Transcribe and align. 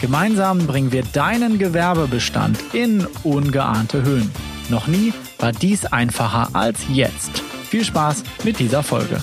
Gemeinsam 0.00 0.66
bringen 0.66 0.92
wir 0.92 1.02
deinen 1.02 1.58
Gewerbebestand 1.58 2.58
in 2.72 3.06
ungeahnte 3.22 4.02
Höhen. 4.02 4.30
Noch 4.70 4.86
nie 4.86 5.12
war 5.38 5.52
dies 5.52 5.84
einfacher 5.84 6.56
als 6.56 6.80
jetzt. 6.88 7.40
Viel 7.40 7.84
Spaß 7.84 8.24
mit 8.42 8.58
dieser 8.58 8.82
Folge. 8.82 9.22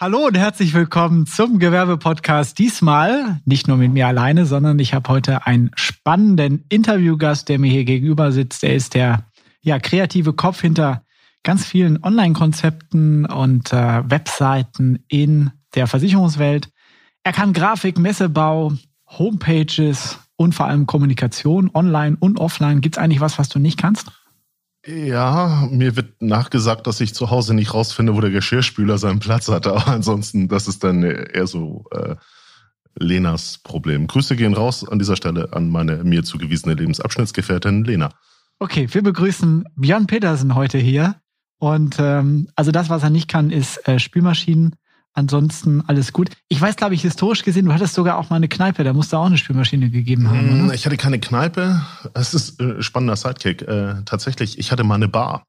Hallo 0.00 0.26
und 0.26 0.38
herzlich 0.38 0.72
willkommen 0.72 1.26
zum 1.26 1.58
Gewerbepodcast. 1.58 2.58
Diesmal 2.58 3.42
nicht 3.44 3.68
nur 3.68 3.76
mit 3.76 3.92
mir 3.92 4.06
alleine, 4.06 4.46
sondern 4.46 4.78
ich 4.78 4.94
habe 4.94 5.10
heute 5.10 5.46
einen 5.46 5.70
spannenden 5.74 6.64
Interviewgast, 6.70 7.50
der 7.50 7.58
mir 7.58 7.70
hier 7.70 7.84
gegenüber 7.84 8.32
sitzt. 8.32 8.64
Er 8.64 8.74
ist 8.74 8.94
der 8.94 9.26
ja, 9.60 9.78
kreative 9.80 10.32
Kopf 10.32 10.62
hinter 10.62 11.04
ganz 11.42 11.66
vielen 11.66 12.02
Online-Konzepten 12.02 13.26
und 13.26 13.70
äh, 13.74 14.02
Webseiten 14.10 15.04
in 15.08 15.50
der 15.74 15.86
Versicherungswelt. 15.86 16.70
Er 17.24 17.32
kann 17.32 17.52
Grafik, 17.52 17.98
Messebau, 17.98 18.72
Homepages 19.06 20.18
und 20.36 20.54
vor 20.54 20.66
allem 20.66 20.86
Kommunikation, 20.86 21.70
online 21.72 22.16
und 22.18 22.38
offline. 22.38 22.80
Gibt 22.80 22.96
es 22.96 23.02
eigentlich 23.02 23.20
was, 23.20 23.38
was 23.38 23.48
du 23.48 23.58
nicht 23.58 23.78
kannst? 23.78 24.10
Ja, 24.84 25.68
mir 25.70 25.94
wird 25.94 26.20
nachgesagt, 26.20 26.88
dass 26.88 27.00
ich 27.00 27.14
zu 27.14 27.30
Hause 27.30 27.54
nicht 27.54 27.72
rausfinde, 27.72 28.16
wo 28.16 28.20
der 28.20 28.30
Geschirrspüler 28.30 28.98
seinen 28.98 29.20
Platz 29.20 29.48
hat. 29.48 29.66
Aber 29.68 29.86
ansonsten, 29.86 30.48
das 30.48 30.66
ist 30.66 30.82
dann 30.82 31.04
eher 31.04 31.46
so 31.46 31.84
äh, 31.92 32.16
Lenas 32.98 33.58
Problem. 33.58 34.08
Grüße 34.08 34.34
gehen 34.34 34.54
raus 34.54 34.86
an 34.88 34.98
dieser 34.98 35.16
Stelle 35.16 35.52
an 35.52 35.68
meine 35.68 36.02
mir 36.02 36.24
zugewiesene 36.24 36.74
Lebensabschnittsgefährtin 36.74 37.84
Lena. 37.84 38.10
Okay, 38.58 38.88
wir 38.90 39.02
begrüßen 39.02 39.64
Björn 39.76 40.08
Petersen 40.08 40.56
heute 40.56 40.78
hier. 40.78 41.16
Und 41.58 41.96
ähm, 42.00 42.48
also 42.56 42.72
das, 42.72 42.90
was 42.90 43.04
er 43.04 43.10
nicht 43.10 43.28
kann, 43.28 43.50
ist 43.50 43.86
äh, 43.86 44.00
Spülmaschinen 44.00 44.74
Ansonsten 45.14 45.82
alles 45.86 46.12
gut. 46.12 46.30
Ich 46.48 46.60
weiß, 46.60 46.76
glaube 46.76 46.94
ich, 46.94 47.02
historisch 47.02 47.42
gesehen, 47.42 47.66
du 47.66 47.74
hattest 47.74 47.94
sogar 47.94 48.18
auch 48.18 48.30
mal 48.30 48.36
eine 48.36 48.48
Kneipe, 48.48 48.82
da 48.82 48.94
musst 48.94 49.12
du 49.12 49.18
auch 49.18 49.26
eine 49.26 49.36
Spülmaschine 49.36 49.90
gegeben 49.90 50.30
haben. 50.30 50.64
Oder? 50.64 50.74
Ich 50.74 50.86
hatte 50.86 50.96
keine 50.96 51.20
Kneipe. 51.20 51.82
Es 52.14 52.32
ist 52.32 52.60
ein 52.60 52.78
äh, 52.78 52.82
spannender 52.82 53.16
Sidekick. 53.16 53.62
Äh, 53.62 53.96
tatsächlich, 54.06 54.58
ich 54.58 54.72
hatte 54.72 54.84
mal 54.84 54.94
eine 54.94 55.08
Bar. 55.08 55.44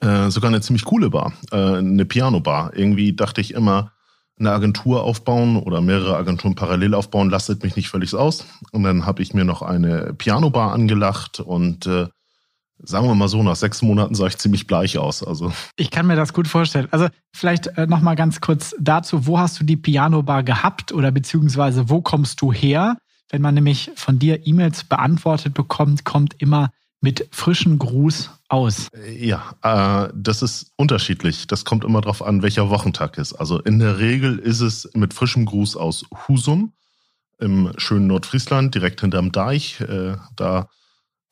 Äh, 0.00 0.30
sogar 0.30 0.48
eine 0.48 0.60
ziemlich 0.60 0.84
coole 0.84 1.10
Bar. 1.10 1.32
Äh, 1.50 1.56
eine 1.56 2.04
Piano-Bar. 2.04 2.72
Irgendwie 2.76 3.12
dachte 3.14 3.40
ich 3.40 3.54
immer, 3.54 3.90
eine 4.38 4.52
Agentur 4.52 5.02
aufbauen 5.02 5.56
oder 5.56 5.80
mehrere 5.80 6.16
Agenturen 6.16 6.54
parallel 6.54 6.94
aufbauen, 6.94 7.30
lastet 7.30 7.62
mich 7.62 7.76
nicht 7.76 7.88
völlig 7.88 8.14
aus. 8.14 8.44
Und 8.70 8.82
dann 8.84 9.06
habe 9.06 9.22
ich 9.22 9.34
mir 9.34 9.44
noch 9.44 9.62
eine 9.62 10.14
Piano-Bar 10.14 10.72
angelacht 10.72 11.40
und 11.40 11.86
äh, 11.86 12.06
sagen 12.82 13.06
wir 13.06 13.14
mal 13.14 13.28
so, 13.28 13.42
nach 13.42 13.56
sechs 13.56 13.82
Monaten 13.82 14.14
sah 14.14 14.26
ich 14.26 14.38
ziemlich 14.38 14.66
bleich 14.66 14.98
aus. 14.98 15.22
Also 15.22 15.52
ich 15.76 15.90
kann 15.90 16.06
mir 16.06 16.16
das 16.16 16.32
gut 16.32 16.48
vorstellen. 16.48 16.88
Also 16.90 17.08
vielleicht 17.32 17.66
äh, 17.78 17.86
noch 17.86 18.00
mal 18.00 18.14
ganz 18.14 18.40
kurz 18.40 18.74
dazu: 18.78 19.26
Wo 19.26 19.38
hast 19.38 19.60
du 19.60 19.64
die 19.64 19.76
Piano 19.76 20.22
Bar 20.22 20.42
gehabt 20.42 20.92
oder 20.92 21.10
beziehungsweise 21.10 21.88
wo 21.88 22.00
kommst 22.00 22.40
du 22.40 22.52
her? 22.52 22.96
Wenn 23.30 23.42
man 23.42 23.54
nämlich 23.54 23.90
von 23.94 24.18
dir 24.18 24.46
E-Mails 24.46 24.84
beantwortet 24.84 25.54
bekommt, 25.54 26.04
kommt 26.04 26.34
immer 26.38 26.70
mit 27.00 27.28
frischen 27.32 27.78
Gruß 27.78 28.30
aus. 28.48 28.88
Ja, 29.18 29.54
äh, 29.62 30.12
das 30.14 30.42
ist 30.42 30.72
unterschiedlich. 30.76 31.46
Das 31.46 31.64
kommt 31.64 31.84
immer 31.84 32.00
darauf 32.00 32.22
an, 32.22 32.42
welcher 32.42 32.70
Wochentag 32.70 33.18
ist. 33.18 33.32
Also 33.32 33.58
in 33.58 33.78
der 33.78 33.98
Regel 33.98 34.38
ist 34.38 34.60
es 34.60 34.88
mit 34.94 35.12
frischem 35.12 35.46
Gruß 35.46 35.76
aus 35.76 36.04
Husum 36.28 36.72
im 37.38 37.72
schönen 37.76 38.06
Nordfriesland, 38.06 38.74
direkt 38.74 39.00
hinterm 39.00 39.32
Deich, 39.32 39.80
äh, 39.80 40.16
da 40.36 40.68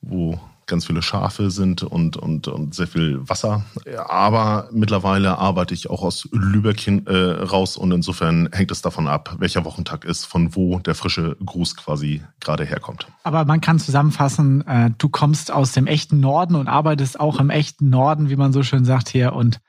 wo 0.00 0.40
ganz 0.70 0.86
viele 0.86 1.02
Schafe 1.02 1.50
sind 1.50 1.82
und, 1.82 2.16
und, 2.16 2.48
und 2.48 2.74
sehr 2.74 2.86
viel 2.86 3.20
Wasser. 3.28 3.64
Aber 4.08 4.68
mittlerweile 4.72 5.36
arbeite 5.36 5.74
ich 5.74 5.90
auch 5.90 6.02
aus 6.02 6.26
Lübeck 6.32 6.80
hin, 6.80 7.06
äh, 7.06 7.14
raus 7.14 7.76
und 7.76 7.92
insofern 7.92 8.48
hängt 8.52 8.70
es 8.70 8.80
davon 8.80 9.06
ab, 9.06 9.36
welcher 9.38 9.66
Wochentag 9.66 10.06
ist, 10.06 10.24
von 10.24 10.54
wo 10.56 10.78
der 10.78 10.94
frische 10.94 11.36
Gruß 11.44 11.76
quasi 11.76 12.22
gerade 12.40 12.64
herkommt. 12.64 13.06
Aber 13.24 13.44
man 13.44 13.60
kann 13.60 13.78
zusammenfassen, 13.78 14.66
äh, 14.66 14.90
du 14.96 15.10
kommst 15.10 15.52
aus 15.52 15.72
dem 15.72 15.86
echten 15.86 16.20
Norden 16.20 16.54
und 16.54 16.68
arbeitest 16.68 17.20
auch 17.20 17.40
im 17.40 17.50
echten 17.50 17.90
Norden, 17.90 18.30
wie 18.30 18.36
man 18.36 18.52
so 18.54 18.62
schön 18.62 18.86
sagt 18.86 19.10
hier 19.10 19.34
und 19.34 19.60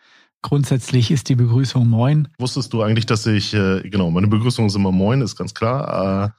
Grundsätzlich 0.43 1.11
ist 1.11 1.29
die 1.29 1.35
Begrüßung 1.35 1.87
Moin. 1.87 2.27
Wusstest 2.39 2.73
du 2.73 2.81
eigentlich, 2.81 3.05
dass 3.05 3.27
ich, 3.27 3.53
äh, 3.53 3.87
genau, 3.87 4.09
meine 4.09 4.27
Begrüßung 4.27 4.65
ist 4.65 4.75
immer 4.75 4.91
Moin, 4.91 5.21
ist 5.21 5.35
ganz 5.35 5.53
klar. 5.53 6.33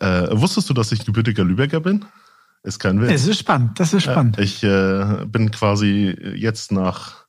Äh, 0.00 0.24
äh, 0.24 0.40
wusstest 0.40 0.68
du, 0.68 0.74
dass 0.74 0.90
ich 0.90 1.04
gebürtiger 1.04 1.44
Lübecker 1.44 1.78
bin? 1.78 2.04
Ist 2.66 2.80
kein 2.80 3.00
Witz. 3.00 3.12
Es 3.12 3.28
ist 3.28 3.38
spannend, 3.38 3.78
das 3.78 3.94
ist 3.94 4.02
spannend. 4.02 4.38
Ja, 4.38 4.42
ich 4.42 4.64
äh, 4.64 5.24
bin 5.26 5.52
quasi 5.52 6.16
jetzt 6.34 6.72
nach, 6.72 7.26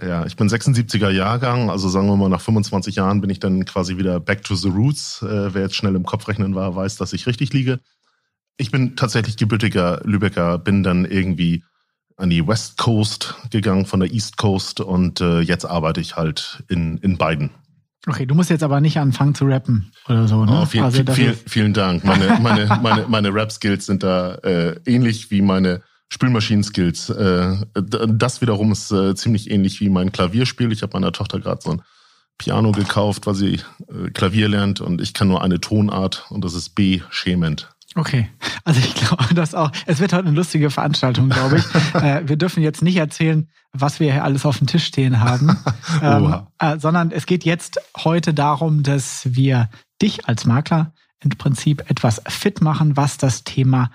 ja, 0.00 0.24
ich 0.26 0.36
bin 0.36 0.48
76er 0.48 1.10
Jahrgang, 1.10 1.70
also 1.70 1.88
sagen 1.88 2.06
wir 2.06 2.14
mal 2.14 2.28
nach 2.28 2.40
25 2.40 2.94
Jahren 2.94 3.20
bin 3.20 3.30
ich 3.30 3.40
dann 3.40 3.64
quasi 3.64 3.96
wieder 3.96 4.20
back 4.20 4.44
to 4.44 4.54
the 4.54 4.68
roots. 4.68 5.22
Äh, 5.22 5.52
wer 5.54 5.62
jetzt 5.62 5.74
schnell 5.74 5.96
im 5.96 6.04
Kopf 6.04 6.28
rechnen 6.28 6.54
war, 6.54 6.76
weiß, 6.76 6.94
dass 6.98 7.12
ich 7.12 7.26
richtig 7.26 7.52
liege. 7.52 7.80
Ich 8.56 8.70
bin 8.70 8.94
tatsächlich 8.94 9.36
gebürtiger 9.36 10.00
Lübecker, 10.04 10.58
bin 10.58 10.84
dann 10.84 11.04
irgendwie 11.04 11.64
an 12.16 12.30
die 12.30 12.46
West 12.46 12.78
Coast 12.78 13.34
gegangen 13.50 13.86
von 13.86 13.98
der 13.98 14.12
East 14.12 14.36
Coast 14.36 14.78
und 14.78 15.20
äh, 15.20 15.40
jetzt 15.40 15.64
arbeite 15.64 16.00
ich 16.00 16.14
halt 16.14 16.62
in, 16.68 16.98
in 16.98 17.18
beiden. 17.18 17.50
Okay, 18.06 18.26
du 18.26 18.34
musst 18.34 18.50
jetzt 18.50 18.62
aber 18.62 18.80
nicht 18.80 18.98
anfangen 18.98 19.34
zu 19.34 19.46
rappen 19.46 19.90
oder 20.08 20.28
so, 20.28 20.44
ne? 20.44 20.60
Oh, 20.62 20.66
viel, 20.66 20.82
also, 20.82 21.02
viel, 21.12 21.34
vielen 21.46 21.72
Dank. 21.72 22.04
Meine, 22.04 22.38
meine, 22.42 22.78
meine, 22.82 23.06
meine 23.08 23.34
Rap-Skills 23.34 23.86
sind 23.86 24.02
da 24.02 24.34
äh, 24.36 24.76
ähnlich 24.84 25.30
wie 25.30 25.40
meine 25.40 25.82
Spülmaschinen-Skills. 26.10 27.10
Äh, 27.10 27.56
das 27.74 28.40
wiederum 28.40 28.72
ist 28.72 28.90
äh, 28.92 29.14
ziemlich 29.14 29.50
ähnlich 29.50 29.80
wie 29.80 29.88
mein 29.88 30.12
Klavierspiel. 30.12 30.70
Ich 30.72 30.82
habe 30.82 30.92
meiner 30.92 31.12
Tochter 31.12 31.40
gerade 31.40 31.60
so 31.62 31.70
ein 31.72 31.82
Piano 32.36 32.72
gekauft, 32.72 33.26
weil 33.26 33.34
sie 33.34 33.54
äh, 33.88 34.10
Klavier 34.12 34.48
lernt 34.48 34.80
und 34.80 35.00
ich 35.00 35.14
kann 35.14 35.28
nur 35.28 35.42
eine 35.42 35.60
Tonart 35.60 36.26
und 36.30 36.44
das 36.44 36.54
ist 36.54 36.70
B, 36.70 37.00
schämend. 37.10 37.73
Okay, 37.96 38.28
also 38.64 38.80
ich 38.80 38.94
glaube, 38.94 39.34
dass 39.34 39.54
auch, 39.54 39.70
es 39.86 40.00
wird 40.00 40.12
heute 40.12 40.26
eine 40.26 40.36
lustige 40.36 40.70
Veranstaltung, 40.70 41.28
glaube 41.28 41.58
ich. 41.58 41.94
äh, 41.94 42.28
wir 42.28 42.36
dürfen 42.36 42.62
jetzt 42.62 42.82
nicht 42.82 42.96
erzählen, 42.96 43.48
was 43.72 44.00
wir 44.00 44.12
hier 44.12 44.24
alles 44.24 44.44
auf 44.44 44.58
dem 44.58 44.66
Tisch 44.66 44.86
stehen 44.86 45.20
haben, 45.20 45.56
ähm, 46.02 46.42
äh, 46.58 46.78
sondern 46.78 47.10
es 47.10 47.26
geht 47.26 47.44
jetzt 47.44 47.80
heute 47.96 48.34
darum, 48.34 48.82
dass 48.82 49.34
wir 49.34 49.68
dich 50.02 50.26
als 50.26 50.44
Makler 50.44 50.92
im 51.20 51.30
Prinzip 51.30 51.88
etwas 51.88 52.20
fit 52.26 52.60
machen, 52.60 52.96
was 52.96 53.16
das 53.16 53.44
Thema 53.44 53.90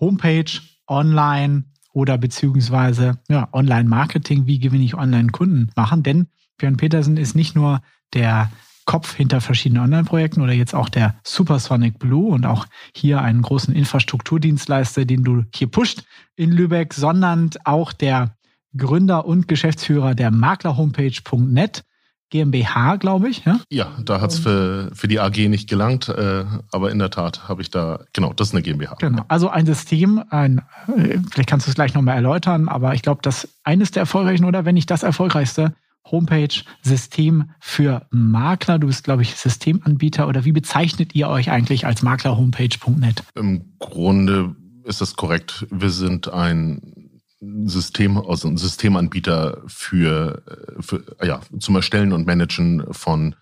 Homepage, 0.00 0.50
Online 0.86 1.64
oder 1.92 2.18
beziehungsweise 2.18 3.18
ja, 3.28 3.48
Online-Marketing, 3.52 4.46
wie 4.46 4.58
gewinne 4.58 4.84
ich 4.84 4.94
Online-Kunden 4.94 5.70
machen. 5.74 6.02
Denn 6.02 6.28
Björn 6.58 6.76
Petersen 6.76 7.16
ist 7.16 7.34
nicht 7.34 7.54
nur 7.54 7.82
der 8.14 8.50
Kopf 8.88 9.14
hinter 9.14 9.42
verschiedenen 9.42 9.84
Online-Projekten 9.84 10.40
oder 10.40 10.54
jetzt 10.54 10.74
auch 10.74 10.88
der 10.88 11.14
Supersonic 11.22 11.98
Blue 11.98 12.32
und 12.32 12.46
auch 12.46 12.64
hier 12.96 13.20
einen 13.20 13.42
großen 13.42 13.74
Infrastrukturdienstleister, 13.74 15.04
den 15.04 15.24
du 15.24 15.44
hier 15.54 15.66
pusht 15.66 16.04
in 16.36 16.50
Lübeck, 16.50 16.94
sondern 16.94 17.50
auch 17.64 17.92
der 17.92 18.34
Gründer 18.74 19.26
und 19.26 19.46
Geschäftsführer 19.46 20.14
der 20.14 20.30
Maklerhomepage.net. 20.30 21.84
GmbH, 22.30 22.96
glaube 22.96 23.30
ich. 23.30 23.42
Ja, 23.46 23.60
ja 23.70 23.90
da 24.04 24.20
hat 24.20 24.32
es 24.32 24.38
für, 24.38 24.90
für 24.92 25.08
die 25.08 25.18
AG 25.18 25.48
nicht 25.48 25.66
gelangt, 25.66 26.10
äh, 26.10 26.44
aber 26.70 26.90
in 26.90 26.98
der 26.98 27.08
Tat 27.08 27.48
habe 27.48 27.62
ich 27.62 27.70
da, 27.70 28.00
genau, 28.12 28.34
das 28.34 28.48
ist 28.48 28.54
eine 28.54 28.60
GmbH. 28.60 28.96
Genau, 29.00 29.24
also 29.28 29.48
ein 29.48 29.64
System, 29.64 30.22
ein, 30.28 30.58
äh, 30.88 31.18
vielleicht 31.30 31.48
kannst 31.48 31.66
du 31.66 31.70
es 31.70 31.74
gleich 31.74 31.94
nochmal 31.94 32.16
erläutern, 32.16 32.68
aber 32.68 32.92
ich 32.92 33.00
glaube, 33.00 33.20
das 33.22 33.48
eines 33.64 33.92
der 33.92 34.00
erfolgreichen 34.00 34.44
oder 34.44 34.66
wenn 34.66 34.74
nicht 34.74 34.90
das 34.90 35.02
erfolgreichste 35.02 35.74
Homepage-System 36.10 37.50
für 37.60 38.06
Makler. 38.10 38.78
Du 38.78 38.86
bist, 38.86 39.04
glaube 39.04 39.22
ich, 39.22 39.34
Systemanbieter 39.36 40.28
oder 40.28 40.44
wie 40.44 40.52
bezeichnet 40.52 41.14
ihr 41.14 41.28
euch 41.28 41.50
eigentlich 41.50 41.86
als 41.86 42.02
Maklerhomepage.net? 42.02 43.22
Im 43.34 43.74
Grunde 43.78 44.56
ist 44.84 45.00
das 45.00 45.16
korrekt. 45.16 45.66
Wir 45.70 45.90
sind 45.90 46.32
ein 46.32 47.20
System, 47.40 48.18
also 48.18 48.48
ein 48.48 48.56
Systemanbieter 48.56 49.62
für, 49.66 50.42
für 50.80 51.04
ja, 51.22 51.40
zum 51.58 51.76
Erstellen 51.76 52.12
und 52.12 52.26
Managen 52.26 52.84
von 52.92 53.36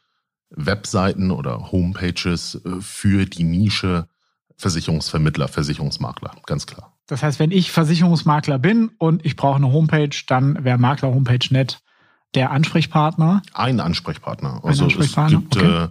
Webseiten 0.51 1.31
oder 1.31 1.73
Homepages 1.73 2.61
für 2.81 3.25
die 3.25 3.45
Nische 3.45 4.09
Versicherungsvermittler, 4.57 5.49
Versicherungsmakler, 5.49 6.35
ganz 6.47 6.67
klar. 6.67 6.97
Das 7.07 7.23
heißt, 7.23 7.39
wenn 7.39 7.51
ich 7.51 7.71
Versicherungsmakler 7.71 8.59
bin 8.59 8.91
und 8.99 9.25
ich 9.25 9.37
brauche 9.37 9.57
eine 9.57 9.73
Homepage, 9.73 10.17
dann 10.27 10.65
wäre 10.65 10.79
Makler-Homepage.net 10.79 11.81
der 12.37 12.51
Ansprechpartner? 12.51 13.43
Ein 13.55 13.81
Ansprechpartner. 13.81 14.61
Also 14.63 14.85
Ein 14.85 14.91
Ansprechpartner? 14.91 15.39
es 15.39 15.51
gibt 15.51 15.57
okay. 15.57 15.89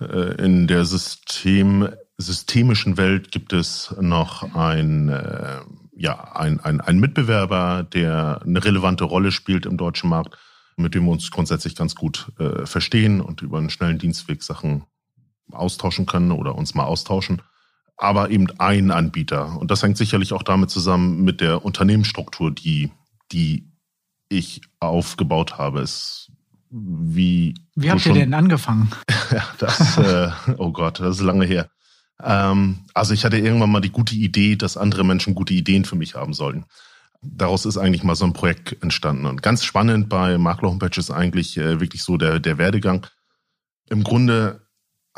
äh, 0.00 0.44
in 0.44 0.66
der 0.66 0.84
System 0.84 1.88
systemischen 2.18 2.96
Welt 2.96 3.30
gibt 3.30 3.52
es 3.52 3.94
noch 4.00 4.54
ein, 4.54 5.08
äh, 5.08 5.60
ja, 5.96 6.34
ein, 6.34 6.60
ein, 6.60 6.80
ein 6.80 6.98
Mitbewerber, 6.98 7.84
der 7.84 8.40
eine 8.44 8.64
relevante 8.64 9.04
Rolle 9.04 9.30
spielt 9.30 9.66
im 9.66 9.76
deutschen 9.76 10.10
Markt, 10.10 10.36
mit 10.76 10.94
dem 10.94 11.04
wir 11.04 11.12
uns 11.12 11.30
grundsätzlich 11.30 11.76
ganz 11.76 11.94
gut 11.94 12.32
äh, 12.38 12.66
verstehen 12.66 13.20
und 13.20 13.42
über 13.42 13.58
einen 13.58 13.70
schnellen 13.70 13.98
Dienstweg 13.98 14.42
Sachen 14.42 14.84
austauschen 15.52 16.06
können 16.06 16.32
oder 16.32 16.56
uns 16.56 16.74
mal 16.74 16.84
austauschen. 16.84 17.40
Aber 17.96 18.30
eben 18.30 18.48
ein 18.58 18.90
Anbieter. 18.90 19.56
Und 19.58 19.70
das 19.70 19.82
hängt 19.82 19.96
sicherlich 19.96 20.32
auch 20.32 20.42
damit 20.42 20.70
zusammen 20.70 21.24
mit 21.24 21.40
der 21.40 21.64
Unternehmensstruktur, 21.64 22.50
die, 22.50 22.92
die 23.32 23.72
ich 24.28 24.60
aufgebaut 24.80 25.58
habe. 25.58 25.80
Es 25.80 26.30
wie. 26.70 27.54
Wie 27.74 27.90
habt 27.90 28.04
ihr 28.06 28.12
denn 28.12 28.34
angefangen? 28.34 28.90
ja, 29.30 29.44
das, 29.58 29.98
äh, 29.98 30.30
oh 30.58 30.72
Gott, 30.72 31.00
das 31.00 31.16
ist 31.16 31.22
lange 31.22 31.46
her. 31.46 31.70
Ähm, 32.22 32.80
also 32.94 33.14
ich 33.14 33.24
hatte 33.24 33.38
irgendwann 33.38 33.70
mal 33.70 33.80
die 33.80 33.92
gute 33.92 34.14
Idee, 34.14 34.56
dass 34.56 34.76
andere 34.76 35.04
Menschen 35.04 35.34
gute 35.34 35.54
Ideen 35.54 35.84
für 35.84 35.96
mich 35.96 36.14
haben 36.14 36.34
sollten. 36.34 36.64
Daraus 37.20 37.64
ist 37.64 37.78
eigentlich 37.78 38.04
mal 38.04 38.14
so 38.14 38.24
ein 38.24 38.32
Projekt 38.32 38.82
entstanden. 38.82 39.26
Und 39.26 39.42
ganz 39.42 39.64
spannend 39.64 40.08
bei 40.08 40.38
Makler 40.38 40.70
Homepage 40.70 40.98
ist 40.98 41.10
eigentlich 41.10 41.56
äh, 41.56 41.80
wirklich 41.80 42.02
so 42.02 42.16
der, 42.16 42.38
der 42.38 42.58
Werdegang. 42.58 43.06
Im 43.88 44.04
Grunde 44.04 44.67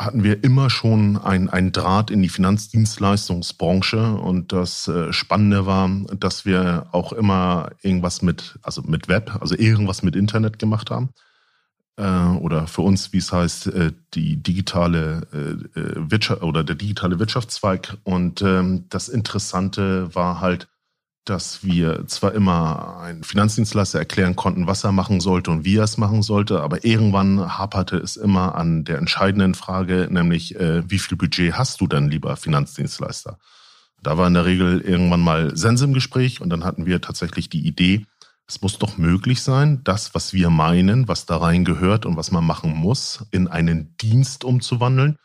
hatten 0.04 0.24
wir 0.24 0.42
immer 0.42 0.70
schon 0.70 1.16
ein 1.18 1.72
Draht 1.72 2.10
in 2.10 2.22
die 2.22 2.28
Finanzdienstleistungsbranche 2.28 4.14
und 4.14 4.52
das 4.52 4.88
äh, 4.88 5.12
Spannende 5.12 5.66
war, 5.66 5.90
dass 6.18 6.44
wir 6.44 6.86
auch 6.92 7.12
immer 7.12 7.70
irgendwas 7.82 8.22
mit, 8.22 8.58
also 8.62 8.82
mit 8.82 9.08
Web, 9.08 9.36
also 9.40 9.54
irgendwas 9.56 10.02
mit 10.02 10.16
Internet 10.16 10.58
gemacht 10.58 10.90
haben 10.90 11.10
äh, 12.00 12.36
oder 12.38 12.66
für 12.66 12.82
uns, 12.82 13.12
wie 13.12 13.18
es 13.18 13.32
heißt, 13.32 13.66
äh, 13.68 13.92
die 14.14 14.42
digitale 14.42 15.26
äh, 15.32 15.80
äh, 15.80 16.10
Wirtschaft 16.10 16.42
oder 16.42 16.64
der 16.64 16.76
digitale 16.76 17.18
Wirtschaftszweig. 17.18 17.98
Und 18.04 18.42
ähm, 18.42 18.86
das 18.88 19.08
Interessante 19.08 20.14
war 20.14 20.40
halt, 20.40 20.68
dass 21.24 21.62
wir 21.62 22.06
zwar 22.06 22.32
immer 22.32 22.98
einen 23.00 23.22
Finanzdienstleister 23.22 23.98
erklären 23.98 24.36
konnten, 24.36 24.66
was 24.66 24.84
er 24.84 24.92
machen 24.92 25.20
sollte 25.20 25.50
und 25.50 25.64
wie 25.64 25.76
er 25.76 25.84
es 25.84 25.98
machen 25.98 26.22
sollte, 26.22 26.60
aber 26.62 26.84
irgendwann 26.84 27.58
haperte 27.58 27.96
es 27.96 28.16
immer 28.16 28.54
an 28.54 28.84
der 28.84 28.98
entscheidenden 28.98 29.54
Frage, 29.54 30.08
nämlich 30.10 30.56
äh, 30.56 30.88
wie 30.90 30.98
viel 30.98 31.16
Budget 31.16 31.54
hast 31.54 31.80
du 31.80 31.86
denn, 31.86 32.08
lieber 32.08 32.36
Finanzdienstleister? 32.36 33.38
Da 34.02 34.16
war 34.16 34.26
in 34.26 34.34
der 34.34 34.46
Regel 34.46 34.80
irgendwann 34.80 35.20
mal 35.20 35.56
Sense 35.56 35.84
im 35.84 35.92
Gespräch 35.92 36.40
und 36.40 36.48
dann 36.50 36.64
hatten 36.64 36.86
wir 36.86 37.00
tatsächlich 37.00 37.50
die 37.50 37.66
Idee, 37.66 38.06
es 38.48 38.62
muss 38.62 38.78
doch 38.78 38.98
möglich 38.98 39.42
sein, 39.42 39.84
das, 39.84 40.14
was 40.14 40.32
wir 40.32 40.50
meinen, 40.50 41.06
was 41.06 41.26
da 41.26 41.36
rein 41.36 41.64
gehört 41.64 42.04
und 42.04 42.16
was 42.16 42.32
man 42.32 42.44
machen 42.44 42.74
muss, 42.74 43.24
in 43.30 43.46
einen 43.46 43.96
Dienst 43.98 44.42
umzuwandeln, 44.42 45.18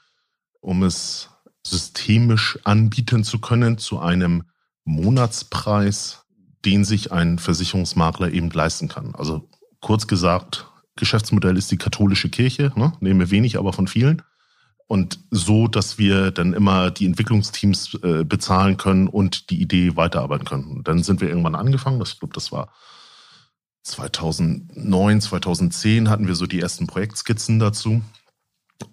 um 0.60 0.84
es 0.84 1.30
systemisch 1.66 2.60
anbieten 2.64 3.24
zu 3.24 3.40
können 3.40 3.80
zu 3.80 4.00
einem 4.00 4.44
Monatspreis, 4.86 6.26
den 6.64 6.86
sich 6.86 7.12
ein 7.12 7.38
Versicherungsmakler 7.40 8.32
eben 8.32 8.50
leisten 8.50 8.88
kann. 8.88 9.14
Also 9.16 9.50
kurz 9.82 10.08
gesagt, 10.08 10.68
Geschäftsmodell 10.96 11.58
ist 11.58 11.72
die 11.72 11.78
katholische 11.78 12.30
Kirche, 12.30 12.72
ne? 12.76 12.94
nehmen 13.02 13.20
wir 13.20 13.32
wenig, 13.32 13.58
aber 13.58 13.74
von 13.74 13.88
vielen. 13.88 14.22
Und 14.88 15.20
so, 15.32 15.68
dass 15.68 15.98
wir 15.98 16.32
dann 16.32 16.54
immer 16.54 16.92
die 16.92 17.08
Entwicklungsteams 17.08 17.96
äh, 18.04 18.24
bezahlen 18.24 18.78
können 18.78 19.08
und 19.08 19.50
die 19.50 19.60
Idee 19.60 19.96
weiterarbeiten 19.96 20.46
können. 20.46 20.66
Und 20.66 20.88
dann 20.88 21.02
sind 21.02 21.22
wir 21.22 21.28
irgendwann 21.28 21.56
angefangen, 21.56 22.00
das, 22.00 22.14
ich 22.14 22.20
glaube, 22.20 22.36
das 22.36 22.52
war 22.52 22.72
2009, 23.82 25.22
2010 25.22 26.10
hatten 26.10 26.28
wir 26.28 26.36
so 26.36 26.46
die 26.46 26.60
ersten 26.60 26.88
Projektskizzen 26.88 27.60
dazu. 27.60 28.02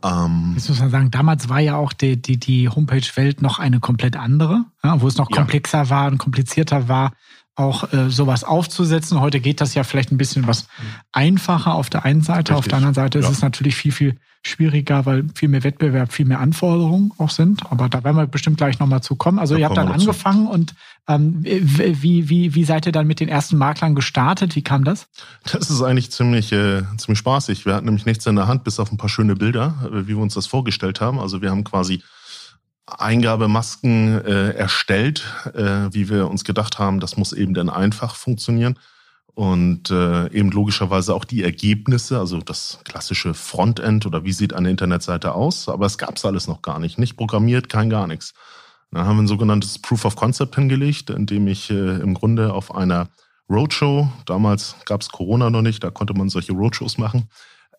Ähm, 0.02 0.52
Jetzt 0.54 0.68
muss 0.68 0.80
man 0.80 0.90
sagen, 0.90 1.10
damals 1.10 1.48
war 1.48 1.60
ja 1.60 1.76
auch 1.76 1.92
die, 1.92 2.20
die, 2.20 2.38
die 2.38 2.68
Homepage-Welt 2.68 3.42
noch 3.42 3.58
eine 3.58 3.80
komplett 3.80 4.16
andere, 4.16 4.64
ja, 4.82 5.00
wo 5.00 5.08
es 5.08 5.16
noch 5.16 5.30
komplexer 5.30 5.84
ja. 5.84 5.90
war 5.90 6.10
und 6.10 6.18
komplizierter 6.18 6.88
war, 6.88 7.12
auch 7.54 7.92
äh, 7.92 8.08
sowas 8.10 8.44
aufzusetzen. 8.44 9.20
Heute 9.20 9.40
geht 9.40 9.60
das 9.60 9.74
ja 9.74 9.84
vielleicht 9.84 10.12
ein 10.12 10.18
bisschen 10.18 10.46
was 10.46 10.68
einfacher 11.12 11.74
auf 11.74 11.90
der 11.90 12.04
einen 12.04 12.22
Seite. 12.22 12.52
Richtig. 12.52 12.56
Auf 12.56 12.68
der 12.68 12.76
anderen 12.76 12.94
Seite 12.94 13.18
ja. 13.18 13.26
ist 13.26 13.32
es 13.32 13.42
natürlich 13.42 13.76
viel, 13.76 13.92
viel 13.92 14.18
schwieriger, 14.44 15.06
weil 15.06 15.24
viel 15.34 15.48
mehr 15.48 15.62
Wettbewerb, 15.62 16.12
viel 16.12 16.26
mehr 16.26 16.40
Anforderungen 16.40 17.12
auch 17.18 17.30
sind. 17.30 17.62
Aber 17.70 17.88
da 17.88 18.02
werden 18.02 18.16
wir 18.16 18.26
bestimmt 18.26 18.58
gleich 18.58 18.78
nochmal 18.80 19.02
zu 19.02 19.14
kommen. 19.14 19.38
Also 19.38 19.54
da 19.54 19.60
ihr 19.60 19.66
habt 19.66 19.76
dann 19.76 19.88
angefangen 19.88 20.48
und 20.48 20.74
ähm, 21.08 21.42
wie, 21.42 22.28
wie, 22.28 22.54
wie 22.54 22.64
seid 22.64 22.86
ihr 22.86 22.92
dann 22.92 23.06
mit 23.06 23.20
den 23.20 23.28
ersten 23.28 23.56
Maklern 23.56 23.94
gestartet? 23.94 24.56
Wie 24.56 24.62
kam 24.62 24.84
das? 24.84 25.08
Das 25.50 25.70
ist 25.70 25.82
eigentlich 25.82 26.10
ziemlich, 26.10 26.52
äh, 26.52 26.82
ziemlich 26.96 27.18
spaßig. 27.18 27.66
Wir 27.66 27.74
hatten 27.74 27.86
nämlich 27.86 28.06
nichts 28.06 28.26
in 28.26 28.36
der 28.36 28.48
Hand, 28.48 28.64
bis 28.64 28.80
auf 28.80 28.90
ein 28.90 28.98
paar 28.98 29.08
schöne 29.08 29.36
Bilder, 29.36 29.74
äh, 29.84 30.06
wie 30.06 30.16
wir 30.16 30.18
uns 30.18 30.34
das 30.34 30.46
vorgestellt 30.46 31.00
haben. 31.00 31.20
Also 31.20 31.40
wir 31.40 31.50
haben 31.50 31.64
quasi 31.64 32.02
Eingabemasken 32.86 34.24
äh, 34.24 34.50
erstellt, 34.50 35.24
äh, 35.54 35.92
wie 35.92 36.08
wir 36.08 36.28
uns 36.28 36.42
gedacht 36.42 36.80
haben, 36.80 36.98
das 36.98 37.16
muss 37.16 37.32
eben 37.32 37.54
dann 37.54 37.70
einfach 37.70 38.16
funktionieren 38.16 38.76
und 39.34 39.90
äh, 39.90 40.30
eben 40.30 40.50
logischerweise 40.50 41.14
auch 41.14 41.24
die 41.24 41.42
Ergebnisse, 41.42 42.18
also 42.18 42.38
das 42.38 42.80
klassische 42.84 43.32
Frontend 43.32 44.04
oder 44.04 44.24
wie 44.24 44.32
sieht 44.32 44.52
eine 44.52 44.70
Internetseite 44.70 45.34
aus, 45.34 45.68
aber 45.68 45.86
es 45.86 45.96
gab 45.96 46.16
es 46.16 46.24
alles 46.24 46.48
noch 46.48 46.60
gar 46.60 46.78
nicht, 46.78 46.98
nicht 46.98 47.16
programmiert, 47.16 47.68
kein 47.68 47.88
gar 47.88 48.06
nichts. 48.06 48.34
Dann 48.90 49.06
haben 49.06 49.16
wir 49.16 49.22
ein 49.22 49.28
sogenanntes 49.28 49.78
Proof 49.78 50.04
of 50.04 50.16
Concept 50.16 50.54
hingelegt, 50.54 51.08
indem 51.08 51.48
ich 51.48 51.70
äh, 51.70 52.00
im 52.00 52.12
Grunde 52.12 52.52
auf 52.52 52.74
einer 52.74 53.08
Roadshow, 53.48 54.10
damals 54.26 54.76
gab 54.84 55.00
es 55.00 55.08
Corona 55.08 55.48
noch 55.48 55.62
nicht, 55.62 55.82
da 55.82 55.90
konnte 55.90 56.12
man 56.12 56.28
solche 56.28 56.52
Roadshows 56.52 56.98
machen. 56.98 57.28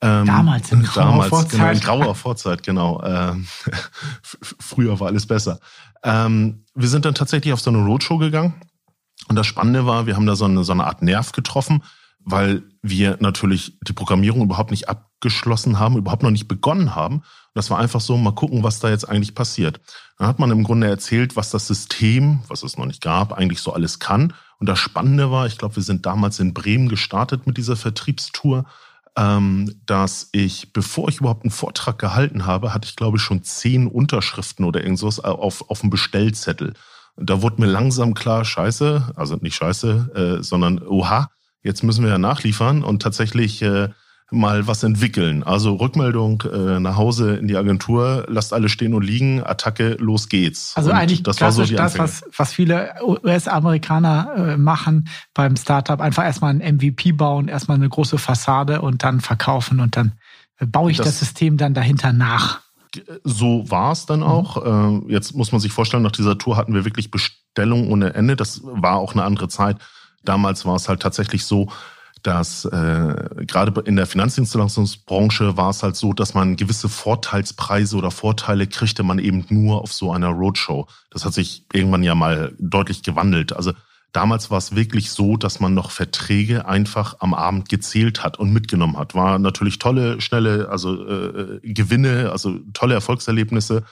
Ähm, 0.02 0.26
damals 0.26 0.72
in 0.72 0.82
grauer 0.82 1.06
damals, 1.06 1.30
Vorzeit. 1.30 1.52
Genau, 1.52 1.72
in 1.72 1.80
grauer 2.02 2.16
Vorzeit, 2.16 2.64
genau. 2.64 3.04
Ähm, 3.04 3.48
früher 4.32 5.00
war 5.00 5.08
alles 5.08 5.28
besser. 5.28 5.60
Ähm, 6.04 6.66
wir 6.74 6.88
sind 6.88 7.06
dann 7.06 7.14
tatsächlich 7.14 7.54
auf 7.54 7.62
so 7.62 7.70
eine 7.70 7.86
Roadshow 7.86 8.18
gegangen 8.18 8.56
und 9.30 9.36
das 9.36 9.48
Spannende 9.48 9.86
war, 9.86 10.06
wir 10.06 10.16
haben 10.16 10.26
da 10.26 10.36
so 10.36 10.46
eine, 10.46 10.64
so 10.64 10.72
eine 10.72 10.86
Art 10.86 11.02
Nerv 11.02 11.32
getroffen, 11.32 11.84
weil 12.20 12.64
wir 12.82 13.18
natürlich 13.20 13.78
die 13.82 13.94
Programmierung 13.94 14.44
überhaupt 14.44 14.72
nicht 14.72 14.90
abgeschlossen 14.90 15.80
haben, 15.80 15.98
überhaupt 15.98 16.24
noch 16.24 16.32
nicht 16.32 16.48
begonnen 16.48 16.96
haben. 16.96 17.18
Und 17.18 17.24
das 17.56 17.70
war 17.70 17.80
einfach 17.80 18.02
so, 18.02 18.18
mal 18.18 18.36
gucken, 18.36 18.64
was 18.64 18.80
da 18.80 18.90
jetzt 18.90 19.08
eigentlich 19.08 19.36
passiert. 19.36 19.82
Dann 20.18 20.28
hat 20.28 20.40
man 20.40 20.52
im 20.52 20.64
Grunde 20.64 20.88
erzählt, 20.88 21.36
was 21.36 21.50
das 21.50 21.68
System, 21.68 22.40
was 22.48 22.64
es 22.64 22.78
noch 22.78 22.86
nicht 22.86 23.02
gab, 23.02 23.34
eigentlich 23.34 23.60
so 23.60 23.74
alles 23.74 24.00
kann. 24.00 24.34
Und 24.60 24.68
das 24.68 24.80
Spannende 24.80 25.32
war, 25.32 25.48
ich 25.48 25.58
glaube, 25.58 25.76
wir 25.76 25.84
sind 25.84 26.06
damals 26.06 26.40
in 26.40 26.54
Bremen 26.54 26.90
gestartet 26.90 27.46
mit 27.46 27.58
dieser 27.58 27.76
Vertriebstour, 27.76 28.66
ähm, 29.18 29.76
dass 29.86 30.30
ich, 30.32 30.74
bevor 30.74 31.10
ich 31.10 31.20
überhaupt 31.20 31.44
einen 31.44 31.52
Vortrag 31.52 32.00
gehalten 32.00 32.46
habe, 32.46 32.74
hatte 32.74 32.88
ich, 32.88 32.96
glaube 32.96 33.18
ich, 33.18 33.24
schon 33.24 33.44
zehn 33.44 33.88
Unterschriften 33.88 34.66
oder 34.66 34.82
irgendwas 34.82 35.20
auf, 35.20 35.70
auf 35.70 35.82
dem 35.82 35.90
Bestellzettel 35.90 36.74
da 37.16 37.42
wurde 37.42 37.62
mir 37.62 37.68
langsam 37.68 38.14
klar, 38.14 38.46
scheiße, 38.46 39.12
also 39.16 39.36
nicht 39.36 39.56
scheiße, 39.56 40.40
äh, 40.40 40.44
sondern 40.44 40.82
oha, 40.82 41.30
jetzt 41.62 41.84
müssen 41.84 42.04
wir 42.04 42.12
ja 42.12 42.18
nachliefern 42.18 42.84
und 42.84 43.02
tatsächlich 43.02 43.62
äh, 43.62 43.90
mal 44.32 44.68
was 44.68 44.84
entwickeln. 44.84 45.44
Also 45.44 45.76
Rückmeldung 45.76 46.44
äh, 46.52 46.80
nach 46.80 46.98
Hause 46.98 47.36
in 47.36 47.48
die 47.48 47.56
Agentur, 47.56 48.26
lasst 48.28 48.54
alle 48.54 48.68
stehen 48.68 48.94
und 48.94 49.04
liegen, 49.04 49.44
Attacke, 49.44 49.96
los 50.00 50.28
geht's. 50.28 50.74
Also 50.76 50.90
und 50.90 50.98
eigentlich 50.98 51.24
das 51.24 51.40
war 51.40 51.52
so 51.52 51.64
die 51.64 51.76
das, 51.76 51.98
was, 51.98 52.24
was 52.36 52.54
viele 52.54 52.96
US-Amerikaner 53.02 54.34
äh, 54.36 54.58
machen 54.58 55.08
beim 55.34 55.56
Startup, 55.56 56.02
einfach 56.02 56.24
erstmal 56.24 56.54
ein 56.54 56.76
MVP 56.76 57.12
bauen, 57.12 57.48
erstmal 57.48 57.78
eine 57.78 57.90
große 57.90 58.18
Fassade 58.18 58.82
und 58.82 59.04
dann 59.04 59.22
verkaufen 59.22 59.80
und 59.80 59.96
dann 59.96 60.14
äh, 60.58 60.66
baue 60.66 60.92
ich 60.92 60.98
das, 60.98 61.08
das 61.08 61.20
System 61.20 61.58
dann 61.58 61.74
dahinter 61.74 62.12
nach 62.12 62.62
so 63.24 63.70
war 63.70 63.92
es 63.92 64.06
dann 64.06 64.22
mhm. 64.22 64.26
auch. 64.26 64.66
Mhm. 64.66 65.10
Jetzt 65.10 65.36
muss 65.36 65.52
man 65.52 65.62
sich 65.62 65.72
vorstellen, 65.72 66.04
nach 66.04 66.12
dieser 66.12 66.38
Tour 66.38 66.58
hatten 66.58 66.74
wir 66.74 66.86
wirklich 66.86 67.12
Bestellungen 67.12 67.90
ohne 67.90 68.14
Ende. 68.14 68.36
Das 68.36 68.62
war 68.64 68.98
auch 68.98 69.14
eine 69.14 69.24
andere 69.24 69.48
Zeit. 69.48 69.78
Damals 70.24 70.66
war 70.66 70.76
es 70.76 70.88
halt 70.88 71.02
tatsächlich 71.02 71.46
so, 71.46 71.70
dass 72.24 72.64
äh, 72.66 73.16
gerade 73.46 73.82
in 73.82 73.98
der 73.98 74.08
Finanzdienstleistungsbranche 74.08 75.58
war 75.58 75.72
es 75.72 75.84
halt 75.84 75.98
so, 75.98 76.14
dass 76.14 76.34
man 76.34 76.56
gewisse 76.56 76.88
Vorteilspreise 76.88 77.98
oder 77.98 78.12
Vorteile 78.12 78.66
kriegte 78.66 79.04
man 79.04 79.20
eben 79.20 79.46
nur 79.50 79.82
auf 79.82 79.92
so 79.92 80.12
einer 80.12 80.30
Roadshow. 80.30 80.88
Das 81.10 81.26
hat 81.26 81.34
sich 81.34 81.66
irgendwann 81.74 82.02
ja 82.02 82.16
mal 82.16 82.56
deutlich 82.60 83.04
gewandelt. 83.04 83.54
Also 83.54 83.74
Damals 84.14 84.52
war 84.52 84.60
es 84.60 84.76
wirklich 84.76 85.10
so, 85.10 85.38
dass 85.38 85.60
man 85.60 85.74
noch 85.74 85.90
Verträge 85.90 86.68
einfach 86.68 87.16
am 87.20 87.34
Abend 87.34 87.68
gezählt 87.68 88.24
hat 88.24 88.38
und 88.38 88.54
mitgenommen 88.54 88.96
hat. 88.96 89.16
War 89.16 89.40
natürlich 89.40 89.80
tolle, 89.80 90.22
schnelle, 90.22 90.70
also 90.70 91.08
äh, 91.08 91.60
Gewinne, 91.64 92.30
also 92.32 92.60
tolle 92.74 92.94
Erfolgserlebnisse, 92.94 93.84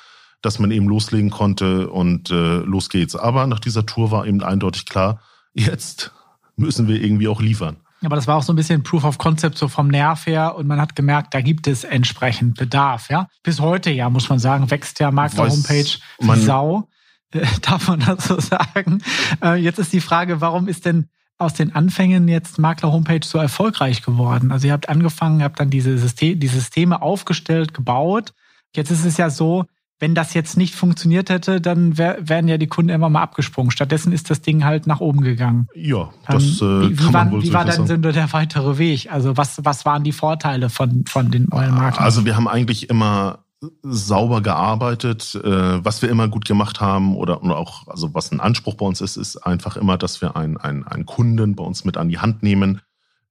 dass 0.43 0.59
man 0.59 0.69
eben 0.69 0.87
loslegen 0.87 1.31
konnte 1.31 1.89
und 1.89 2.29
äh, 2.29 2.57
los 2.59 2.89
geht's. 2.89 3.15
Aber 3.15 3.47
nach 3.47 3.59
dieser 3.59 3.87
Tour 3.87 4.11
war 4.11 4.27
eben 4.27 4.43
eindeutig 4.43 4.85
klar, 4.85 5.21
jetzt 5.53 6.11
müssen 6.55 6.87
wir 6.87 7.01
irgendwie 7.01 7.27
auch 7.27 7.41
liefern. 7.41 7.77
Aber 8.03 8.15
das 8.15 8.27
war 8.27 8.37
auch 8.37 8.43
so 8.43 8.53
ein 8.53 8.55
bisschen 8.55 8.83
Proof 8.83 9.03
of 9.03 9.17
Concept 9.17 9.57
so 9.57 9.67
vom 9.67 9.87
Nerv 9.87 10.25
her 10.25 10.55
und 10.55 10.67
man 10.67 10.79
hat 10.79 10.95
gemerkt, 10.95 11.33
da 11.33 11.41
gibt 11.41 11.67
es 11.67 11.83
entsprechend 11.83 12.57
Bedarf, 12.57 13.09
ja. 13.09 13.27
Bis 13.43 13.59
heute 13.59 13.89
ja, 13.91 14.09
muss 14.09 14.29
man 14.29 14.39
sagen, 14.39 14.69
wächst 14.69 14.99
der 14.99 15.11
Markt 15.11 15.37
der 15.37 15.49
Homepage 15.49 15.97
Sau. 16.35 16.87
darf 17.61 17.88
man 17.88 18.00
das 18.00 18.25
so 18.25 18.39
sagen. 18.39 19.01
Äh, 19.43 19.55
jetzt 19.55 19.79
ist 19.79 19.93
die 19.93 20.01
Frage, 20.01 20.41
warum 20.41 20.67
ist 20.67 20.85
denn 20.85 21.07
aus 21.38 21.53
den 21.53 21.73
Anfängen 21.73 22.27
jetzt 22.27 22.59
Makler 22.59 22.91
Homepage 22.91 23.25
so 23.25 23.38
erfolgreich 23.38 24.03
geworden? 24.03 24.51
Also 24.51 24.67
ihr 24.67 24.73
habt 24.73 24.89
angefangen, 24.89 25.43
habt 25.43 25.59
dann 25.59 25.69
diese, 25.69 25.97
System, 25.97 26.39
die 26.39 26.47
Systeme 26.47 27.01
aufgestellt, 27.01 27.73
gebaut. 27.73 28.33
Jetzt 28.75 28.91
ist 28.91 29.05
es 29.05 29.17
ja 29.17 29.29
so, 29.29 29.65
wenn 30.01 30.15
das 30.15 30.33
jetzt 30.33 30.57
nicht 30.57 30.73
funktioniert 30.73 31.29
hätte, 31.29 31.61
dann 31.61 31.97
wär, 31.97 32.17
wären 32.19 32.47
ja 32.47 32.57
die 32.57 32.67
Kunden 32.67 32.89
immer 32.89 33.09
mal 33.09 33.21
abgesprungen. 33.21 33.69
Stattdessen 33.69 34.11
ist 34.11 34.31
das 34.31 34.41
Ding 34.41 34.65
halt 34.65 34.88
nach 34.88 35.00
oben 35.00 35.21
gegangen. 35.21 35.67
Ja, 35.75 36.09
das 36.27 36.59
ähm, 36.61 36.67
äh, 36.67 36.89
wie, 36.89 37.00
wie, 37.00 37.13
war, 37.13 37.31
wie 37.31 37.53
war 37.53 37.65
dann 37.65 37.85
so 37.85 37.97
der 37.97 38.33
weitere 38.33 38.79
Weg? 38.79 39.11
Also 39.11 39.38
was, 39.38 39.63
was 39.63 39.85
waren 39.85 40.03
die 40.03 40.11
Vorteile 40.11 40.69
von, 40.69 41.05
von 41.07 41.29
den 41.29 41.51
euren 41.51 41.75
Marken? 41.75 42.00
Also 42.00 42.25
wir 42.25 42.35
haben 42.35 42.47
eigentlich 42.47 42.89
immer 42.89 43.45
sauber 43.84 44.41
gearbeitet. 44.41 45.36
Äh, 45.36 45.86
was 45.86 46.01
wir 46.01 46.10
immer 46.10 46.27
gut 46.27 46.46
gemacht 46.46 46.82
haben 46.82 47.15
oder, 47.15 47.44
auch, 47.44 47.88
also 47.88 48.13
was 48.13 48.32
ein 48.32 48.39
Anspruch 48.39 48.75
bei 48.75 48.86
uns 48.86 49.01
ist, 49.01 49.18
ist 49.18 49.38
einfach 49.38 49.77
immer, 49.77 49.98
dass 49.98 50.22
wir 50.22 50.36
einen, 50.36 50.58
einen, 50.58 50.84
einen 50.86 51.06
Kunden 51.06 51.56
bei 51.56 51.63
uns 51.63 51.86
mit 51.86 51.98
an 51.98 52.10
die 52.10 52.20
Hand 52.20 52.44
nehmen 52.44 52.82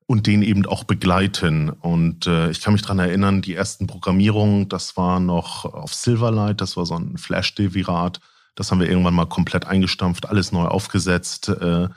und 0.07 0.27
den 0.27 0.43
eben 0.43 0.67
auch 0.67 0.85
begleiten. 0.85 1.71
Und 1.71 2.27
äh, 2.27 2.51
ich 2.51 2.61
kann 2.61 2.73
mich 2.73 2.83
dran 2.83 2.99
erinnern, 2.99 3.43
die 3.43 3.55
ersten 3.55 3.87
Programmierungen, 3.87 4.69
das 4.69 4.97
war 4.97 5.21
noch 5.21 5.65
auf 5.65 5.95
Silverlight, 5.95 6.61
das 6.61 6.77
war 6.77 6.87
so 6.87 6.97
ein 6.97 7.17
Flash-Devirat. 7.17 8.21
Das 8.55 8.71
haben 8.71 8.81
wir 8.81 8.89
irgendwann 8.89 9.15
mal 9.15 9.27
komplett 9.27 9.67
eingestampft, 9.67 10.29
alles 10.29 10.53
neu 10.53 10.65
aufgesetzt. 10.65 11.49
Äh, 11.49 11.89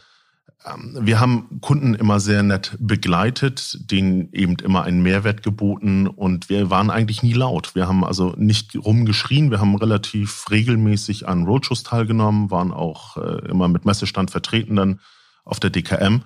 wir 1.00 1.20
haben 1.20 1.60
Kunden 1.62 1.94
immer 1.94 2.20
sehr 2.20 2.42
nett 2.42 2.78
begleitet, 2.80 3.80
denen 3.92 4.32
eben 4.32 4.56
immer 4.64 4.84
einen 4.84 5.04
Mehrwert 5.04 5.44
geboten 5.44 6.08
und 6.08 6.50
wir 6.50 6.70
waren 6.70 6.90
eigentlich 6.90 7.22
nie 7.22 7.34
laut. 7.34 7.76
Wir 7.76 7.88
haben 7.88 8.06
also 8.06 8.34
nicht 8.38 8.76
rumgeschrien, 8.76 9.52
wir 9.52 9.60
haben 9.60 9.76
relativ 9.76 10.50
regelmäßig 10.50 11.28
an 11.28 11.44
Roadshows 11.46 11.84
teilgenommen, 11.84 12.50
waren 12.50 12.72
auch 12.72 13.18
äh, 13.18 13.50
immer 13.50 13.68
mit 13.68 13.86
Messestand 13.86 14.32
vertreten 14.32 14.76
dann 14.76 15.00
auf 15.44 15.60
der 15.60 15.70
DKM 15.70 16.22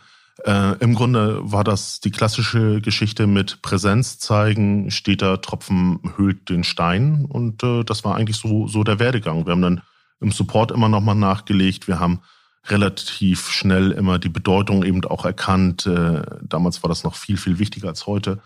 äh, 0.45 0.77
Im 0.79 0.93
Grunde 0.93 1.39
war 1.41 1.63
das 1.63 1.99
die 1.99 2.11
klassische 2.11 2.81
Geschichte 2.81 3.25
mit 3.27 3.61
Präsenz 3.61 4.19
zeigen, 4.19 4.91
steter 4.91 5.41
Tropfen 5.41 5.99
höhlt 6.15 6.49
den 6.49 6.63
Stein 6.63 7.25
und 7.25 7.63
äh, 7.63 7.83
das 7.83 8.03
war 8.03 8.15
eigentlich 8.15 8.37
so, 8.37 8.67
so 8.67 8.83
der 8.83 8.99
Werdegang. 8.99 9.45
Wir 9.45 9.51
haben 9.53 9.61
dann 9.61 9.81
im 10.19 10.31
Support 10.31 10.71
immer 10.71 10.89
nochmal 10.89 11.15
nachgelegt, 11.15 11.87
wir 11.87 11.99
haben 11.99 12.21
relativ 12.69 13.49
schnell 13.49 13.91
immer 13.91 14.19
die 14.19 14.29
Bedeutung 14.29 14.83
eben 14.83 15.03
auch 15.05 15.25
erkannt. 15.25 15.85
Äh, 15.85 16.21
damals 16.41 16.83
war 16.83 16.89
das 16.89 17.03
noch 17.03 17.15
viel, 17.15 17.37
viel 17.37 17.59
wichtiger 17.59 17.87
als 17.89 18.07
heute. 18.07 18.39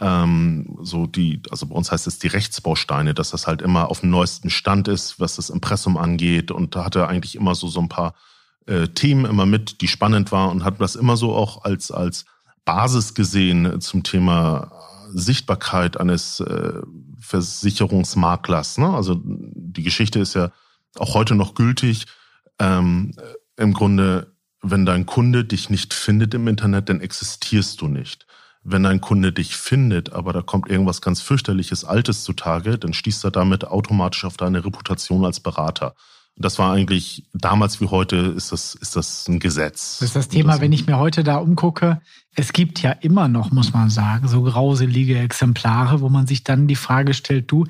Ähm, 0.00 0.78
so 0.82 1.06
die, 1.06 1.42
also 1.50 1.66
bei 1.66 1.74
uns 1.74 1.92
heißt 1.92 2.06
es 2.06 2.18
die 2.18 2.28
Rechtsbausteine, 2.28 3.14
dass 3.14 3.30
das 3.30 3.46
halt 3.46 3.60
immer 3.60 3.90
auf 3.90 4.00
dem 4.00 4.10
neuesten 4.10 4.48
Stand 4.50 4.88
ist, 4.88 5.20
was 5.20 5.36
das 5.36 5.50
Impressum 5.50 5.96
angeht. 5.96 6.50
Und 6.50 6.74
da 6.74 6.84
hatte 6.84 7.06
eigentlich 7.06 7.34
immer 7.34 7.54
so, 7.54 7.68
so 7.68 7.80
ein 7.80 7.88
paar 7.88 8.14
äh, 8.66 8.88
Themen 8.88 9.26
immer 9.26 9.46
mit, 9.46 9.80
die 9.80 9.88
spannend 9.88 10.32
war 10.32 10.50
und 10.50 10.64
hat 10.64 10.80
das 10.80 10.96
immer 10.96 11.16
so 11.16 11.34
auch 11.34 11.64
als, 11.64 11.90
als 11.90 12.24
Basis 12.64 13.14
gesehen 13.14 13.80
zum 13.80 14.02
Thema 14.04 14.72
Sichtbarkeit 15.12 15.98
eines 16.00 16.40
äh, 16.40 16.80
Versicherungsmaklers. 17.20 18.78
Ne? 18.78 18.88
Also 18.88 19.20
die 19.22 19.82
Geschichte 19.82 20.18
ist 20.18 20.34
ja 20.34 20.50
auch 20.96 21.14
heute 21.14 21.34
noch 21.34 21.54
gültig. 21.54 22.06
Ähm, 22.58 23.14
Im 23.56 23.72
Grunde, 23.72 24.34
wenn 24.62 24.86
dein 24.86 25.06
Kunde 25.06 25.44
dich 25.44 25.70
nicht 25.70 25.94
findet 25.94 26.34
im 26.34 26.48
Internet, 26.48 26.88
dann 26.88 27.00
existierst 27.00 27.80
du 27.80 27.88
nicht. 27.88 28.26
Wenn 28.62 28.82
dein 28.82 29.00
Kunde 29.00 29.32
dich 29.32 29.56
findet, 29.56 30.12
aber 30.12 30.32
da 30.32 30.40
kommt 30.40 30.68
irgendwas 30.68 31.02
ganz 31.02 31.20
fürchterliches 31.20 31.84
Altes 31.84 32.24
zutage, 32.24 32.78
dann 32.78 32.94
stießt 32.94 33.24
er 33.24 33.30
damit 33.30 33.64
automatisch 33.66 34.24
auf 34.24 34.36
deine 34.36 34.64
Reputation 34.64 35.24
als 35.24 35.40
Berater. 35.40 35.94
Das 36.36 36.58
war 36.58 36.72
eigentlich 36.72 37.24
damals 37.32 37.80
wie 37.80 37.86
heute 37.86 38.16
ist 38.16 38.50
das, 38.50 38.74
ist 38.74 38.96
das 38.96 39.28
ein 39.28 39.38
Gesetz. 39.38 39.98
Das 39.98 40.08
ist 40.08 40.16
das 40.16 40.28
Thema, 40.28 40.52
das 40.52 40.60
wenn 40.62 40.72
ich 40.72 40.86
mir 40.86 40.98
heute 40.98 41.22
da 41.22 41.36
umgucke. 41.36 42.00
Es 42.34 42.52
gibt 42.52 42.82
ja 42.82 42.90
immer 42.90 43.28
noch, 43.28 43.52
muss 43.52 43.72
man 43.72 43.88
sagen, 43.88 44.26
so 44.26 44.42
grauselige 44.42 45.18
Exemplare, 45.18 46.00
wo 46.00 46.08
man 46.08 46.26
sich 46.26 46.42
dann 46.42 46.66
die 46.66 46.74
Frage 46.74 47.14
stellt, 47.14 47.52
du, 47.52 47.66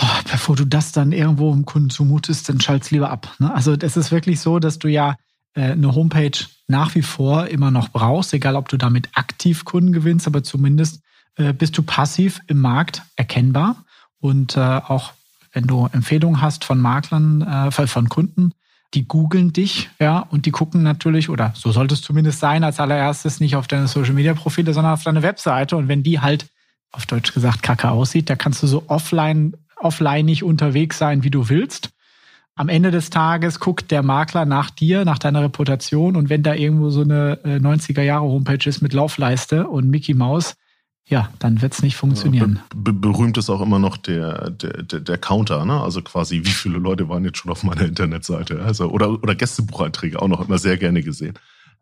oh, 0.00 0.20
bevor 0.30 0.56
du 0.56 0.64
das 0.64 0.92
dann 0.92 1.12
irgendwo 1.12 1.52
im 1.52 1.64
Kunden 1.64 1.90
zumutest, 1.90 2.48
dann 2.48 2.60
schalt's 2.60 2.90
lieber 2.90 3.10
ab. 3.10 3.34
Ne? 3.38 3.52
Also 3.52 3.74
es 3.74 3.96
ist 3.96 4.10
wirklich 4.10 4.40
so, 4.40 4.58
dass 4.58 4.78
du 4.78 4.88
ja 4.88 5.16
äh, 5.54 5.72
eine 5.72 5.94
Homepage 5.94 6.38
nach 6.68 6.94
wie 6.94 7.02
vor 7.02 7.46
immer 7.46 7.70
noch 7.70 7.88
brauchst, 7.90 8.34
egal 8.34 8.56
ob 8.56 8.68
du 8.68 8.76
damit 8.76 9.08
aktiv 9.14 9.64
Kunden 9.64 9.92
gewinnst, 9.92 10.26
aber 10.26 10.42
zumindest 10.42 11.00
äh, 11.36 11.52
bist 11.52 11.76
du 11.78 11.82
passiv 11.82 12.40
im 12.46 12.60
Markt 12.60 13.02
erkennbar 13.16 13.84
und 14.20 14.56
äh, 14.56 14.60
auch 14.60 15.12
wenn 15.52 15.66
du 15.66 15.88
Empfehlungen 15.92 16.42
hast 16.42 16.64
von 16.64 16.78
Maklern, 16.78 17.42
äh, 17.42 17.70
von 17.86 18.08
Kunden, 18.08 18.52
die 18.94 19.08
googeln 19.08 19.52
dich, 19.52 19.90
ja, 19.98 20.20
und 20.20 20.46
die 20.46 20.50
gucken 20.50 20.82
natürlich, 20.82 21.28
oder 21.28 21.52
so 21.56 21.72
sollte 21.72 21.94
es 21.94 22.02
zumindest 22.02 22.40
sein, 22.40 22.62
als 22.62 22.78
allererstes 22.78 23.40
nicht 23.40 23.56
auf 23.56 23.66
deine 23.66 23.88
Social 23.88 24.12
Media 24.12 24.34
Profile, 24.34 24.72
sondern 24.72 24.92
auf 24.92 25.02
deine 25.02 25.22
Webseite. 25.22 25.76
Und 25.76 25.88
wenn 25.88 26.02
die 26.02 26.20
halt, 26.20 26.46
auf 26.92 27.06
Deutsch 27.06 27.32
gesagt, 27.32 27.62
kacke 27.62 27.90
aussieht, 27.90 28.30
da 28.30 28.36
kannst 28.36 28.62
du 28.62 28.66
so 28.66 28.84
offline, 28.86 29.54
offline 29.86 30.26
nicht 30.26 30.42
unterwegs 30.42 30.98
sein, 30.98 31.22
wie 31.22 31.30
du 31.30 31.48
willst. 31.48 31.90
Am 32.54 32.68
Ende 32.68 32.90
des 32.90 33.10
Tages 33.10 33.60
guckt 33.60 33.90
der 33.90 34.02
Makler 34.02 34.46
nach 34.46 34.70
dir, 34.70 35.04
nach 35.04 35.18
deiner 35.18 35.42
Reputation. 35.42 36.16
Und 36.16 36.30
wenn 36.30 36.42
da 36.42 36.54
irgendwo 36.54 36.90
so 36.90 37.02
eine 37.02 37.38
90er 37.44 38.02
Jahre 38.02 38.24
Homepage 38.24 38.66
ist 38.68 38.80
mit 38.80 38.94
Laufleiste 38.94 39.66
und 39.68 39.90
Mickey 39.90 40.14
Maus, 40.14 40.56
ja, 41.08 41.30
dann 41.38 41.62
wird 41.62 41.72
es 41.72 41.82
nicht 41.82 41.96
funktionieren. 41.96 42.60
Be 42.74 42.92
berühmt 42.92 43.38
ist 43.38 43.48
auch 43.48 43.60
immer 43.60 43.78
noch 43.78 43.96
der, 43.96 44.50
der, 44.50 44.82
der, 44.82 45.00
der 45.00 45.18
Counter, 45.18 45.64
ne? 45.64 45.80
Also 45.80 46.02
quasi, 46.02 46.44
wie 46.44 46.50
viele 46.50 46.78
Leute 46.78 47.08
waren 47.08 47.24
jetzt 47.24 47.38
schon 47.38 47.52
auf 47.52 47.62
meiner 47.62 47.82
Internetseite? 47.82 48.60
Also, 48.62 48.88
oder, 48.88 49.10
oder 49.10 49.36
Gästebucheinträge 49.36 50.20
auch 50.20 50.26
noch 50.26 50.46
immer 50.46 50.58
sehr 50.58 50.78
gerne 50.78 51.02
gesehen. 51.02 51.38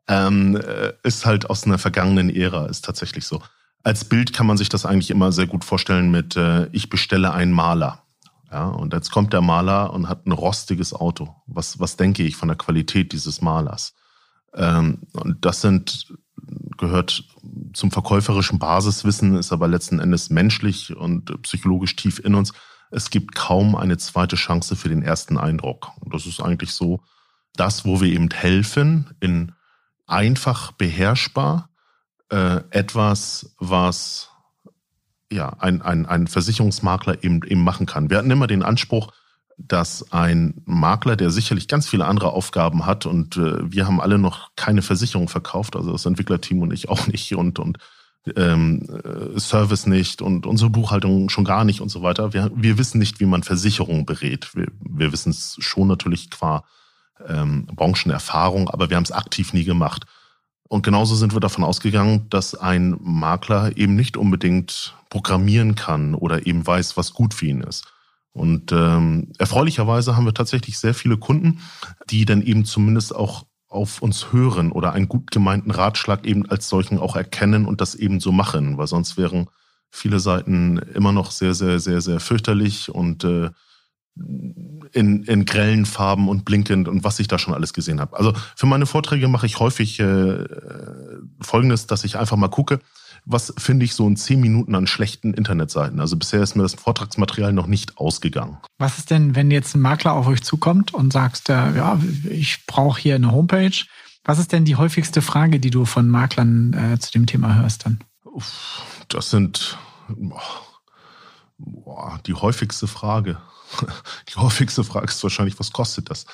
Ähm, 0.08 0.56
äh, 0.56 0.92
ist 1.04 1.24
halt 1.24 1.48
aus 1.48 1.64
einer 1.64 1.78
vergangenen 1.78 2.28
Ära, 2.28 2.66
ist 2.66 2.84
tatsächlich 2.84 3.24
so. 3.24 3.40
Als 3.84 4.06
Bild 4.06 4.32
kann 4.32 4.46
man 4.46 4.56
sich 4.56 4.70
das 4.70 4.86
eigentlich 4.86 5.10
immer 5.10 5.30
sehr 5.30 5.46
gut 5.46 5.64
vorstellen 5.64 6.10
mit 6.10 6.36
äh, 6.36 6.68
ich 6.72 6.88
bestelle 6.90 7.32
einen 7.32 7.52
Maler. 7.52 8.02
Ja, 8.50 8.68
und 8.68 8.92
jetzt 8.94 9.10
kommt 9.10 9.32
der 9.32 9.42
Maler 9.42 9.92
und 9.92 10.08
hat 10.08 10.26
ein 10.26 10.32
rostiges 10.32 10.94
Auto. 10.94 11.34
Was, 11.46 11.80
was 11.80 11.96
denke 11.96 12.22
ich 12.22 12.36
von 12.36 12.48
der 12.48 12.56
Qualität 12.56 13.12
dieses 13.12 13.42
Malers? 13.42 13.94
Ähm, 14.54 15.02
und 15.12 15.44
das 15.44 15.60
sind 15.60 16.14
gehört 16.78 17.24
zum 17.72 17.90
verkäuferischen 17.90 18.58
Basiswissen, 18.58 19.36
ist 19.36 19.52
aber 19.52 19.68
letzten 19.68 19.98
Endes 19.98 20.30
menschlich 20.30 20.96
und 20.96 21.42
psychologisch 21.42 21.96
tief 21.96 22.18
in 22.18 22.34
uns. 22.34 22.52
Es 22.90 23.10
gibt 23.10 23.34
kaum 23.34 23.76
eine 23.76 23.96
zweite 23.96 24.36
Chance 24.36 24.76
für 24.76 24.88
den 24.88 25.02
ersten 25.02 25.36
Eindruck. 25.36 25.90
Und 26.00 26.14
das 26.14 26.26
ist 26.26 26.40
eigentlich 26.40 26.72
so 26.72 27.02
das, 27.54 27.84
wo 27.84 28.00
wir 28.00 28.08
eben 28.08 28.30
helfen, 28.30 29.14
in 29.20 29.52
einfach 30.06 30.72
beherrschbar 30.72 31.70
äh, 32.34 32.64
etwas, 32.70 33.54
was 33.58 34.30
ja 35.30 35.50
ein, 35.60 35.82
ein, 35.82 36.04
ein 36.04 36.26
Versicherungsmakler 36.26 37.22
eben, 37.22 37.42
eben 37.44 37.62
machen 37.62 37.86
kann. 37.86 38.10
Wir 38.10 38.18
hatten 38.18 38.30
immer 38.30 38.48
den 38.48 38.64
Anspruch, 38.64 39.12
dass 39.56 40.10
ein 40.12 40.62
Makler, 40.64 41.14
der 41.14 41.30
sicherlich 41.30 41.68
ganz 41.68 41.88
viele 41.88 42.06
andere 42.06 42.32
Aufgaben 42.32 42.86
hat 42.86 43.06
und 43.06 43.36
äh, 43.36 43.70
wir 43.70 43.86
haben 43.86 44.00
alle 44.00 44.18
noch 44.18 44.50
keine 44.56 44.82
Versicherung 44.82 45.28
verkauft, 45.28 45.76
also 45.76 45.92
das 45.92 46.06
Entwicklerteam 46.06 46.60
und 46.62 46.72
ich 46.72 46.88
auch 46.88 47.06
nicht 47.06 47.32
und 47.36 47.60
und 47.60 47.78
ähm, 48.34 48.82
äh, 49.04 49.38
Service 49.38 49.86
nicht 49.86 50.20
und 50.20 50.44
unsere 50.44 50.70
Buchhaltung 50.70 51.28
schon 51.28 51.44
gar 51.44 51.64
nicht 51.64 51.80
und 51.80 51.90
so 51.90 52.02
weiter. 52.02 52.32
Wir, 52.32 52.50
wir 52.52 52.78
wissen 52.78 52.98
nicht, 52.98 53.20
wie 53.20 53.26
man 53.26 53.44
Versicherungen 53.44 54.06
berät. 54.06 54.56
Wir, 54.56 54.66
wir 54.80 55.12
wissen 55.12 55.30
es 55.30 55.56
schon 55.60 55.86
natürlich 55.86 56.30
qua 56.30 56.64
ähm, 57.28 57.66
Branchenerfahrung, 57.66 58.70
aber 58.70 58.90
wir 58.90 58.96
haben 58.96 59.04
es 59.04 59.12
aktiv 59.12 59.52
nie 59.52 59.64
gemacht. 59.64 60.06
Und 60.68 60.82
genauso 60.82 61.14
sind 61.14 61.34
wir 61.34 61.40
davon 61.40 61.64
ausgegangen, 61.64 62.26
dass 62.30 62.54
ein 62.54 62.96
Makler 63.00 63.76
eben 63.76 63.94
nicht 63.94 64.16
unbedingt 64.16 64.94
programmieren 65.10 65.74
kann 65.74 66.14
oder 66.14 66.46
eben 66.46 66.66
weiß, 66.66 66.96
was 66.96 67.12
gut 67.12 67.34
für 67.34 67.46
ihn 67.46 67.60
ist. 67.60 67.84
Und 68.32 68.72
ähm, 68.72 69.32
erfreulicherweise 69.38 70.16
haben 70.16 70.24
wir 70.24 70.34
tatsächlich 70.34 70.78
sehr 70.78 70.94
viele 70.94 71.16
Kunden, 71.16 71.60
die 72.10 72.24
dann 72.24 72.42
eben 72.42 72.64
zumindest 72.64 73.14
auch 73.14 73.44
auf 73.68 74.02
uns 74.02 74.32
hören 74.32 74.72
oder 74.72 74.92
einen 74.92 75.08
gut 75.08 75.30
gemeinten 75.30 75.70
Ratschlag 75.70 76.26
eben 76.26 76.48
als 76.48 76.68
solchen 76.68 76.98
auch 76.98 77.16
erkennen 77.16 77.66
und 77.66 77.80
das 77.80 77.94
eben 77.94 78.20
so 78.20 78.32
machen, 78.32 78.78
weil 78.78 78.86
sonst 78.86 79.16
wären 79.16 79.48
viele 79.90 80.18
Seiten 80.18 80.78
immer 80.78 81.12
noch 81.12 81.30
sehr, 81.30 81.54
sehr, 81.54 81.78
sehr, 81.78 82.00
sehr 82.00 82.18
fürchterlich 82.18 82.92
und 82.92 83.24
äh, 83.24 83.50
in, 84.16 85.24
in 85.24 85.44
grellen 85.44 85.86
Farben 85.86 86.28
und 86.28 86.44
blinkend 86.44 86.88
und 86.88 87.02
was 87.04 87.18
ich 87.18 87.28
da 87.28 87.38
schon 87.38 87.54
alles 87.54 87.72
gesehen 87.72 88.00
habe. 88.00 88.16
Also 88.16 88.32
für 88.56 88.66
meine 88.66 88.86
Vorträge 88.86 89.28
mache 89.28 89.46
ich 89.46 89.58
häufig 89.58 89.98
äh, 89.98 90.44
Folgendes, 91.40 91.86
dass 91.86 92.04
ich 92.04 92.16
einfach 92.16 92.36
mal 92.36 92.48
gucke, 92.48 92.80
was 93.24 93.54
finde 93.56 93.84
ich 93.84 93.94
so 93.94 94.06
in 94.06 94.16
zehn 94.16 94.40
Minuten 94.40 94.74
an 94.74 94.86
schlechten 94.86 95.32
Internetseiten? 95.32 95.98
Also 95.98 96.16
bisher 96.16 96.42
ist 96.42 96.56
mir 96.56 96.62
das 96.62 96.74
Vortragsmaterial 96.74 97.52
noch 97.52 97.66
nicht 97.66 97.96
ausgegangen. 97.96 98.58
Was 98.78 98.98
ist 98.98 99.10
denn, 99.10 99.34
wenn 99.34 99.50
jetzt 99.50 99.74
ein 99.74 99.80
Makler 99.80 100.12
auf 100.12 100.26
euch 100.26 100.42
zukommt 100.42 100.92
und 100.92 101.12
sagst, 101.12 101.48
äh, 101.48 101.74
ja, 101.74 101.98
ich 102.28 102.66
brauche 102.66 103.00
hier 103.00 103.14
eine 103.14 103.32
Homepage? 103.32 103.84
Was 104.24 104.38
ist 104.38 104.52
denn 104.52 104.64
die 104.64 104.76
häufigste 104.76 105.22
Frage, 105.22 105.58
die 105.58 105.70
du 105.70 105.84
von 105.86 106.08
Maklern 106.08 106.72
äh, 106.74 106.98
zu 106.98 107.12
dem 107.12 107.26
Thema 107.26 107.56
hörst 107.56 107.86
dann? 107.86 108.00
Das 109.08 109.30
sind 109.30 109.78
boah, 110.08 110.42
die 112.26 112.34
häufigste 112.34 112.86
Frage. 112.86 113.38
Die 114.28 114.36
häufigste 114.36 114.84
Frage 114.84 115.06
ist 115.06 115.22
wahrscheinlich, 115.22 115.58
was 115.58 115.72
kostet 115.72 116.10
das? 116.10 116.26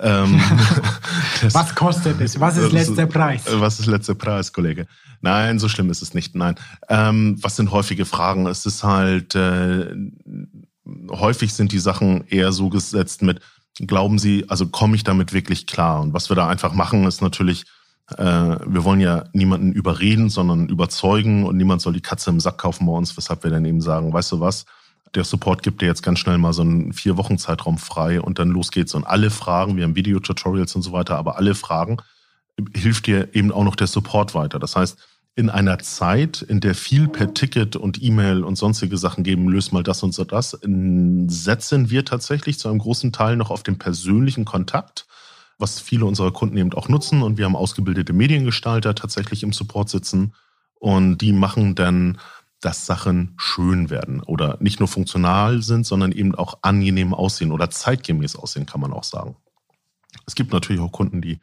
Ähm, 0.00 0.40
das, 1.42 1.54
was 1.54 1.74
kostet 1.74 2.20
es? 2.20 2.38
Was 2.40 2.56
ist 2.56 2.72
letzter 2.72 3.06
Preis? 3.06 3.44
Was 3.48 3.80
ist 3.80 3.86
letzter 3.86 4.14
Preis, 4.14 4.52
Kollege? 4.52 4.86
Nein, 5.20 5.58
so 5.58 5.68
schlimm 5.68 5.90
ist 5.90 6.02
es 6.02 6.14
nicht. 6.14 6.34
Nein. 6.34 6.54
Ähm, 6.88 7.36
was 7.40 7.56
sind 7.56 7.70
häufige 7.70 8.04
Fragen? 8.04 8.46
Es 8.46 8.66
ist 8.66 8.84
halt, 8.84 9.34
äh, 9.34 9.94
häufig 11.10 11.54
sind 11.54 11.72
die 11.72 11.78
Sachen 11.78 12.26
eher 12.28 12.52
so 12.52 12.68
gesetzt 12.68 13.22
mit, 13.22 13.40
glauben 13.86 14.18
Sie, 14.18 14.44
also 14.48 14.66
komme 14.68 14.96
ich 14.96 15.04
damit 15.04 15.32
wirklich 15.32 15.66
klar? 15.66 16.00
Und 16.00 16.12
was 16.14 16.30
wir 16.30 16.36
da 16.36 16.48
einfach 16.48 16.72
machen, 16.72 17.04
ist 17.04 17.20
natürlich, 17.20 17.64
äh, 18.16 18.24
wir 18.24 18.84
wollen 18.84 19.00
ja 19.00 19.24
niemanden 19.32 19.72
überreden, 19.72 20.30
sondern 20.30 20.68
überzeugen 20.68 21.44
und 21.44 21.56
niemand 21.56 21.82
soll 21.82 21.92
die 21.92 22.00
Katze 22.00 22.30
im 22.30 22.40
Sack 22.40 22.58
kaufen 22.58 22.86
bei 22.86 22.92
uns, 22.92 23.16
weshalb 23.16 23.42
wir 23.44 23.50
dann 23.50 23.64
eben 23.64 23.80
sagen, 23.80 24.12
weißt 24.12 24.32
du 24.32 24.40
was, 24.40 24.64
der 25.14 25.24
Support 25.24 25.62
gibt 25.62 25.82
dir 25.82 25.86
jetzt 25.86 26.02
ganz 26.02 26.18
schnell 26.18 26.38
mal 26.38 26.52
so 26.52 26.62
einen 26.62 26.92
vier 26.92 27.16
Wochen 27.16 27.38
Zeitraum 27.38 27.78
frei 27.78 28.20
und 28.20 28.38
dann 28.38 28.50
los 28.50 28.70
geht's. 28.70 28.94
Und 28.94 29.04
alle 29.04 29.30
Fragen, 29.30 29.76
wir 29.76 29.84
haben 29.84 29.96
Videotutorials 29.96 30.74
und 30.74 30.82
so 30.82 30.92
weiter, 30.92 31.16
aber 31.16 31.36
alle 31.36 31.54
Fragen 31.54 31.98
hilft 32.74 33.06
dir 33.06 33.34
eben 33.34 33.52
auch 33.52 33.64
noch 33.64 33.76
der 33.76 33.86
Support 33.86 34.34
weiter. 34.34 34.58
Das 34.58 34.76
heißt, 34.76 34.98
in 35.36 35.50
einer 35.50 35.78
Zeit, 35.78 36.42
in 36.42 36.58
der 36.60 36.74
viel 36.74 37.06
per 37.06 37.32
Ticket 37.32 37.76
und 37.76 38.02
E-Mail 38.02 38.42
und 38.42 38.56
sonstige 38.56 38.98
Sachen 38.98 39.22
geben, 39.22 39.48
löst 39.48 39.72
mal 39.72 39.84
das 39.84 40.02
und 40.02 40.12
so 40.12 40.24
das, 40.24 40.58
setzen 40.60 41.90
wir 41.90 42.04
tatsächlich 42.04 42.58
zu 42.58 42.68
einem 42.68 42.80
großen 42.80 43.12
Teil 43.12 43.36
noch 43.36 43.52
auf 43.52 43.62
den 43.62 43.78
persönlichen 43.78 44.44
Kontakt, 44.44 45.06
was 45.56 45.80
viele 45.80 46.06
unserer 46.06 46.32
Kunden 46.32 46.56
eben 46.56 46.72
auch 46.72 46.88
nutzen. 46.88 47.22
Und 47.22 47.38
wir 47.38 47.44
haben 47.44 47.54
ausgebildete 47.54 48.12
Mediengestalter 48.12 48.96
tatsächlich 48.96 49.44
im 49.44 49.52
Support 49.52 49.90
sitzen 49.90 50.32
und 50.80 51.18
die 51.18 51.32
machen 51.32 51.74
dann, 51.74 52.18
dass 52.60 52.86
Sachen 52.86 53.34
schön 53.36 53.90
werden 53.90 54.20
oder 54.20 54.56
nicht 54.60 54.80
nur 54.80 54.88
funktional 54.88 55.62
sind, 55.62 55.86
sondern 55.86 56.12
eben 56.12 56.34
auch 56.34 56.58
angenehm 56.62 57.14
aussehen 57.14 57.52
oder 57.52 57.70
zeitgemäß 57.70 58.36
aussehen, 58.36 58.66
kann 58.66 58.80
man 58.80 58.92
auch 58.92 59.04
sagen. 59.04 59.36
Es 60.26 60.34
gibt 60.34 60.52
natürlich 60.52 60.82
auch 60.82 60.92
Kunden, 60.92 61.22
die 61.22 61.38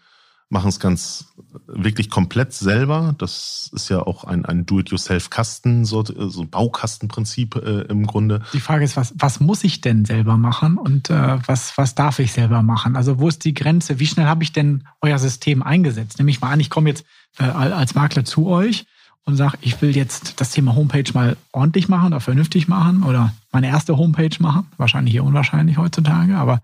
machen 0.50 0.70
es 0.70 0.80
ganz 0.80 1.34
wirklich 1.66 2.10
komplett 2.10 2.54
selber. 2.54 3.16
Das 3.18 3.70
ist 3.74 3.90
ja 3.90 4.00
auch 4.00 4.26
ein, 4.26 4.46
ein 4.46 4.66
Do-it-yourself-Kasten, 4.66 5.86
so, 5.86 6.04
so 6.04 6.46
Baukastenprinzip 6.46 7.56
äh, 7.56 7.82
im 7.82 8.06
Grunde. 8.06 8.42
Die 8.54 8.60
Frage 8.60 8.84
ist, 8.84 8.96
was, 8.96 9.14
was 9.18 9.40
muss 9.40 9.64
ich 9.64 9.82
denn 9.82 10.06
selber 10.06 10.38
machen 10.38 10.78
und 10.78 11.10
äh, 11.10 11.40
was, 11.48 11.78
was 11.78 11.96
darf 11.96 12.20
ich 12.20 12.32
selber 12.32 12.62
machen? 12.62 12.96
Also 12.96 13.20
wo 13.20 13.28
ist 13.28 13.44
die 13.44 13.56
Grenze? 13.56 14.00
Wie 14.00 14.08
schnell 14.08 14.28
habe 14.28 14.44
ich 14.44 14.54
denn 14.54 14.88
euer 15.02 15.18
System 15.18 15.64
eingesetzt? 15.64 16.20
Nämlich 16.20 16.42
mal 16.42 16.52
an, 16.52 16.60
ich 16.60 16.70
komme 16.70 16.90
jetzt 16.90 17.06
äh, 17.40 17.44
als 17.44 17.96
Makler 17.96 18.24
zu 18.24 18.48
euch 18.48 18.86
und 19.26 19.36
sage, 19.36 19.58
ich 19.62 19.82
will 19.82 19.96
jetzt 19.96 20.40
das 20.40 20.52
Thema 20.52 20.76
Homepage 20.76 21.12
mal 21.14 21.36
ordentlich 21.52 21.88
machen 21.88 22.08
oder 22.08 22.20
vernünftig 22.20 22.68
machen 22.68 23.04
oder 23.04 23.34
meine 23.52 23.68
erste 23.68 23.98
Homepage 23.98 24.36
machen. 24.40 24.68
Wahrscheinlich 24.78 25.16
eher 25.16 25.24
unwahrscheinlich 25.24 25.78
heutzutage, 25.78 26.38
aber 26.38 26.62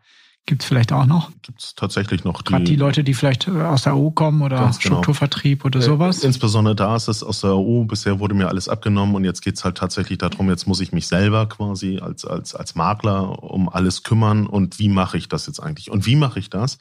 Gibt 0.48 0.64
es 0.64 0.68
vielleicht 0.68 0.92
auch 0.92 1.06
noch? 1.06 1.32
Gibt 1.44 1.62
es 1.62 1.76
tatsächlich 1.76 2.24
noch. 2.24 2.44
Gerade 2.44 2.64
die, 2.64 2.72
die 2.72 2.76
Leute, 2.76 3.04
die 3.04 3.14
vielleicht 3.14 3.48
äh, 3.48 3.52
aus 3.62 3.84
der 3.84 3.96
EU 3.96 4.10
kommen 4.10 4.42
oder 4.42 4.58
genau. 4.58 4.72
Strukturvertrieb 4.74 5.64
oder 5.64 5.80
äh, 5.80 5.84
sowas? 5.84 6.24
Insbesondere 6.24 6.76
da 6.76 6.96
ist 6.96 7.08
es 7.08 7.24
aus 7.24 7.42
der 7.42 7.56
EU. 7.56 7.84
Bisher 7.84 8.20
wurde 8.20 8.34
mir 8.34 8.48
alles 8.48 8.68
abgenommen 8.68 9.16
und 9.16 9.24
jetzt 9.24 9.42
geht 9.42 9.56
es 9.56 9.64
halt 9.64 9.78
tatsächlich 9.78 10.18
darum, 10.18 10.50
jetzt 10.50 10.68
muss 10.68 10.80
ich 10.80 10.92
mich 10.94 11.08
selber 11.08 11.46
quasi 11.48 12.00
als, 12.00 12.26
als, 12.26 12.56
als 12.56 12.74
Makler 12.74 13.44
um 13.44 13.70
alles 13.70 14.02
kümmern. 14.02 14.48
Und 14.48 14.80
wie 14.80 14.90
mache 14.90 15.18
ich 15.18 15.30
das 15.30 15.46
jetzt 15.46 15.60
eigentlich? 15.60 15.92
Und 15.92 16.08
wie 16.08 16.16
mache 16.16 16.40
ich 16.40 16.50
das? 16.50 16.80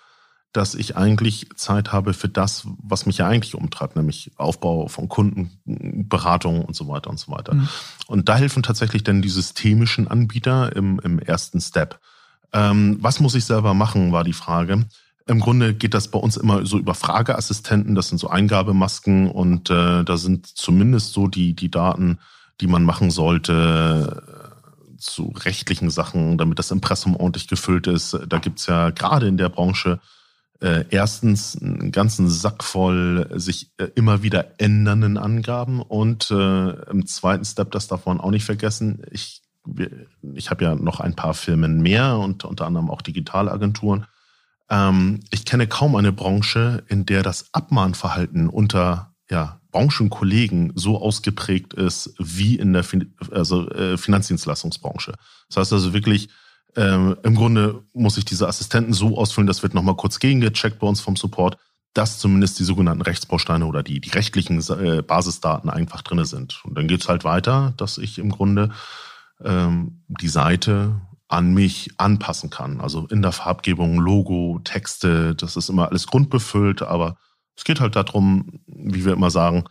Dass 0.52 0.74
ich 0.74 0.96
eigentlich 0.96 1.48
Zeit 1.54 1.92
habe 1.92 2.12
für 2.12 2.28
das, 2.28 2.66
was 2.82 3.06
mich 3.06 3.18
ja 3.18 3.28
eigentlich 3.28 3.54
umtreibt, 3.54 3.94
nämlich 3.94 4.32
Aufbau 4.36 4.88
von 4.88 5.08
Kunden, 5.08 5.50
Beratung 5.64 6.64
und 6.64 6.74
so 6.74 6.88
weiter 6.88 7.10
und 7.10 7.20
so 7.20 7.30
weiter. 7.30 7.54
Mhm. 7.54 7.68
Und 8.08 8.28
da 8.28 8.36
helfen 8.36 8.62
tatsächlich 8.62 9.04
dann 9.04 9.22
die 9.22 9.28
systemischen 9.28 10.08
Anbieter 10.08 10.74
im, 10.74 11.00
im 11.00 11.20
ersten 11.20 11.60
Step. 11.60 12.00
Ähm, 12.52 12.98
was 13.00 13.20
muss 13.20 13.36
ich 13.36 13.44
selber 13.44 13.74
machen, 13.74 14.10
war 14.10 14.24
die 14.24 14.32
Frage. 14.32 14.86
Im 15.26 15.38
Grunde 15.38 15.74
geht 15.74 15.94
das 15.94 16.08
bei 16.08 16.18
uns 16.18 16.36
immer 16.36 16.66
so 16.66 16.78
über 16.78 16.94
Frageassistenten, 16.94 17.94
das 17.94 18.08
sind 18.08 18.18
so 18.18 18.28
Eingabemasken 18.28 19.30
und 19.30 19.70
äh, 19.70 20.02
da 20.02 20.16
sind 20.16 20.46
zumindest 20.46 21.12
so 21.12 21.28
die, 21.28 21.54
die 21.54 21.70
Daten, 21.70 22.18
die 22.60 22.66
man 22.66 22.84
machen 22.84 23.12
sollte 23.12 24.22
zu 24.98 25.32
rechtlichen 25.44 25.90
Sachen, 25.90 26.36
damit 26.38 26.58
das 26.58 26.70
Impressum 26.70 27.16
ordentlich 27.16 27.48
gefüllt 27.48 27.86
ist. 27.86 28.18
Da 28.28 28.38
gibt's 28.38 28.66
ja 28.66 28.90
gerade 28.90 29.28
in 29.28 29.36
der 29.36 29.48
Branche 29.48 30.00
äh, 30.60 30.84
erstens 30.90 31.60
einen 31.60 31.92
ganzen 31.92 32.28
Sack 32.28 32.62
voll 32.62 33.30
sich 33.34 33.72
äh, 33.78 33.88
immer 33.94 34.22
wieder 34.22 34.60
ändernden 34.60 35.16
Angaben 35.16 35.80
und 35.80 36.30
äh, 36.30 36.70
im 36.90 37.06
zweiten 37.06 37.44
Step, 37.44 37.70
das 37.70 37.88
darf 37.88 38.06
man 38.06 38.20
auch 38.20 38.30
nicht 38.30 38.44
vergessen, 38.44 39.02
ich 39.10 39.42
ich 40.34 40.50
habe 40.50 40.64
ja 40.64 40.74
noch 40.74 41.00
ein 41.00 41.14
paar 41.14 41.34
Firmen 41.34 41.80
mehr 41.82 42.16
und 42.16 42.44
unter 42.44 42.66
anderem 42.66 42.90
auch 42.90 43.02
Digitalagenturen. 43.02 44.06
Ähm, 44.70 45.20
ich 45.30 45.44
kenne 45.44 45.66
kaum 45.66 45.96
eine 45.96 46.12
Branche, 46.12 46.82
in 46.88 47.04
der 47.06 47.22
das 47.22 47.52
Abmahnverhalten 47.52 48.48
unter 48.48 49.14
ja, 49.30 49.60
Branchenkollegen 49.70 50.72
so 50.74 51.00
ausgeprägt 51.00 51.74
ist 51.74 52.14
wie 52.18 52.56
in 52.56 52.72
der 52.72 52.84
fin 52.84 53.14
also, 53.30 53.68
äh, 53.70 53.96
Finanzdienstleistungsbranche. 53.96 55.14
Das 55.48 55.56
heißt 55.56 55.72
also 55.72 55.92
wirklich, 55.92 56.30
ähm, 56.76 57.16
im 57.22 57.34
Grunde 57.34 57.82
muss 57.92 58.16
ich 58.16 58.24
diese 58.24 58.48
Assistenten 58.48 58.92
so 58.92 59.18
ausfüllen, 59.18 59.46
das 59.46 59.62
wird 59.62 59.74
nochmal 59.74 59.96
kurz 59.96 60.18
gegengecheckt 60.18 60.78
bei 60.78 60.86
uns 60.86 61.00
vom 61.00 61.16
Support, 61.16 61.56
dass 61.94 62.18
zumindest 62.18 62.58
die 62.58 62.64
sogenannten 62.64 63.02
Rechtsbausteine 63.02 63.66
oder 63.66 63.82
die, 63.82 64.00
die 64.00 64.10
rechtlichen 64.10 64.60
äh, 64.70 65.02
Basisdaten 65.02 65.70
einfach 65.70 66.02
drinne 66.02 66.24
sind. 66.24 66.62
Und 66.64 66.76
dann 66.76 66.86
geht's 66.86 67.08
halt 67.08 67.24
weiter, 67.24 67.74
dass 67.76 67.98
ich 67.98 68.18
im 68.18 68.30
Grunde 68.30 68.70
ähm, 69.42 70.02
die 70.06 70.28
Seite 70.28 71.00
an 71.28 71.52
mich 71.54 71.90
anpassen 71.96 72.50
kann. 72.50 72.80
Also 72.80 73.06
in 73.06 73.22
der 73.22 73.32
Farbgebung, 73.32 73.98
Logo, 73.98 74.60
Texte, 74.64 75.34
das 75.34 75.56
ist 75.56 75.68
immer 75.68 75.88
alles 75.88 76.06
grundbefüllt, 76.06 76.82
aber 76.82 77.16
es 77.56 77.64
geht 77.64 77.80
halt 77.80 77.96
darum, 77.96 78.60
wie 78.66 79.04
wir 79.04 79.12
immer 79.12 79.30
sagen, 79.30 79.64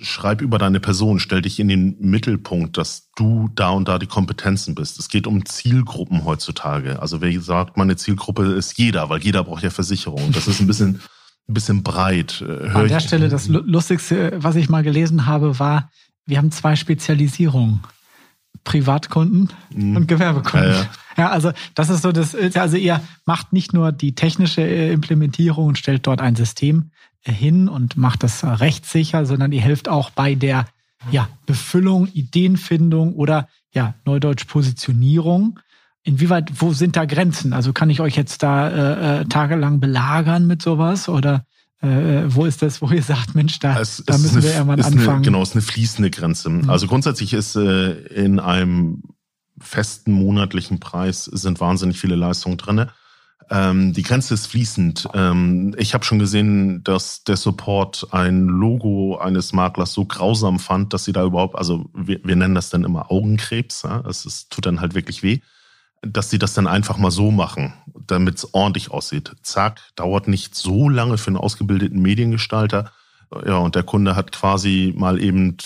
schreib 0.00 0.42
über 0.42 0.58
deine 0.58 0.80
Person, 0.80 1.20
stell 1.20 1.42
dich 1.42 1.60
in 1.60 1.68
den 1.68 1.96
Mittelpunkt, 2.00 2.76
dass 2.76 3.10
du 3.14 3.48
da 3.54 3.70
und 3.70 3.86
da 3.88 3.98
die 3.98 4.06
Kompetenzen 4.06 4.74
bist. 4.74 4.98
Es 4.98 5.08
geht 5.08 5.26
um 5.26 5.44
Zielgruppen 5.46 6.24
heutzutage. 6.24 7.00
Also 7.00 7.20
wer 7.20 7.40
sagt, 7.40 7.76
meine 7.76 7.96
Zielgruppe 7.96 8.44
ist 8.54 8.78
jeder, 8.78 9.08
weil 9.08 9.22
jeder 9.22 9.44
braucht 9.44 9.62
ja 9.62 9.70
Versicherung. 9.70 10.32
Das 10.32 10.48
ist 10.48 10.60
ein 10.60 10.66
bisschen, 10.66 11.00
ein 11.48 11.54
bisschen 11.54 11.82
breit. 11.82 12.44
Hör 12.44 12.74
An 12.74 12.88
der 12.88 13.00
Stelle 13.00 13.28
das 13.28 13.46
Lustigste, 13.48 14.32
was 14.36 14.56
ich 14.56 14.68
mal 14.68 14.82
gelesen 14.82 15.26
habe, 15.26 15.58
war, 15.58 15.90
wir 16.26 16.38
haben 16.38 16.50
zwei 16.50 16.76
Spezialisierungen. 16.76 17.80
Privatkunden 18.64 19.50
mhm. 19.72 19.96
und 19.96 20.08
Gewerbekunden. 20.08 20.70
Ja, 20.70 20.76
ja. 20.76 20.88
ja, 21.16 21.30
also 21.30 21.52
das 21.76 21.88
ist 21.88 22.02
so 22.02 22.10
das, 22.10 22.34
also 22.56 22.76
ihr 22.76 23.00
macht 23.24 23.52
nicht 23.52 23.72
nur 23.72 23.92
die 23.92 24.16
technische 24.16 24.62
äh, 24.62 24.92
Implementierung 24.92 25.66
und 25.66 25.78
stellt 25.78 26.04
dort 26.04 26.20
ein 26.20 26.34
System 26.34 26.90
äh, 26.90 26.95
hin 27.32 27.68
und 27.68 27.96
macht 27.96 28.22
das 28.22 28.44
rechtssicher, 28.44 29.26
sondern 29.26 29.52
ihr 29.52 29.60
helft 29.60 29.88
auch 29.88 30.10
bei 30.10 30.34
der 30.34 30.66
ja, 31.10 31.28
Befüllung, 31.46 32.08
Ideenfindung 32.08 33.14
oder 33.14 33.48
ja, 33.72 33.94
Neudeutsch 34.04 34.46
Positionierung. 34.46 35.60
Inwieweit, 36.02 36.60
wo 36.60 36.72
sind 36.72 36.96
da 36.96 37.04
Grenzen? 37.04 37.52
Also 37.52 37.72
kann 37.72 37.90
ich 37.90 38.00
euch 38.00 38.16
jetzt 38.16 38.42
da 38.42 38.68
äh, 38.68 39.20
äh 39.20 39.24
tagelang 39.26 39.80
belagern 39.80 40.46
mit 40.46 40.62
sowas 40.62 41.08
oder 41.08 41.44
äh, 41.82 42.22
wo 42.28 42.44
ist 42.44 42.62
das, 42.62 42.80
wo 42.80 42.90
ihr 42.90 43.02
sagt, 43.02 43.34
Mensch, 43.34 43.58
da, 43.58 43.80
es, 43.80 44.02
da 44.06 44.16
müssen 44.16 44.42
wir 44.42 44.52
irgendwann 44.52 44.80
anfangen? 44.80 45.08
Eine, 45.08 45.22
genau, 45.22 45.42
es 45.42 45.50
ist 45.50 45.56
eine 45.56 45.62
fließende 45.62 46.10
Grenze. 46.10 46.48
Mhm. 46.48 46.70
Also 46.70 46.86
grundsätzlich 46.86 47.32
ist 47.32 47.56
äh, 47.56 47.92
in 47.92 48.40
einem 48.40 49.02
festen 49.60 50.12
monatlichen 50.12 50.80
Preis 50.80 51.24
sind 51.24 51.60
wahnsinnig 51.60 51.98
viele 51.98 52.14
Leistungen 52.14 52.56
drinne. 52.56 52.90
Ähm, 53.50 53.92
die 53.92 54.02
Grenze 54.02 54.34
ist 54.34 54.46
fließend. 54.46 55.08
Ähm, 55.14 55.74
ich 55.78 55.94
habe 55.94 56.04
schon 56.04 56.18
gesehen, 56.18 56.82
dass 56.82 57.22
der 57.24 57.36
Support 57.36 58.08
ein 58.10 58.46
Logo 58.46 59.18
eines 59.18 59.52
Maklers 59.52 59.92
so 59.92 60.04
grausam 60.04 60.58
fand, 60.58 60.92
dass 60.92 61.04
sie 61.04 61.12
da 61.12 61.24
überhaupt, 61.24 61.56
also 61.56 61.88
wir, 61.94 62.20
wir 62.24 62.36
nennen 62.36 62.54
das 62.54 62.70
dann 62.70 62.84
immer 62.84 63.10
Augenkrebs. 63.10 63.82
Ja? 63.84 64.02
Es 64.08 64.26
ist, 64.26 64.50
tut 64.50 64.66
dann 64.66 64.80
halt 64.80 64.94
wirklich 64.94 65.22
weh 65.22 65.40
dass 66.02 66.30
sie 66.30 66.38
das 66.38 66.54
dann 66.54 66.66
einfach 66.66 66.98
mal 66.98 67.10
so 67.10 67.30
machen, 67.30 67.74
damit 68.06 68.36
es 68.36 68.54
ordentlich 68.54 68.90
aussieht. 68.90 69.32
Zack, 69.42 69.80
dauert 69.96 70.28
nicht 70.28 70.54
so 70.54 70.88
lange 70.88 71.18
für 71.18 71.28
einen 71.28 71.36
ausgebildeten 71.36 72.00
Mediengestalter. 72.00 72.92
Ja, 73.44 73.58
und 73.58 73.74
der 73.74 73.82
Kunde 73.82 74.14
hat 74.14 74.32
quasi 74.32 74.92
mal 74.96 75.20
eben 75.20 75.56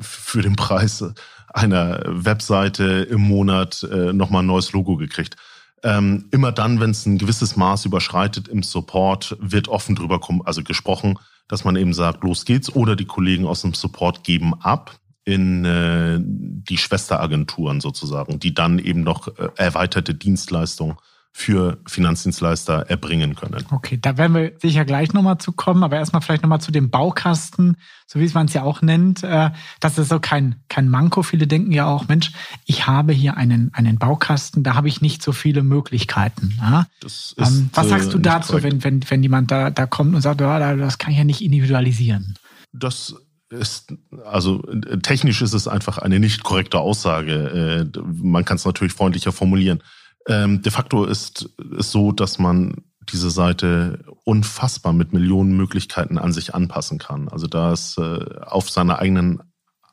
für 0.00 0.42
den 0.42 0.56
Preis 0.56 1.04
einer 1.48 2.02
Webseite 2.06 2.84
im 3.10 3.22
Monat 3.22 3.82
äh, 3.90 4.12
nochmal 4.12 4.42
ein 4.42 4.46
neues 4.46 4.72
Logo 4.72 4.96
gekriegt. 4.96 5.36
Ähm, 5.82 6.26
immer 6.30 6.52
dann, 6.52 6.80
wenn 6.80 6.90
es 6.90 7.06
ein 7.06 7.18
gewisses 7.18 7.56
Maß 7.56 7.84
überschreitet 7.84 8.48
im 8.48 8.62
Support, 8.62 9.36
wird 9.40 9.68
offen 9.68 9.94
drüber 9.94 10.20
also 10.44 10.62
gesprochen, 10.62 11.18
dass 11.46 11.64
man 11.64 11.76
eben 11.76 11.94
sagt, 11.94 12.24
los 12.24 12.44
geht's. 12.44 12.74
Oder 12.74 12.96
die 12.96 13.06
Kollegen 13.06 13.46
aus 13.46 13.62
dem 13.62 13.74
Support 13.74 14.24
geben 14.24 14.54
ab 14.60 14.98
in 15.24 15.64
äh, 15.64 16.18
die 16.20 16.78
Schwesteragenturen 16.78 17.80
sozusagen, 17.80 18.38
die 18.38 18.54
dann 18.54 18.78
eben 18.78 19.02
noch 19.02 19.28
äh, 19.28 19.48
erweiterte 19.56 20.14
Dienstleistungen 20.14 20.96
für 21.38 21.78
Finanzdienstleister 21.86 22.90
erbringen 22.90 23.36
können. 23.36 23.64
Okay, 23.70 23.96
da 24.02 24.18
werden 24.18 24.34
wir 24.34 24.54
sicher 24.60 24.84
gleich 24.84 25.12
nochmal 25.12 25.38
zu 25.38 25.52
kommen, 25.52 25.84
aber 25.84 25.94
erstmal 25.94 26.20
vielleicht 26.20 26.42
nochmal 26.42 26.60
zu 26.60 26.72
dem 26.72 26.90
Baukasten, 26.90 27.76
so 28.08 28.18
wie 28.18 28.28
man 28.30 28.46
es 28.46 28.54
ja 28.54 28.64
auch 28.64 28.82
nennt. 28.82 29.22
Äh, 29.22 29.50
das 29.78 29.98
ist 29.98 30.08
so 30.08 30.18
kein, 30.18 30.56
kein 30.68 30.88
Manko. 30.88 31.22
Viele 31.22 31.46
denken 31.46 31.70
ja 31.70 31.86
auch, 31.86 32.08
Mensch, 32.08 32.32
ich 32.66 32.88
habe 32.88 33.12
hier 33.12 33.36
einen, 33.36 33.72
einen 33.72 33.98
Baukasten, 33.98 34.64
da 34.64 34.74
habe 34.74 34.88
ich 34.88 35.00
nicht 35.00 35.22
so 35.22 35.30
viele 35.30 35.62
Möglichkeiten. 35.62 36.58
Ähm, 36.60 36.86
ist, 37.06 37.36
ähm, 37.38 37.70
was 37.72 37.88
sagst 37.88 38.12
du 38.12 38.18
dazu, 38.18 38.60
wenn, 38.64 38.82
wenn, 38.82 39.08
wenn 39.08 39.22
jemand 39.22 39.52
da, 39.52 39.70
da 39.70 39.86
kommt 39.86 40.16
und 40.16 40.22
sagt, 40.22 40.40
ja, 40.40 40.74
das 40.74 40.98
kann 40.98 41.12
ich 41.12 41.18
ja 41.18 41.24
nicht 41.24 41.40
individualisieren? 41.40 42.34
Das 42.72 43.14
ist, 43.50 43.94
also 44.24 44.58
technisch 45.02 45.40
ist 45.40 45.52
es 45.54 45.68
einfach 45.68 45.98
eine 45.98 46.18
nicht 46.18 46.42
korrekte 46.42 46.80
Aussage. 46.80 47.90
Äh, 47.94 47.98
man 48.04 48.44
kann 48.44 48.56
es 48.56 48.64
natürlich 48.64 48.92
freundlicher 48.92 49.30
formulieren. 49.30 49.84
Ähm, 50.28 50.62
de 50.62 50.70
facto 50.70 51.04
ist 51.04 51.50
es 51.78 51.90
so, 51.90 52.12
dass 52.12 52.38
man 52.38 52.84
diese 53.08 53.30
Seite 53.30 54.04
unfassbar 54.24 54.92
mit 54.92 55.12
Millionen 55.12 55.56
Möglichkeiten 55.56 56.18
an 56.18 56.32
sich 56.32 56.54
anpassen 56.54 56.98
kann. 56.98 57.28
Also 57.28 57.46
da 57.46 57.72
ist 57.72 57.98
äh, 57.98 58.20
auf 58.42 58.68
seine 58.70 58.98
eigenen 58.98 59.42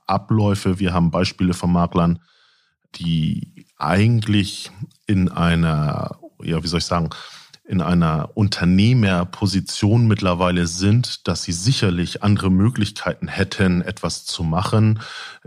Abläufe, 0.06 0.80
wir 0.80 0.94
haben 0.94 1.10
Beispiele 1.10 1.54
von 1.54 1.72
Maklern, 1.72 2.20
die 2.96 3.66
eigentlich 3.78 4.72
in 5.08 5.30
einer, 5.30 6.20
ja, 6.44 6.62
wie 6.62 6.68
soll 6.68 6.80
ich 6.80 6.86
sagen, 6.86 7.10
in 7.68 7.82
einer 7.82 8.30
Unternehmerposition 8.36 10.08
mittlerweile 10.08 10.68
sind, 10.68 11.28
dass 11.28 11.44
sie 11.44 11.52
sicherlich 11.52 12.22
andere 12.22 12.52
Möglichkeiten 12.52 13.28
hätten, 13.28 13.82
etwas 13.82 14.26
zu 14.26 14.44
machen. 14.44 15.00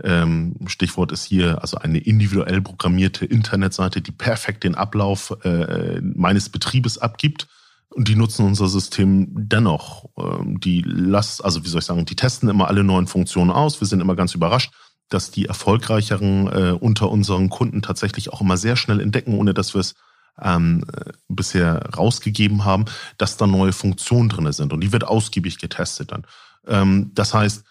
Ähm, 0.03 0.55
Stichwort 0.67 1.13
ist 1.13 1.23
hier 1.23 1.61
also 1.61 1.77
eine 1.77 1.99
individuell 1.99 2.61
programmierte 2.61 3.25
Internetseite, 3.25 4.01
die 4.01 4.11
perfekt 4.11 4.65
den 4.65 4.75
Ablauf 4.75 5.37
äh, 5.43 6.01
meines 6.01 6.49
Betriebes 6.49 6.97
abgibt. 6.97 7.47
Und 7.91 8.07
die 8.07 8.15
nutzen 8.15 8.45
unser 8.45 8.67
System 8.67 9.27
dennoch. 9.31 10.09
Ähm, 10.17 10.59
die 10.59 10.81
lassen, 10.81 11.43
also 11.43 11.63
wie 11.63 11.69
soll 11.69 11.79
ich 11.79 11.85
sagen, 11.85 12.05
die 12.05 12.15
testen 12.15 12.49
immer 12.49 12.67
alle 12.67 12.83
neuen 12.83 13.07
Funktionen 13.07 13.49
aus. 13.49 13.79
Wir 13.79 13.87
sind 13.87 14.01
immer 14.01 14.15
ganz 14.15 14.35
überrascht, 14.35 14.71
dass 15.07 15.31
die 15.31 15.45
erfolgreicheren 15.45 16.47
äh, 16.47 16.71
unter 16.71 17.09
unseren 17.09 17.49
Kunden 17.49 17.81
tatsächlich 17.81 18.31
auch 18.33 18.41
immer 18.41 18.57
sehr 18.57 18.75
schnell 18.75 18.99
entdecken, 18.99 19.35
ohne 19.35 19.53
dass 19.53 19.73
wir 19.73 19.79
es 19.79 19.95
ähm, 20.41 20.85
bisher 21.27 21.89
rausgegeben 21.97 22.65
haben, 22.65 22.85
dass 23.17 23.37
da 23.37 23.47
neue 23.47 23.73
Funktionen 23.73 24.29
drinne 24.29 24.53
sind. 24.53 24.73
Und 24.73 24.81
die 24.81 24.91
wird 24.91 25.03
ausgiebig 25.03 25.59
getestet 25.59 26.11
dann. 26.11 26.23
Ähm, 26.67 27.11
das 27.13 27.33
heißt, 27.33 27.63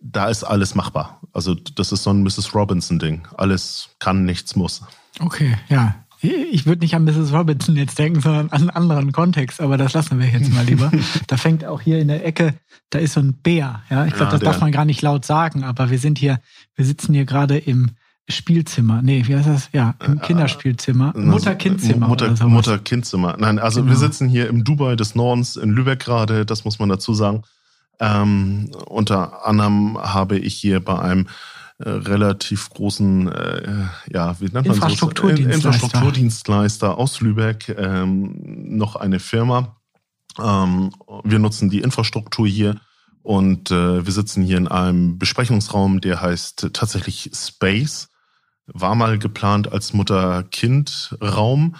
da 0.00 0.28
ist 0.28 0.44
alles 0.44 0.74
machbar. 0.74 1.20
Also 1.32 1.54
das 1.54 1.92
ist 1.92 2.02
so 2.02 2.10
ein 2.10 2.22
Mrs. 2.22 2.54
Robinson-Ding. 2.54 3.28
Alles 3.36 3.90
kann, 3.98 4.24
nichts 4.24 4.56
muss. 4.56 4.82
Okay, 5.20 5.56
ja. 5.68 5.94
Ich 6.24 6.66
würde 6.66 6.82
nicht 6.82 6.94
an 6.94 7.02
Mrs. 7.02 7.32
Robinson 7.32 7.74
jetzt 7.74 7.98
denken, 7.98 8.20
sondern 8.20 8.50
an 8.50 8.60
einen 8.60 8.70
anderen 8.70 9.12
Kontext, 9.12 9.60
aber 9.60 9.76
das 9.76 9.92
lassen 9.92 10.20
wir 10.20 10.28
jetzt 10.28 10.52
mal 10.52 10.64
lieber. 10.64 10.90
da 11.26 11.36
fängt 11.36 11.64
auch 11.64 11.80
hier 11.80 11.98
in 11.98 12.08
der 12.08 12.24
Ecke, 12.24 12.54
da 12.90 13.00
ist 13.00 13.14
so 13.14 13.20
ein 13.20 13.34
Bär. 13.34 13.82
Ja, 13.90 14.06
ich 14.06 14.14
glaube, 14.14 14.32
ja, 14.32 14.38
das 14.38 14.40
darf 14.40 14.60
man 14.60 14.70
gar 14.70 14.84
nicht 14.84 15.02
laut 15.02 15.24
sagen, 15.24 15.64
aber 15.64 15.90
wir 15.90 15.98
sind 15.98 16.18
hier, 16.18 16.40
wir 16.76 16.84
sitzen 16.84 17.12
hier 17.12 17.24
gerade 17.24 17.58
im 17.58 17.90
Spielzimmer. 18.28 19.02
Nee, 19.02 19.24
wie 19.26 19.36
heißt 19.36 19.48
das? 19.48 19.68
Ja, 19.72 19.94
im 20.04 20.18
äh, 20.18 20.20
Kinderspielzimmer. 20.20 21.12
Mutter-Kind-Zimmer. 21.16 22.08
Mutter, 22.08 22.46
Mutter-Kind-Zimmer. 22.46 23.36
Nein, 23.38 23.58
also 23.58 23.80
genau. 23.80 23.92
wir 23.92 23.98
sitzen 23.98 24.28
hier 24.28 24.48
im 24.48 24.64
Dubai 24.64 24.96
des 24.96 25.14
Nordens 25.14 25.56
in 25.56 25.70
Lübeck 25.70 26.00
gerade, 26.00 26.46
das 26.46 26.64
muss 26.64 26.78
man 26.78 26.88
dazu 26.88 27.14
sagen. 27.14 27.42
Ähm, 28.00 28.70
unter 28.86 29.46
anderem 29.46 29.98
habe 29.98 30.38
ich 30.38 30.54
hier 30.54 30.80
bei 30.80 30.98
einem 30.98 31.26
äh, 31.78 31.88
relativ 31.88 32.70
großen, 32.70 33.28
äh, 33.28 33.86
ja, 34.12 34.38
wie 34.40 34.44
nennt 34.44 34.54
man 34.54 34.66
Infrastrukturdienstleister. 34.66 35.68
Infrastrukturdienstleister 35.68 36.98
aus 36.98 37.20
Lübeck 37.20 37.74
ähm, 37.76 38.36
noch 38.76 38.96
eine 38.96 39.18
Firma. 39.18 39.76
Ähm, 40.40 40.92
wir 41.24 41.38
nutzen 41.38 41.70
die 41.70 41.80
Infrastruktur 41.80 42.46
hier 42.46 42.76
und 43.22 43.70
äh, 43.70 44.04
wir 44.04 44.12
sitzen 44.12 44.42
hier 44.42 44.58
in 44.58 44.68
einem 44.68 45.18
Besprechungsraum, 45.18 46.00
der 46.00 46.20
heißt 46.20 46.70
tatsächlich 46.72 47.30
Space 47.34 48.08
war 48.66 48.94
mal 48.94 49.18
geplant 49.18 49.72
als 49.72 49.92
Mutter-Kind-Raum. 49.92 51.76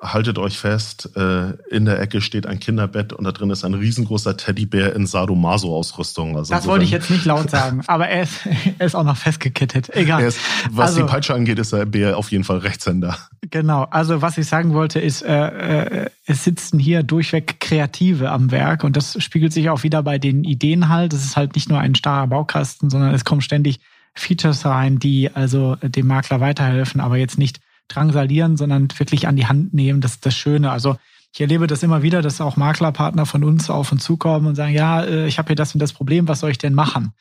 Haltet 0.00 0.38
euch 0.38 0.56
fest, 0.56 1.10
äh, 1.16 1.54
in 1.74 1.84
der 1.84 2.00
Ecke 2.00 2.20
steht 2.20 2.46
ein 2.46 2.60
Kinderbett 2.60 3.12
und 3.12 3.24
da 3.24 3.32
drin 3.32 3.50
ist 3.50 3.64
ein 3.64 3.74
riesengroßer 3.74 4.36
Teddybär 4.36 4.94
in 4.94 5.08
Sadomaso-Ausrüstung. 5.08 6.36
Also 6.36 6.54
das 6.54 6.68
wollte 6.68 6.84
ich 6.84 6.92
jetzt 6.92 7.10
nicht 7.10 7.24
laut 7.24 7.50
sagen, 7.50 7.82
aber 7.88 8.06
er 8.06 8.22
ist, 8.22 8.46
er 8.78 8.86
ist 8.86 8.94
auch 8.94 9.02
noch 9.02 9.16
festgekettet. 9.16 9.90
Egal. 9.96 10.22
Ist, 10.22 10.38
was 10.70 10.90
also, 10.90 11.00
die 11.00 11.08
Peitsche 11.08 11.34
angeht, 11.34 11.58
ist 11.58 11.72
der 11.72 11.84
Bär 11.84 12.16
auf 12.16 12.30
jeden 12.30 12.44
Fall 12.44 12.58
Rechtshänder. 12.58 13.18
Genau, 13.50 13.88
also 13.90 14.22
was 14.22 14.38
ich 14.38 14.46
sagen 14.46 14.72
wollte 14.72 15.00
ist, 15.00 15.22
äh, 15.22 16.04
äh, 16.04 16.10
es 16.26 16.44
sitzen 16.44 16.78
hier 16.78 17.02
durchweg 17.02 17.58
Kreative 17.58 18.30
am 18.30 18.52
Werk 18.52 18.84
und 18.84 18.96
das 18.96 19.20
spiegelt 19.20 19.52
sich 19.52 19.68
auch 19.68 19.82
wieder 19.82 20.04
bei 20.04 20.20
den 20.20 20.44
Ideen 20.44 20.88
halt. 20.88 21.12
Es 21.12 21.24
ist 21.24 21.36
halt 21.36 21.56
nicht 21.56 21.68
nur 21.68 21.80
ein 21.80 21.96
starrer 21.96 22.28
Baukasten, 22.28 22.88
sondern 22.88 23.12
es 23.14 23.24
kommen 23.24 23.40
ständig 23.40 23.80
Features 24.14 24.64
rein, 24.64 24.98
die 24.98 25.30
also 25.34 25.76
dem 25.76 26.06
Makler 26.06 26.40
weiterhelfen, 26.40 27.00
aber 27.00 27.16
jetzt 27.16 27.38
nicht 27.38 27.60
drangsalieren, 27.88 28.56
sondern 28.56 28.88
wirklich 28.98 29.26
an 29.26 29.36
die 29.36 29.46
Hand 29.46 29.74
nehmen. 29.74 30.00
Das 30.00 30.12
ist 30.12 30.26
das 30.26 30.34
Schöne. 30.34 30.70
Also 30.70 30.96
ich 31.32 31.40
erlebe 31.40 31.66
das 31.66 31.82
immer 31.82 32.02
wieder, 32.02 32.22
dass 32.22 32.40
auch 32.40 32.56
Maklerpartner 32.56 33.26
von 33.26 33.44
uns 33.44 33.70
auf 33.70 33.92
uns 33.92 34.04
zukommen 34.04 34.46
und 34.46 34.54
sagen, 34.54 34.72
ja, 34.72 35.02
äh, 35.02 35.26
ich 35.26 35.38
habe 35.38 35.48
hier 35.48 35.56
das 35.56 35.74
und 35.74 35.80
das 35.80 35.92
Problem, 35.92 36.28
was 36.28 36.40
soll 36.40 36.50
ich 36.50 36.58
denn 36.58 36.74
machen? 36.74 37.12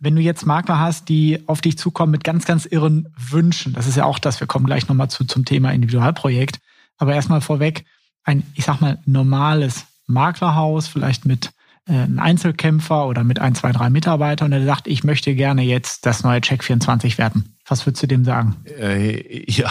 Wenn 0.00 0.16
du 0.16 0.22
jetzt 0.22 0.44
Makler 0.44 0.78
hast, 0.78 1.08
die 1.08 1.40
auf 1.46 1.60
dich 1.60 1.78
zukommen 1.78 2.12
mit 2.12 2.24
ganz, 2.24 2.44
ganz 2.44 2.66
irren 2.66 3.08
Wünschen, 3.16 3.72
das 3.72 3.86
ist 3.86 3.96
ja 3.96 4.04
auch 4.04 4.18
das, 4.18 4.40
wir 4.40 4.46
kommen 4.46 4.66
gleich 4.66 4.88
nochmal 4.88 5.08
zu, 5.08 5.24
zum 5.24 5.44
Thema 5.44 5.72
Individualprojekt, 5.72 6.58
aber 6.98 7.14
erstmal 7.14 7.40
vorweg, 7.40 7.84
ein, 8.24 8.42
ich 8.54 8.64
sag 8.64 8.80
mal, 8.80 8.98
normales 9.06 9.86
Maklerhaus, 10.06 10.88
vielleicht 10.88 11.24
mit 11.24 11.46
äh, 11.46 11.50
ein 11.86 12.18
Einzelkämpfer 12.18 13.06
oder 13.06 13.24
mit 13.24 13.38
ein, 13.38 13.54
zwei, 13.54 13.72
drei 13.72 13.90
Mitarbeitern 13.90 14.46
und 14.46 14.58
der 14.58 14.64
sagt, 14.64 14.86
ich 14.86 15.04
möchte 15.04 15.34
gerne 15.34 15.62
jetzt 15.62 16.06
das 16.06 16.22
neue 16.22 16.40
Check 16.40 16.64
24 16.64 17.18
werden. 17.18 17.56
Was 17.66 17.86
würdest 17.86 18.02
du 18.02 18.06
dem 18.06 18.24
sagen? 18.24 18.56
Äh, 18.64 19.44
ja, 19.50 19.70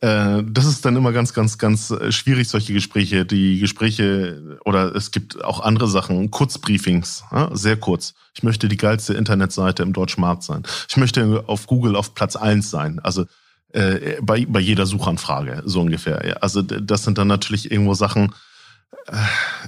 äh, 0.00 0.42
das 0.44 0.64
ist 0.64 0.84
dann 0.84 0.96
immer 0.96 1.12
ganz, 1.12 1.34
ganz, 1.34 1.58
ganz 1.58 1.90
äh, 1.90 2.12
schwierig, 2.12 2.48
solche 2.48 2.72
Gespräche. 2.72 3.26
Die 3.26 3.58
Gespräche 3.58 4.58
oder 4.64 4.94
es 4.94 5.10
gibt 5.10 5.44
auch 5.44 5.60
andere 5.60 5.88
Sachen, 5.88 6.30
Kurzbriefings, 6.30 7.24
ja, 7.32 7.50
sehr 7.54 7.76
kurz. 7.76 8.14
Ich 8.34 8.42
möchte 8.42 8.68
die 8.68 8.76
geilste 8.76 9.14
Internetseite 9.14 9.82
im 9.82 9.92
deutschen 9.92 10.20
Markt 10.20 10.44
sein. 10.44 10.62
Ich 10.88 10.96
möchte 10.96 11.44
auf 11.46 11.66
Google 11.66 11.96
auf 11.96 12.14
Platz 12.14 12.36
eins 12.36 12.70
sein. 12.70 13.00
Also 13.00 13.26
äh, 13.72 14.16
bei, 14.22 14.46
bei 14.48 14.60
jeder 14.60 14.86
Suchanfrage, 14.86 15.62
so 15.66 15.80
ungefähr. 15.80 16.26
Ja. 16.26 16.34
Also 16.36 16.62
das 16.62 17.04
sind 17.04 17.18
dann 17.18 17.28
natürlich 17.28 17.70
irgendwo 17.70 17.94
Sachen, 17.94 18.32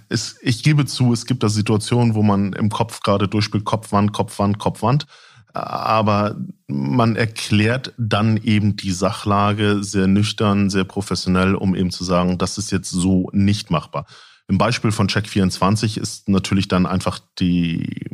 es, 0.09 0.37
ich 0.43 0.63
gebe 0.63 0.87
zu, 0.87 1.13
es 1.13 1.27
gibt 1.27 1.43
da 1.43 1.49
Situationen, 1.49 2.15
wo 2.15 2.23
man 2.23 2.53
im 2.53 2.69
Kopf 2.69 3.01
gerade 3.01 3.29
durchspielt, 3.29 3.65
Kopfwand, 3.65 4.13
Kopfwand, 4.13 4.59
Kopfwand. 4.59 5.07
Aber 5.53 6.37
man 6.69 7.17
erklärt 7.17 7.93
dann 7.99 8.37
eben 8.37 8.77
die 8.77 8.93
Sachlage 8.93 9.83
sehr 9.83 10.07
nüchtern, 10.07 10.71
sehr 10.71 10.85
professionell, 10.85 11.57
um 11.57 11.75
eben 11.75 11.91
zu 11.91 12.05
sagen, 12.05 12.39
das 12.39 12.57
ist 12.57 12.71
jetzt 12.71 12.91
so 12.91 13.29
nicht 13.33 13.71
machbar. 13.71 14.07
Im 14.47 14.59
Beispiel 14.59 14.93
von 14.93 15.09
Check24 15.09 15.99
ist 15.99 16.29
natürlich 16.29 16.69
dann 16.69 16.87
einfach 16.87 17.19
die, 17.41 18.07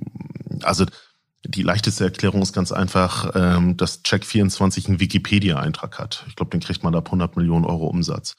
also 0.62 0.86
die 1.44 1.62
leichteste 1.62 2.04
Erklärung 2.04 2.42
ist 2.42 2.54
ganz 2.54 2.72
einfach, 2.72 3.32
ähm, 3.34 3.76
dass 3.76 4.02
Check24 4.02 4.88
einen 4.88 5.00
Wikipedia-Eintrag 5.00 5.98
hat. 5.98 6.24
Ich 6.28 6.36
glaube, 6.36 6.50
den 6.50 6.60
kriegt 6.60 6.82
man 6.82 6.94
ab 6.94 7.06
100 7.06 7.36
Millionen 7.36 7.66
Euro 7.66 7.86
Umsatz 7.86 8.36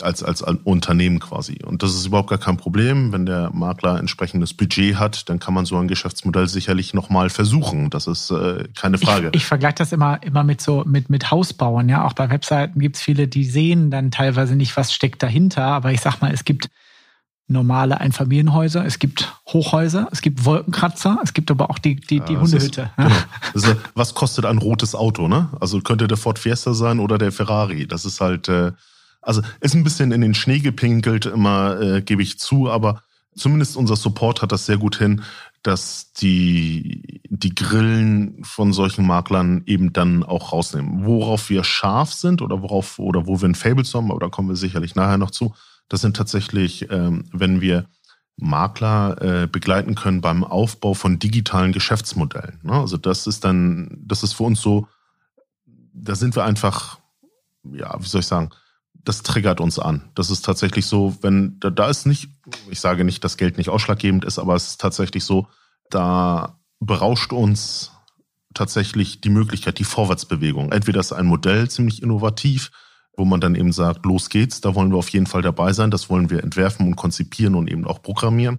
als, 0.00 0.22
als 0.22 0.42
Unternehmen 0.42 1.18
quasi. 1.18 1.58
Und 1.64 1.82
das 1.82 1.94
ist 1.94 2.06
überhaupt 2.06 2.30
gar 2.30 2.38
kein 2.38 2.56
Problem. 2.56 3.12
Wenn 3.12 3.26
der 3.26 3.50
Makler 3.52 3.98
entsprechendes 3.98 4.54
Budget 4.54 4.96
hat, 4.96 5.28
dann 5.28 5.38
kann 5.38 5.54
man 5.54 5.66
so 5.66 5.76
ein 5.76 5.88
Geschäftsmodell 5.88 6.48
sicherlich 6.48 6.94
nochmal 6.94 7.30
versuchen. 7.30 7.90
Das 7.90 8.06
ist 8.06 8.30
äh, 8.30 8.68
keine 8.74 8.98
Frage. 8.98 9.28
Ich, 9.28 9.42
ich 9.42 9.46
vergleiche 9.46 9.76
das 9.76 9.92
immer, 9.92 10.22
immer 10.22 10.44
mit 10.44 10.60
so, 10.60 10.84
mit, 10.86 11.10
mit 11.10 11.30
Hausbauen. 11.30 11.88
Ja, 11.88 12.04
auch 12.04 12.12
bei 12.12 12.30
Webseiten 12.30 12.80
gibt 12.80 12.96
es 12.96 13.02
viele, 13.02 13.28
die 13.28 13.44
sehen 13.44 13.90
dann 13.90 14.10
teilweise 14.10 14.56
nicht, 14.56 14.76
was 14.76 14.92
steckt 14.92 15.22
dahinter. 15.22 15.64
Aber 15.64 15.92
ich 15.92 16.00
sag 16.00 16.20
mal, 16.20 16.32
es 16.32 16.44
gibt 16.44 16.70
normale 17.50 18.00
Einfamilienhäuser, 18.00 18.86
es 18.86 19.00
gibt 19.00 19.32
Hochhäuser, 19.48 20.08
es 20.12 20.22
gibt 20.22 20.44
Wolkenkratzer, 20.44 21.18
es 21.22 21.34
gibt 21.34 21.50
aber 21.50 21.68
auch 21.68 21.78
die, 21.78 21.96
die, 21.96 22.20
die 22.20 22.34
ja, 22.34 22.40
Hundehütte. 22.40 22.90
Ist, 23.54 23.64
genau. 23.64 23.76
was 23.94 24.14
kostet 24.14 24.46
ein 24.46 24.58
rotes 24.58 24.94
Auto, 24.94 25.26
ne? 25.26 25.48
Also 25.58 25.80
könnte 25.80 26.06
der 26.06 26.16
Ford 26.16 26.38
Fiesta 26.38 26.74
sein 26.74 27.00
oder 27.00 27.18
der 27.18 27.32
Ferrari. 27.32 27.88
Das 27.88 28.04
ist 28.04 28.20
halt, 28.20 28.48
äh, 28.48 28.70
also 29.22 29.42
ist 29.60 29.74
ein 29.74 29.84
bisschen 29.84 30.12
in 30.12 30.20
den 30.20 30.34
Schnee 30.34 30.60
gepinkelt, 30.60 31.26
immer 31.26 31.80
äh, 31.80 32.02
gebe 32.02 32.22
ich 32.22 32.38
zu, 32.38 32.70
aber 32.70 33.02
zumindest 33.34 33.76
unser 33.76 33.96
Support 33.96 34.42
hat 34.42 34.52
das 34.52 34.66
sehr 34.66 34.78
gut 34.78 34.96
hin, 34.96 35.22
dass 35.62 36.12
die, 36.14 37.20
die 37.28 37.54
Grillen 37.54 38.42
von 38.44 38.72
solchen 38.72 39.06
Maklern 39.06 39.62
eben 39.66 39.92
dann 39.92 40.22
auch 40.22 40.52
rausnehmen. 40.52 41.04
Worauf 41.04 41.50
wir 41.50 41.64
scharf 41.64 42.12
sind 42.12 42.40
oder 42.40 42.62
worauf 42.62 42.98
oder 42.98 43.26
wo 43.26 43.40
wir 43.40 43.48
ein 43.48 43.54
Fable 43.54 43.84
haben, 43.84 44.10
aber 44.10 44.20
da 44.20 44.28
kommen 44.28 44.48
wir 44.48 44.56
sicherlich 44.56 44.94
nachher 44.94 45.18
noch 45.18 45.30
zu, 45.30 45.54
das 45.88 46.00
sind 46.00 46.16
tatsächlich, 46.16 46.90
ähm, 46.90 47.24
wenn 47.32 47.60
wir 47.60 47.86
Makler 48.36 49.20
äh, 49.20 49.46
begleiten 49.46 49.94
können 49.94 50.22
beim 50.22 50.44
Aufbau 50.44 50.94
von 50.94 51.18
digitalen 51.18 51.72
Geschäftsmodellen. 51.72 52.58
Ne? 52.62 52.72
Also 52.72 52.96
das 52.96 53.26
ist 53.26 53.44
dann, 53.44 53.98
das 54.00 54.22
ist 54.22 54.32
für 54.32 54.44
uns 54.44 54.62
so, 54.62 54.88
da 55.92 56.14
sind 56.14 56.36
wir 56.36 56.44
einfach, 56.44 56.98
ja, 57.64 57.94
wie 58.00 58.06
soll 58.06 58.20
ich 58.20 58.26
sagen, 58.26 58.50
das 59.04 59.22
triggert 59.22 59.60
uns 59.60 59.78
an. 59.78 60.10
Das 60.14 60.30
ist 60.30 60.44
tatsächlich 60.44 60.86
so, 60.86 61.16
wenn 61.22 61.58
da, 61.60 61.70
da 61.70 61.88
ist 61.88 62.06
nicht, 62.06 62.30
ich 62.70 62.80
sage 62.80 63.04
nicht, 63.04 63.24
dass 63.24 63.36
Geld 63.36 63.58
nicht 63.58 63.70
ausschlaggebend 63.70 64.24
ist, 64.24 64.38
aber 64.38 64.54
es 64.54 64.68
ist 64.68 64.80
tatsächlich 64.80 65.24
so, 65.24 65.46
da 65.90 66.58
berauscht 66.80 67.32
uns 67.32 67.92
tatsächlich 68.54 69.20
die 69.20 69.30
Möglichkeit, 69.30 69.78
die 69.78 69.84
Vorwärtsbewegung. 69.84 70.72
Entweder 70.72 71.00
ist 71.00 71.12
ein 71.12 71.26
Modell 71.26 71.68
ziemlich 71.70 72.02
innovativ, 72.02 72.70
wo 73.16 73.24
man 73.24 73.40
dann 73.40 73.54
eben 73.54 73.72
sagt, 73.72 74.04
los 74.06 74.28
geht's, 74.28 74.60
da 74.60 74.74
wollen 74.74 74.90
wir 74.90 74.98
auf 74.98 75.10
jeden 75.10 75.26
Fall 75.26 75.42
dabei 75.42 75.72
sein, 75.72 75.90
das 75.90 76.10
wollen 76.10 76.30
wir 76.30 76.42
entwerfen 76.42 76.86
und 76.86 76.96
konzipieren 76.96 77.54
und 77.54 77.70
eben 77.70 77.86
auch 77.86 78.02
programmieren. 78.02 78.58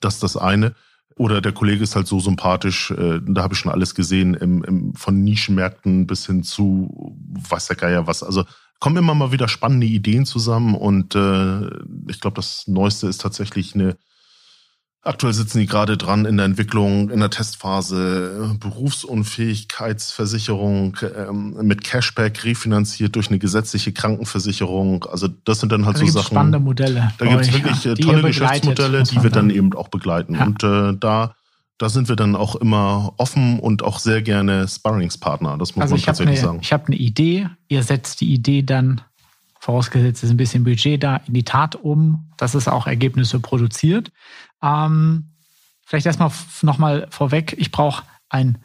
Das 0.00 0.14
ist 0.14 0.22
das 0.22 0.36
eine. 0.36 0.74
Oder 1.16 1.40
der 1.40 1.52
Kollege 1.52 1.82
ist 1.82 1.94
halt 1.94 2.08
so 2.08 2.18
sympathisch, 2.18 2.90
äh, 2.90 3.20
da 3.24 3.42
habe 3.42 3.54
ich 3.54 3.60
schon 3.60 3.70
alles 3.70 3.94
gesehen, 3.94 4.34
im, 4.34 4.64
im, 4.64 4.94
von 4.94 5.22
Nischenmärkten 5.22 6.06
bis 6.06 6.26
hin 6.26 6.42
zu 6.42 7.16
weiß 7.48 7.66
der 7.66 7.76
Geier 7.76 8.06
was. 8.06 8.22
Also 8.22 8.44
kommen 8.80 8.96
immer 8.96 9.14
mal 9.14 9.32
wieder 9.32 9.48
spannende 9.48 9.86
Ideen 9.86 10.26
zusammen 10.26 10.74
und 10.74 11.14
äh, 11.14 11.66
ich 12.08 12.20
glaube, 12.20 12.36
das 12.36 12.66
Neueste 12.66 13.08
ist 13.08 13.20
tatsächlich 13.20 13.74
eine 13.74 13.96
Aktuell 15.06 15.34
sitzen 15.34 15.58
die 15.58 15.66
gerade 15.66 15.98
dran 15.98 16.24
in 16.24 16.38
der 16.38 16.46
Entwicklung, 16.46 17.10
in 17.10 17.20
der 17.20 17.28
Testphase, 17.28 18.56
Berufsunfähigkeitsversicherung 18.58 20.96
ähm, 21.14 21.58
mit 21.60 21.84
Cashback 21.84 22.42
refinanziert 22.42 23.14
durch 23.14 23.28
eine 23.28 23.38
gesetzliche 23.38 23.92
Krankenversicherung. 23.92 25.04
Also 25.04 25.28
das 25.28 25.60
sind 25.60 25.72
dann 25.72 25.84
halt 25.84 25.96
also 25.96 26.06
so 26.06 26.20
Sachen. 26.20 26.36
Spannende 26.36 26.58
Modelle. 26.58 27.12
Da 27.18 27.26
gibt 27.26 27.42
es 27.42 27.52
wirklich 27.52 27.84
ja, 27.84 27.94
tolle 27.94 28.22
Geschäftsmodelle, 28.22 29.02
die 29.02 29.22
wir 29.22 29.28
dann 29.28 29.50
eben 29.50 29.74
auch 29.74 29.88
begleiten. 29.88 30.36
Ja. 30.36 30.46
Und 30.46 30.64
äh, 30.64 30.96
da 30.98 31.34
da 31.84 31.90
sind 31.90 32.08
wir 32.08 32.16
dann 32.16 32.34
auch 32.34 32.56
immer 32.56 33.12
offen 33.18 33.60
und 33.60 33.82
auch 33.82 33.98
sehr 33.98 34.22
gerne 34.22 34.66
Sparringspartner. 34.66 35.58
Das 35.58 35.76
muss 35.76 35.82
also 35.82 35.96
man 35.96 36.02
tatsächlich 36.02 36.38
eine, 36.38 36.46
sagen. 36.46 36.58
Ich 36.62 36.72
habe 36.72 36.86
eine 36.86 36.96
Idee, 36.96 37.50
ihr 37.68 37.82
setzt 37.82 38.22
die 38.22 38.32
Idee 38.32 38.62
dann, 38.62 39.02
vorausgesetzt 39.60 40.24
ist 40.24 40.30
ein 40.30 40.38
bisschen 40.38 40.64
Budget 40.64 41.02
da, 41.02 41.16
in 41.26 41.34
die 41.34 41.44
Tat 41.44 41.76
um, 41.76 42.30
dass 42.38 42.54
es 42.54 42.68
auch 42.68 42.86
Ergebnisse 42.86 43.38
produziert. 43.38 44.12
Ähm, 44.62 45.26
vielleicht 45.84 46.06
erstmal 46.06 46.30
nochmal 46.62 47.06
vorweg, 47.10 47.54
ich 47.58 47.70
brauche 47.70 48.04
ein 48.30 48.56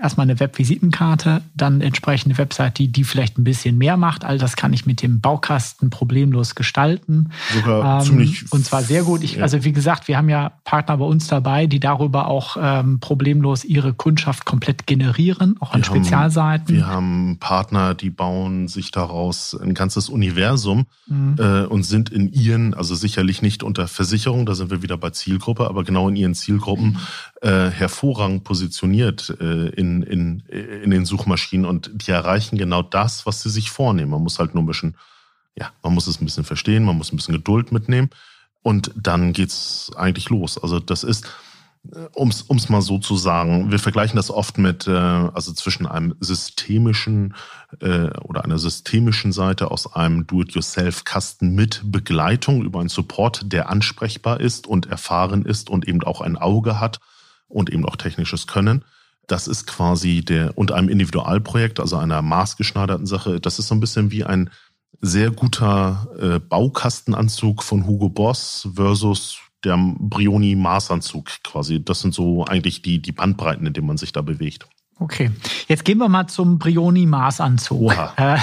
erstmal 0.00 0.24
eine 0.24 0.40
Webvisitenkarte, 0.40 1.42
dann 1.54 1.80
entsprechende 1.80 2.36
Website, 2.36 2.78
die, 2.78 2.88
die 2.88 3.04
vielleicht 3.04 3.38
ein 3.38 3.44
bisschen 3.44 3.78
mehr 3.78 3.96
macht. 3.96 4.24
All 4.24 4.38
das 4.38 4.56
kann 4.56 4.72
ich 4.72 4.86
mit 4.86 5.02
dem 5.02 5.20
Baukasten 5.20 5.88
problemlos 5.88 6.54
gestalten. 6.54 7.30
Sogar 7.54 8.00
ähm, 8.00 8.06
ziemlich. 8.06 8.52
Und 8.52 8.64
zwar 8.64 8.82
sehr 8.82 9.04
gut. 9.04 9.22
Ich, 9.22 9.36
ja. 9.36 9.42
Also 9.42 9.62
wie 9.64 9.72
gesagt, 9.72 10.08
wir 10.08 10.16
haben 10.16 10.28
ja 10.28 10.52
Partner 10.64 10.96
bei 10.96 11.04
uns 11.04 11.28
dabei, 11.28 11.66
die 11.66 11.78
darüber 11.78 12.26
auch 12.26 12.56
ähm, 12.60 12.98
problemlos 12.98 13.64
ihre 13.64 13.94
Kundschaft 13.94 14.44
komplett 14.44 14.86
generieren, 14.86 15.56
auch 15.60 15.72
an 15.72 15.80
wir 15.80 15.84
Spezialseiten. 15.84 16.66
Haben, 16.66 16.76
wir 16.76 16.86
haben 16.86 17.36
Partner, 17.38 17.94
die 17.94 18.10
bauen 18.10 18.66
sich 18.66 18.90
daraus 18.90 19.54
ein 19.54 19.74
ganzes 19.74 20.08
Universum 20.08 20.86
mhm. 21.06 21.36
äh, 21.38 21.64
und 21.66 21.84
sind 21.84 22.10
in 22.10 22.32
ihren, 22.32 22.74
also 22.74 22.94
sicherlich 22.96 23.42
nicht 23.42 23.62
unter 23.62 23.86
Versicherung, 23.86 24.44
da 24.44 24.54
sind 24.54 24.70
wir 24.70 24.82
wieder 24.82 24.96
bei 24.96 25.10
Zielgruppe, 25.10 25.68
aber 25.68 25.84
genau 25.84 26.08
in 26.08 26.16
ihren 26.16 26.34
Zielgruppen 26.34 26.98
äh, 27.42 27.70
hervorragend 27.70 28.42
positioniert 28.42 29.36
äh, 29.40 29.68
in, 30.02 30.40
in, 30.48 30.82
in 30.82 30.90
den 30.90 31.04
Suchmaschinen 31.04 31.66
und 31.66 31.90
die 31.94 32.10
erreichen 32.10 32.56
genau 32.56 32.82
das, 32.82 33.26
was 33.26 33.42
sie 33.42 33.50
sich 33.50 33.70
vornehmen. 33.70 34.10
Man 34.10 34.22
muss 34.22 34.38
halt 34.38 34.54
nur 34.54 34.62
ein 34.62 34.66
bisschen, 34.66 34.96
ja, 35.56 35.70
man 35.82 35.94
muss 35.94 36.06
es 36.06 36.20
ein 36.20 36.24
bisschen 36.24 36.44
verstehen, 36.44 36.84
man 36.84 36.96
muss 36.96 37.12
ein 37.12 37.16
bisschen 37.16 37.34
Geduld 37.34 37.72
mitnehmen 37.72 38.10
und 38.62 38.90
dann 38.96 39.32
geht's 39.32 39.92
eigentlich 39.96 40.30
los. 40.30 40.62
Also 40.62 40.80
das 40.80 41.04
ist, 41.04 41.26
um 42.14 42.30
es 42.30 42.68
mal 42.68 42.80
so 42.80 42.98
zu 42.98 43.16
sagen, 43.16 43.70
wir 43.70 43.78
vergleichen 43.78 44.16
das 44.16 44.30
oft 44.30 44.56
mit, 44.56 44.86
äh, 44.86 44.90
also 44.90 45.52
zwischen 45.52 45.86
einem 45.86 46.14
systemischen 46.18 47.34
äh, 47.80 48.08
oder 48.22 48.44
einer 48.44 48.58
systemischen 48.58 49.32
Seite 49.32 49.70
aus 49.70 49.94
einem 49.94 50.26
Do-it-yourself-Kasten 50.26 51.54
mit 51.54 51.82
Begleitung 51.84 52.62
über 52.62 52.80
einen 52.80 52.88
Support, 52.88 53.52
der 53.52 53.68
ansprechbar 53.68 54.40
ist 54.40 54.66
und 54.66 54.86
erfahren 54.86 55.44
ist 55.44 55.68
und 55.68 55.86
eben 55.86 56.02
auch 56.02 56.22
ein 56.22 56.38
Auge 56.38 56.80
hat 56.80 57.00
und 57.48 57.70
eben 57.70 57.84
auch 57.84 57.96
technisches 57.96 58.46
Können. 58.46 58.84
Das 59.26 59.48
ist 59.48 59.66
quasi 59.66 60.24
der, 60.24 60.56
und 60.56 60.72
einem 60.72 60.88
Individualprojekt, 60.88 61.80
also 61.80 61.96
einer 61.96 62.22
maßgeschneiderten 62.22 63.06
Sache, 63.06 63.40
das 63.40 63.58
ist 63.58 63.68
so 63.68 63.74
ein 63.74 63.80
bisschen 63.80 64.10
wie 64.10 64.24
ein 64.24 64.50
sehr 65.00 65.30
guter 65.30 66.08
äh, 66.18 66.38
Baukastenanzug 66.38 67.62
von 67.62 67.86
Hugo 67.86 68.08
Boss 68.08 68.68
versus 68.74 69.38
der 69.64 69.78
Brioni 69.98 70.56
Maßanzug 70.56 71.30
quasi. 71.42 71.82
Das 71.82 72.00
sind 72.00 72.14
so 72.14 72.44
eigentlich 72.44 72.82
die, 72.82 73.00
die 73.00 73.12
Bandbreiten, 73.12 73.66
in 73.66 73.72
denen 73.72 73.86
man 73.86 73.96
sich 73.96 74.12
da 74.12 74.22
bewegt. 74.22 74.66
Okay, 74.98 75.30
jetzt 75.68 75.84
gehen 75.84 75.98
wir 75.98 76.08
mal 76.08 76.26
zum 76.28 76.58
Brioni 76.58 77.06
Maßanzug. 77.06 77.92
Äh, 78.16 78.38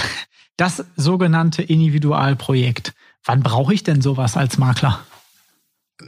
das 0.58 0.84
sogenannte 0.96 1.63
Individualprojekt. 1.63 2.94
Wann 3.24 3.41
brauche 3.41 3.74
ich 3.74 3.84
denn 3.84 4.02
sowas 4.02 4.36
als 4.36 4.58
Makler? 4.58 5.00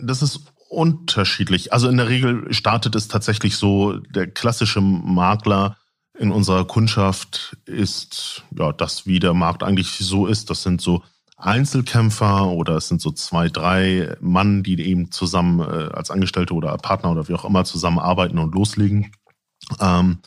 Das 0.01 0.21
ist 0.21 0.41
unterschiedlich. 0.73 1.73
Also 1.73 1.87
in 1.87 1.97
der 1.97 2.09
Regel 2.09 2.51
startet 2.53 2.95
es 2.95 3.07
tatsächlich 3.07 3.57
so, 3.57 3.97
der 3.97 4.27
klassische 4.27 4.81
Makler 4.81 5.77
in 6.17 6.31
unserer 6.31 6.65
Kundschaft 6.65 7.57
ist 7.65 8.43
ja 8.57 8.71
das, 8.71 9.07
wie 9.07 9.19
der 9.19 9.33
Markt 9.33 9.63
eigentlich 9.63 9.91
so 9.91 10.27
ist. 10.27 10.49
Das 10.49 10.63
sind 10.63 10.81
so 10.81 11.03
Einzelkämpfer 11.37 12.47
oder 12.47 12.77
es 12.77 12.87
sind 12.87 13.01
so 13.01 13.11
zwei, 13.11 13.49
drei 13.49 14.15
Mann, 14.21 14.63
die 14.63 14.79
eben 14.81 15.11
zusammen 15.11 15.59
äh, 15.59 15.89
als 15.93 16.11
Angestellte 16.11 16.53
oder 16.53 16.77
Partner 16.77 17.11
oder 17.11 17.27
wie 17.27 17.33
auch 17.33 17.45
immer 17.45 17.65
zusammenarbeiten 17.65 18.37
und 18.37 18.53
loslegen. 18.53 19.11
Ähm, 19.79 20.19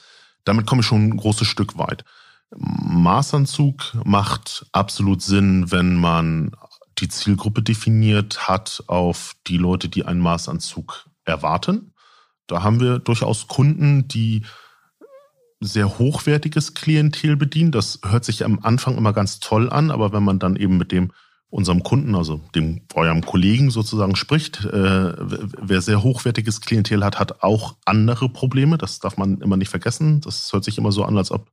damit 0.45 0.67
komme 0.67 0.81
ich 0.81 0.87
schon 0.87 1.09
ein 1.09 1.17
großes 1.17 1.47
Stück 1.47 1.79
weit. 1.79 2.05
Maßanzug 2.55 3.97
macht 4.05 4.67
absolut 4.73 5.23
Sinn, 5.23 5.71
wenn 5.71 5.97
man 5.97 6.53
die 6.99 7.09
Zielgruppe 7.09 7.63
definiert 7.63 8.49
hat 8.49 8.85
auf 8.87 9.35
die 9.47 9.59
Leute, 9.59 9.89
die 9.89 10.05
einen 10.05 10.21
Maßanzug 10.21 11.09
erwarten. 11.25 11.93
Da 12.47 12.63
haben 12.63 12.81
wir 12.81 12.99
durchaus 12.99 13.49
Kunden, 13.49 14.09
die 14.09 14.43
sehr 15.61 15.99
hochwertiges 15.99 16.75
Klientel 16.75 17.37
bedienen. 17.37 17.73
Das 17.73 18.01
hört 18.05 18.25
sich 18.25 18.45
am 18.45 18.61
Anfang 18.63 18.97
immer 18.97 19.13
ganz 19.13 19.41
toll 19.41 19.71
an, 19.71 19.91
aber 19.91 20.13
wenn 20.13 20.23
man 20.23 20.39
dann 20.39 20.57
eben 20.57 20.77
mit 20.77 20.93
dem 20.93 21.13
unserem 21.49 21.83
Kunden, 21.83 22.15
also 22.15 22.41
dem 22.55 22.83
eurem 22.95 23.25
Kollegen 23.25 23.71
sozusagen 23.71 24.17
spricht, 24.17 24.65
äh, 24.65 25.13
wer 25.17 25.81
sehr 25.81 26.03
hochwertiges 26.03 26.61
Klientel 26.61 27.05
hat, 27.05 27.19
hat 27.19 27.43
auch 27.43 27.77
andere 27.85 28.29
Probleme. 28.29 28.79
Das 28.79 28.99
darf 28.99 29.17
man 29.17 29.41
immer 29.41 29.57
nicht 29.57 29.71
vergessen. 29.71 30.21
Das 30.21 30.53
hört 30.53 30.65
sich 30.65 30.77
immer 30.77 30.93
so 30.93 31.05
an, 31.05 31.17
als 31.17 31.31
ob 31.31 31.51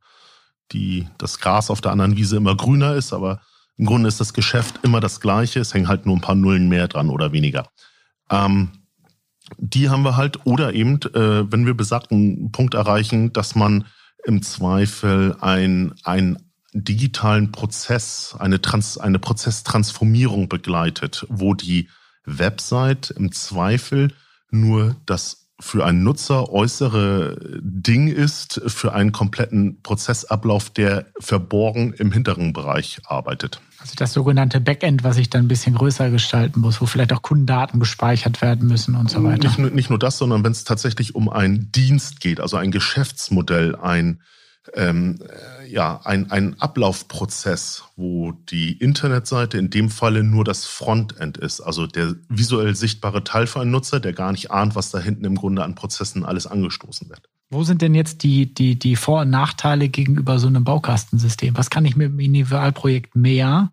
die, 0.72 1.08
das 1.18 1.40
Gras 1.40 1.70
auf 1.70 1.82
der 1.82 1.92
anderen 1.92 2.18
Wiese 2.18 2.38
immer 2.38 2.58
grüner 2.58 2.96
ist, 2.96 3.14
aber 3.14 3.42
im 3.78 3.86
Grunde 3.86 4.08
ist 4.08 4.20
das 4.20 4.34
Geschäft 4.34 4.80
immer 4.84 5.00
das 5.00 5.20
gleiche, 5.20 5.60
es 5.60 5.74
hängen 5.74 5.88
halt 5.88 6.06
nur 6.06 6.16
ein 6.16 6.22
paar 6.22 6.36
Nullen 6.36 6.70
mehr 6.70 6.88
dran 6.88 7.10
oder 7.10 7.32
weniger. 7.32 7.70
Ähm, 8.30 8.70
die 9.58 9.90
haben 9.90 10.04
wir 10.04 10.16
halt, 10.16 10.46
oder 10.46 10.74
eben, 10.74 11.02
äh, 11.14 11.52
wenn 11.52 11.66
wir 11.66 11.74
besagten 11.74 12.52
Punkt 12.52 12.74
erreichen, 12.76 13.34
dass 13.34 13.56
man 13.56 13.86
im 14.26 14.42
Zweifel 14.42 15.36
ein, 15.42 15.94
ein 16.04 16.38
digitalen 16.74 17.52
Prozess, 17.52 18.36
eine, 18.40 18.62
Trans, 18.62 18.98
eine 18.98 19.20
Prozesstransformierung 19.20 20.50
begleitet, 20.50 21.26
wo 21.30 21.54
die 21.54 21.90
Website 22.26 23.12
im 23.12 23.32
Zweifel 23.32 24.14
nur 24.50 24.96
das 25.06 25.43
für 25.60 25.86
einen 25.86 26.04
Nutzer 26.04 26.52
äußere 26.52 27.38
Ding 27.62 28.08
ist, 28.08 28.62
für 28.68 28.94
einen 28.94 29.12
kompletten 29.12 29.82
Prozessablauf, 29.82 30.70
der 30.70 31.06
verborgen 31.20 31.94
im 31.94 32.12
hinteren 32.12 32.54
Bereich 32.54 33.00
arbeitet. 33.06 33.62
Also 33.80 33.94
das 33.96 34.14
sogenannte 34.14 34.60
Backend, 34.60 35.04
was 35.04 35.18
ich 35.18 35.30
dann 35.30 35.46
ein 35.46 35.48
bisschen 35.48 35.76
größer 35.76 36.10
gestalten 36.10 36.60
muss, 36.62 36.82
wo 36.82 36.86
vielleicht 36.86 37.14
auch 37.14 37.22
Kundendaten 37.22 37.80
gespeichert 37.80 38.42
werden 38.42 38.68
müssen 38.68 38.96
und 38.96 39.10
so 39.10 39.24
weiter. 39.24 39.48
Nicht, 39.48 39.74
nicht 39.74 39.90
nur 39.90 40.00
das, 40.00 40.18
sondern 40.18 40.44
wenn 40.44 40.52
es 40.54 40.64
tatsächlich 40.64 41.16
um 41.16 41.30
einen 41.30 41.72
Dienst 41.72 42.20
geht, 42.20 42.40
also 42.40 42.58
ein 42.58 42.72
Geschäftsmodell, 42.72 43.76
ein 43.76 44.22
ähm, 44.74 45.20
ja, 45.68 46.00
ein, 46.04 46.32
ein 46.32 46.60
Ablaufprozess, 46.60 47.84
wo 47.96 48.32
die 48.32 48.74
Internetseite 48.74 49.58
in 49.58 49.70
dem 49.70 49.90
Falle 49.90 50.24
nur 50.24 50.44
das 50.44 50.66
Frontend 50.66 51.38
ist, 51.38 51.62
also 51.62 51.88
der 51.88 52.16
visuell 52.30 52.76
sichtbare 52.76 53.24
Teil 53.24 53.48
für 53.48 53.62
einen 53.62 53.72
Nutzer, 53.72 54.00
der 54.00 54.14
gar 54.14 54.32
nicht 54.32 54.52
ahnt, 54.52 54.76
was 54.76 54.92
da 54.92 55.00
hinten 55.00 55.26
im 55.26 55.36
Grunde 55.36 55.64
an 55.64 55.76
Prozessen 55.76 56.24
alles 56.24 56.48
angestoßen 56.48 57.10
wird. 57.10 57.30
Wo 57.50 57.64
sind 57.64 57.82
denn 57.82 57.94
jetzt 57.94 58.24
die, 58.24 58.54
die, 58.54 58.80
die 58.80 58.96
Vor- 58.96 59.22
und 59.22 59.30
Nachteile 59.30 59.90
gegenüber 59.90 60.40
so 60.40 60.48
einem 60.48 60.64
Baukastensystem? 60.64 61.56
Was 61.56 61.70
kann 61.70 61.86
ich 61.86 61.96
mit 61.96 62.08
einem 62.08 62.20
Individualprojekt 62.20 63.16
mehr 63.16 63.72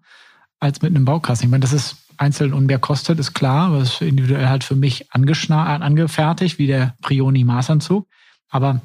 als 0.58 0.82
mit 0.82 0.94
einem 0.94 1.04
Baukasten? 1.06 1.46
Ich 1.46 1.50
meine, 1.50 1.62
das 1.62 1.72
ist 1.72 1.96
einzeln 2.18 2.52
und 2.52 2.66
mehr 2.66 2.78
kostet, 2.78 3.18
ist 3.18 3.32
klar, 3.32 3.68
aber 3.68 3.78
es 3.78 3.94
ist 3.94 4.02
individuell 4.02 4.48
halt 4.48 4.64
für 4.64 4.76
mich 4.76 5.10
angefertigt, 5.12 6.58
wie 6.58 6.66
der 6.66 6.94
Prioni 7.00 7.44
Maßanzug. 7.44 8.06
Aber 8.50 8.82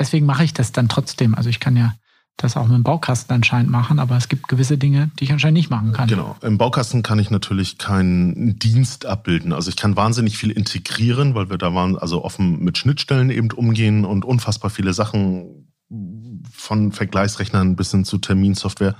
deswegen 0.00 0.26
mache 0.26 0.42
ich 0.42 0.52
das 0.52 0.72
dann 0.72 0.88
trotzdem. 0.88 1.36
Also 1.36 1.48
ich 1.48 1.60
kann 1.60 1.76
ja 1.76 1.94
das 2.36 2.56
auch 2.56 2.66
mit 2.66 2.74
dem 2.74 2.82
Baukasten 2.82 3.34
anscheinend 3.34 3.70
machen, 3.70 3.98
aber 3.98 4.16
es 4.16 4.28
gibt 4.28 4.48
gewisse 4.48 4.78
Dinge, 4.78 5.10
die 5.18 5.24
ich 5.24 5.32
anscheinend 5.32 5.58
nicht 5.58 5.68
machen 5.68 5.92
kann. 5.92 6.08
Genau. 6.08 6.36
Im 6.40 6.56
Baukasten 6.56 7.02
kann 7.02 7.18
ich 7.18 7.30
natürlich 7.30 7.76
keinen 7.76 8.58
Dienst 8.58 9.04
abbilden. 9.04 9.52
Also 9.52 9.68
ich 9.68 9.76
kann 9.76 9.94
wahnsinnig 9.94 10.38
viel 10.38 10.50
integrieren, 10.50 11.34
weil 11.34 11.50
wir 11.50 11.58
da 11.58 11.74
waren, 11.74 11.98
also 11.98 12.24
offen 12.24 12.60
mit 12.60 12.78
Schnittstellen 12.78 13.28
eben 13.30 13.52
umgehen 13.52 14.06
und 14.06 14.24
unfassbar 14.24 14.70
viele 14.70 14.94
Sachen 14.94 15.70
von 16.50 16.92
Vergleichsrechnern 16.92 17.76
bis 17.76 17.90
hin 17.90 18.06
zu 18.06 18.18
Terminsoftware. 18.18 18.96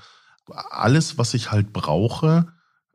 Alles, 0.70 1.16
was 1.16 1.32
ich 1.32 1.50
halt 1.50 1.72
brauche, 1.72 2.48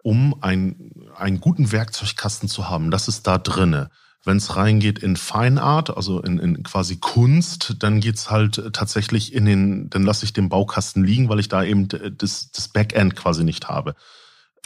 um 0.03 0.35
ein, 0.41 0.91
einen 1.17 1.39
guten 1.39 1.71
Werkzeugkasten 1.71 2.49
zu 2.49 2.69
haben, 2.69 2.91
das 2.91 3.07
ist 3.07 3.25
da 3.25 3.39
drinne. 3.39 3.89
Wenn 4.25 4.37
es 4.37 4.55
reingeht 4.55 4.99
in 4.99 5.15
Fine 5.15 5.61
Art, 5.61 5.95
also 5.95 6.19
in, 6.21 6.39
in 6.39 6.63
quasi 6.63 6.97
Kunst, 6.97 7.75
dann 7.79 7.99
geht's 7.99 8.31
halt 8.31 8.71
tatsächlich 8.73 9.33
in 9.33 9.45
den, 9.45 9.89
dann 9.91 10.03
lasse 10.03 10.25
ich 10.25 10.33
den 10.33 10.49
Baukasten 10.49 11.03
liegen, 11.03 11.29
weil 11.29 11.39
ich 11.39 11.47
da 11.47 11.63
eben 11.63 11.87
das, 11.87 12.51
das 12.51 12.67
Backend 12.67 13.15
quasi 13.15 13.43
nicht 13.43 13.69
habe. 13.69 13.95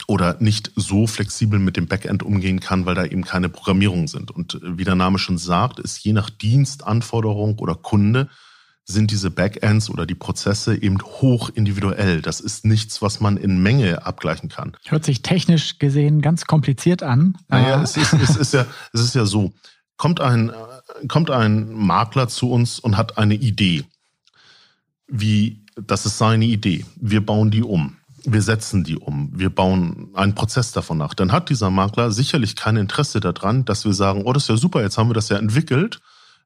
oder 0.06 0.36
nicht 0.40 0.72
so 0.76 1.06
flexibel 1.06 1.58
mit 1.58 1.76
dem 1.76 1.86
Backend 1.86 2.22
umgehen 2.22 2.60
kann, 2.60 2.86
weil 2.86 2.94
da 2.94 3.04
eben 3.04 3.22
keine 3.22 3.48
Programmierungen 3.48 4.08
sind. 4.08 4.30
Und 4.30 4.54
äh, 4.54 4.78
wie 4.78 4.84
der 4.84 4.94
Name 4.94 5.18
schon 5.18 5.38
sagt, 5.38 5.78
ist 5.78 6.02
je 6.02 6.12
nach 6.12 6.30
Dienstanforderung 6.30 7.58
oder 7.58 7.74
Kunde 7.74 8.28
sind 8.90 9.10
diese 9.10 9.30
Backends 9.30 9.90
oder 9.90 10.06
die 10.06 10.14
Prozesse 10.14 10.80
eben 10.80 11.00
hoch 11.00 11.50
individuell. 11.50 12.22
Das 12.22 12.40
ist 12.40 12.64
nichts, 12.64 13.02
was 13.02 13.20
man 13.20 13.36
in 13.36 13.62
Menge 13.62 14.06
abgleichen 14.06 14.48
kann. 14.48 14.76
Hört 14.86 15.04
sich 15.04 15.22
technisch 15.22 15.78
gesehen 15.78 16.20
ganz 16.20 16.46
kompliziert 16.46 17.02
an. 17.02 17.38
Naja, 17.48 17.82
es 17.82 17.96
ist, 17.96 18.12
es 18.14 18.36
ist 18.36 18.54
ja, 18.54 18.66
es 18.92 19.00
ist 19.00 19.14
ja 19.14 19.24
so. 19.24 19.52
Kommt 19.96 20.20
ein, 20.20 20.50
äh, 20.50 21.06
kommt 21.08 21.30
ein 21.30 21.72
Makler 21.72 22.28
zu 22.28 22.50
uns 22.50 22.78
und 22.78 22.96
hat 22.96 23.18
eine 23.18 23.34
Idee. 23.34 23.84
Wie, 25.06 25.64
das 25.76 26.06
ist 26.06 26.18
seine 26.18 26.46
Idee. 26.46 26.86
Wir 26.96 27.24
bauen 27.24 27.50
die 27.50 27.62
um 27.62 27.96
wir 28.24 28.42
setzen 28.42 28.84
die 28.84 28.96
um, 28.96 29.30
wir 29.32 29.50
bauen 29.50 30.10
einen 30.14 30.34
Prozess 30.34 30.72
davon 30.72 30.98
nach, 30.98 31.14
dann 31.14 31.32
hat 31.32 31.48
dieser 31.48 31.70
Makler 31.70 32.10
sicherlich 32.10 32.56
kein 32.56 32.76
Interesse 32.76 33.20
daran, 33.20 33.64
dass 33.64 33.84
wir 33.84 33.92
sagen, 33.92 34.22
oh, 34.24 34.32
das 34.32 34.44
ist 34.44 34.48
ja 34.48 34.56
super, 34.56 34.82
jetzt 34.82 34.98
haben 34.98 35.08
wir 35.08 35.14
das 35.14 35.28
ja 35.28 35.38
entwickelt, 35.38 36.00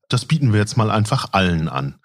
das 0.08 0.24
bieten 0.24 0.52
wir 0.52 0.60
jetzt 0.60 0.76
mal 0.76 0.90
einfach 0.90 1.28
allen 1.32 1.68
an. 1.68 1.96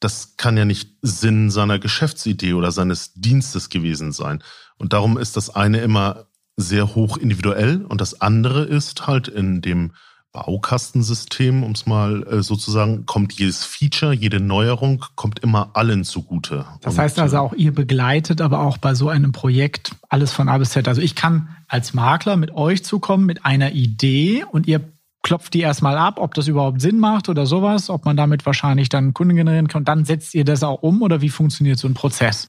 Das 0.00 0.36
kann 0.36 0.56
ja 0.56 0.64
nicht 0.64 0.90
Sinn 1.02 1.50
seiner 1.50 1.78
Geschäftsidee 1.78 2.54
oder 2.54 2.72
seines 2.72 3.12
Dienstes 3.14 3.68
gewesen 3.68 4.12
sein. 4.12 4.42
Und 4.76 4.92
darum 4.92 5.18
ist 5.18 5.36
das 5.36 5.50
eine 5.50 5.78
immer 5.78 6.26
sehr 6.56 6.94
hoch 6.94 7.16
individuell 7.16 7.84
und 7.84 8.00
das 8.00 8.20
andere 8.20 8.64
ist 8.64 9.06
halt 9.06 9.28
in 9.28 9.60
dem 9.60 9.92
Baukastensystem, 10.32 11.62
um 11.62 11.72
es 11.72 11.86
mal 11.86 12.22
äh, 12.24 12.42
sozusagen, 12.42 13.06
kommt 13.06 13.32
jedes 13.34 13.64
Feature, 13.64 14.12
jede 14.12 14.40
Neuerung 14.40 15.04
kommt 15.14 15.38
immer 15.38 15.70
allen 15.74 16.04
zugute. 16.04 16.66
Das 16.82 16.94
Und, 16.94 17.00
heißt 17.00 17.18
also 17.18 17.36
äh, 17.36 17.38
auch, 17.40 17.52
ihr 17.54 17.72
begleitet 17.72 18.40
aber 18.40 18.60
auch 18.60 18.78
bei 18.78 18.94
so 18.94 19.08
einem 19.08 19.32
Projekt 19.32 19.92
alles 20.08 20.32
von 20.32 20.48
A 20.48 20.58
bis 20.58 20.70
Z. 20.70 20.86
Also 20.86 21.00
ich 21.00 21.14
kann 21.14 21.48
als 21.66 21.94
Makler 21.94 22.36
mit 22.36 22.50
euch 22.50 22.84
zukommen 22.84 23.24
mit 23.24 23.44
einer 23.44 23.72
Idee 23.72 24.44
und 24.50 24.66
ihr 24.66 24.80
klopft 25.28 25.52
die 25.52 25.60
erstmal 25.60 25.98
ab, 25.98 26.18
ob 26.18 26.32
das 26.32 26.48
überhaupt 26.48 26.80
Sinn 26.80 26.98
macht 26.98 27.28
oder 27.28 27.44
sowas, 27.44 27.90
ob 27.90 28.06
man 28.06 28.16
damit 28.16 28.46
wahrscheinlich 28.46 28.88
dann 28.88 29.12
Kunden 29.12 29.36
generieren 29.36 29.68
kann. 29.68 29.84
Dann 29.84 30.06
setzt 30.06 30.34
ihr 30.34 30.42
das 30.42 30.62
auch 30.62 30.82
um 30.82 31.02
oder 31.02 31.20
wie 31.20 31.28
funktioniert 31.28 31.78
so 31.78 31.86
ein 31.86 31.92
Prozess? 31.92 32.48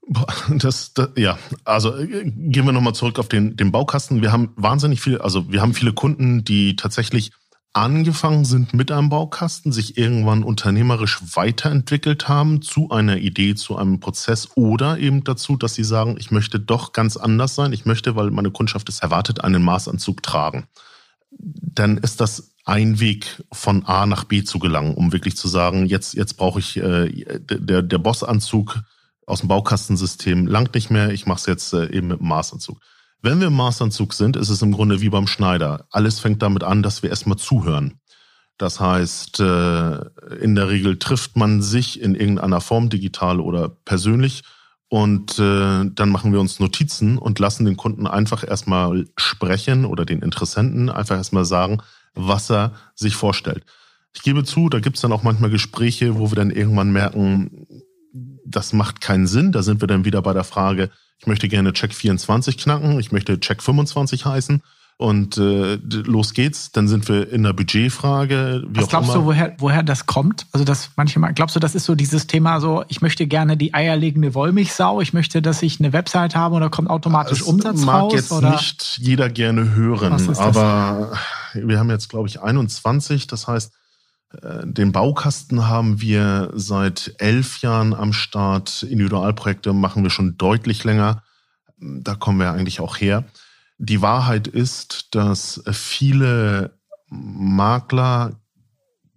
Das, 0.49 0.93
das 0.93 1.09
ja, 1.17 1.37
also 1.65 1.93
äh, 1.93 2.23
gehen 2.23 2.65
wir 2.65 2.71
nochmal 2.71 2.95
zurück 2.95 3.19
auf 3.19 3.27
den, 3.27 3.57
den 3.57 3.73
Baukasten. 3.73 4.21
Wir 4.21 4.31
haben 4.31 4.53
wahnsinnig 4.55 5.01
viel, 5.01 5.19
also 5.19 5.51
wir 5.51 5.61
haben 5.61 5.73
viele 5.73 5.91
Kunden, 5.91 6.45
die 6.45 6.77
tatsächlich 6.77 7.31
angefangen 7.73 8.45
sind 8.45 8.73
mit 8.73 8.93
einem 8.93 9.09
Baukasten, 9.09 9.73
sich 9.73 9.97
irgendwann 9.97 10.43
unternehmerisch 10.43 11.19
weiterentwickelt 11.35 12.29
haben 12.29 12.61
zu 12.61 12.91
einer 12.91 13.17
Idee, 13.17 13.55
zu 13.55 13.75
einem 13.75 13.99
Prozess 13.99 14.55
oder 14.55 14.99
eben 14.99 15.25
dazu, 15.25 15.57
dass 15.57 15.75
sie 15.75 15.83
sagen, 15.83 16.15
ich 16.17 16.31
möchte 16.31 16.61
doch 16.61 16.93
ganz 16.93 17.17
anders 17.17 17.55
sein. 17.55 17.73
Ich 17.73 17.85
möchte, 17.85 18.15
weil 18.15 18.31
meine 18.31 18.51
Kundschaft 18.51 18.87
es 18.87 18.99
erwartet, 18.99 19.43
einen 19.43 19.63
Maßanzug 19.63 20.23
tragen. 20.23 20.65
Dann 21.39 21.97
ist 21.97 22.21
das 22.21 22.51
ein 22.65 22.99
Weg 22.99 23.43
von 23.51 23.85
A 23.85 24.05
nach 24.05 24.25
B 24.25 24.43
zu 24.43 24.59
gelangen, 24.59 24.93
um 24.93 25.11
wirklich 25.11 25.35
zu 25.35 25.47
sagen, 25.47 25.85
jetzt, 25.85 26.13
jetzt 26.13 26.35
brauche 26.35 26.59
ich 26.59 26.77
äh, 26.77 27.39
der, 27.49 27.81
der 27.81 27.97
Bossanzug 27.97 28.79
aus 29.25 29.39
dem 29.39 29.47
Baukastensystem 29.47 30.47
langt 30.47 30.73
nicht 30.73 30.89
mehr, 30.89 31.11
ich 31.11 31.25
mache 31.25 31.39
es 31.39 31.45
jetzt 31.45 31.73
äh, 31.73 31.89
eben 31.91 32.07
mit 32.07 32.19
dem 32.19 32.27
Maßanzug. 32.27 32.79
Wenn 33.21 33.39
wir 33.39 33.47
im 33.47 33.55
Maßanzug 33.55 34.13
sind, 34.13 34.35
ist 34.35 34.49
es 34.49 34.61
im 34.61 34.71
Grunde 34.71 35.01
wie 35.01 35.09
beim 35.09 35.27
Schneider. 35.27 35.85
Alles 35.91 36.19
fängt 36.19 36.41
damit 36.41 36.63
an, 36.63 36.83
dass 36.83 37.03
wir 37.03 37.09
erstmal 37.09 37.37
zuhören. 37.37 37.99
Das 38.57 38.79
heißt, 38.79 39.39
äh, 39.39 39.99
in 40.41 40.55
der 40.55 40.69
Regel 40.69 40.99
trifft 40.99 41.37
man 41.37 41.61
sich 41.61 42.01
in 42.01 42.15
irgendeiner 42.15 42.61
Form, 42.61 42.89
digital 42.89 43.39
oder 43.39 43.69
persönlich, 43.69 44.43
und 44.89 45.37
äh, 45.37 45.85
dann 45.85 46.09
machen 46.09 46.33
wir 46.33 46.39
uns 46.39 46.59
Notizen 46.59 47.17
und 47.19 47.37
lassen 47.37 47.65
den 47.65 47.77
Kunden 47.77 48.07
einfach 48.07 48.43
erstmal 48.43 49.05
sprechen 49.15 49.85
oder 49.85 50.03
den 50.03 50.21
Interessenten 50.21 50.89
einfach 50.89 51.15
erstmal 51.15 51.45
sagen, 51.45 51.77
was 52.15 52.49
er 52.49 52.73
sich 52.95 53.15
vorstellt. 53.15 53.63
Ich 54.13 54.23
gebe 54.23 54.43
zu, 54.43 54.67
da 54.69 54.79
gibt 54.79 54.95
es 54.95 55.03
dann 55.03 55.11
auch 55.11 55.21
manchmal 55.21 55.51
Gespräche, 55.51 56.17
wo 56.17 56.31
wir 56.31 56.35
dann 56.35 56.49
irgendwann 56.49 56.91
merken, 56.91 57.67
das 58.43 58.73
macht 58.73 58.99
keinen 59.01 59.27
Sinn. 59.27 59.51
Da 59.51 59.61
sind 59.61 59.81
wir 59.81 59.87
dann 59.87 60.05
wieder 60.05 60.23
bei 60.23 60.33
der 60.33 60.43
Frage, 60.43 60.89
ich 61.19 61.27
möchte 61.27 61.47
gerne 61.47 61.73
Check 61.73 61.93
24 61.93 62.57
knacken, 62.57 62.99
ich 62.99 63.11
möchte 63.11 63.39
Check 63.39 63.61
25 63.61 64.25
heißen. 64.25 64.63
Und 65.01 65.37
äh, 65.37 65.75
los 65.75 66.33
geht's, 66.33 66.73
dann 66.73 66.89
sind 66.89 67.07
wir 67.07 67.31
in 67.31 67.43
der 67.43 67.53
Budgetfrage. 67.53 68.65
Wie 68.67 68.81
Was 68.81 68.89
glaubst 68.89 69.15
du, 69.15 69.23
woher, 69.23 69.55
woher 69.57 69.81
das 69.81 70.07
kommt? 70.07 70.45
Also 70.51 70.65
das 70.65 70.89
manchmal, 70.97 71.33
glaubst 71.33 71.55
du, 71.55 71.61
das 71.61 71.73
ist 71.73 71.85
so 71.85 71.95
dieses 71.95 72.27
Thema 72.27 72.59
so, 72.59 72.83
ich 72.89 73.01
möchte 73.01 73.25
gerne 73.25 73.55
die 73.55 73.73
eierlegende 73.73 74.33
Wollmilchsau, 74.33 74.99
ich 74.99 75.13
möchte, 75.13 75.41
dass 75.41 75.61
ich 75.61 75.79
eine 75.79 75.93
Website 75.93 76.35
habe 76.35 76.55
und 76.55 76.61
da 76.61 76.67
kommt 76.67 76.89
automatisch 76.89 77.39
das 77.39 77.47
Umsatz 77.47 77.85
mag 77.85 78.01
raus? 78.01 78.13
jetzt 78.13 78.31
oder? 78.33 78.51
nicht 78.51 78.99
jeder 79.01 79.29
gerne 79.29 79.73
hören, 79.73 80.35
aber 80.37 81.13
wir 81.53 81.79
haben 81.79 81.89
jetzt, 81.89 82.09
glaube 82.09 82.27
ich, 82.27 82.41
21, 82.41 83.27
das 83.27 83.47
heißt, 83.47 83.71
äh, 84.41 84.67
den 84.67 84.91
Baukasten 84.91 85.69
haben 85.69 86.01
wir 86.01 86.51
seit 86.55 87.15
elf 87.19 87.61
Jahren 87.61 87.93
am 87.93 88.11
Start. 88.11 88.83
Individualprojekte 88.83 89.71
machen 89.71 90.03
wir 90.03 90.09
schon 90.09 90.37
deutlich 90.37 90.83
länger. 90.83 91.23
Da 91.77 92.15
kommen 92.15 92.37
wir 92.37 92.51
eigentlich 92.51 92.81
auch 92.81 92.97
her. 92.97 93.23
Die 93.79 94.01
Wahrheit 94.01 94.47
ist, 94.47 95.15
dass 95.15 95.63
viele 95.71 96.77
Makler 97.09 98.39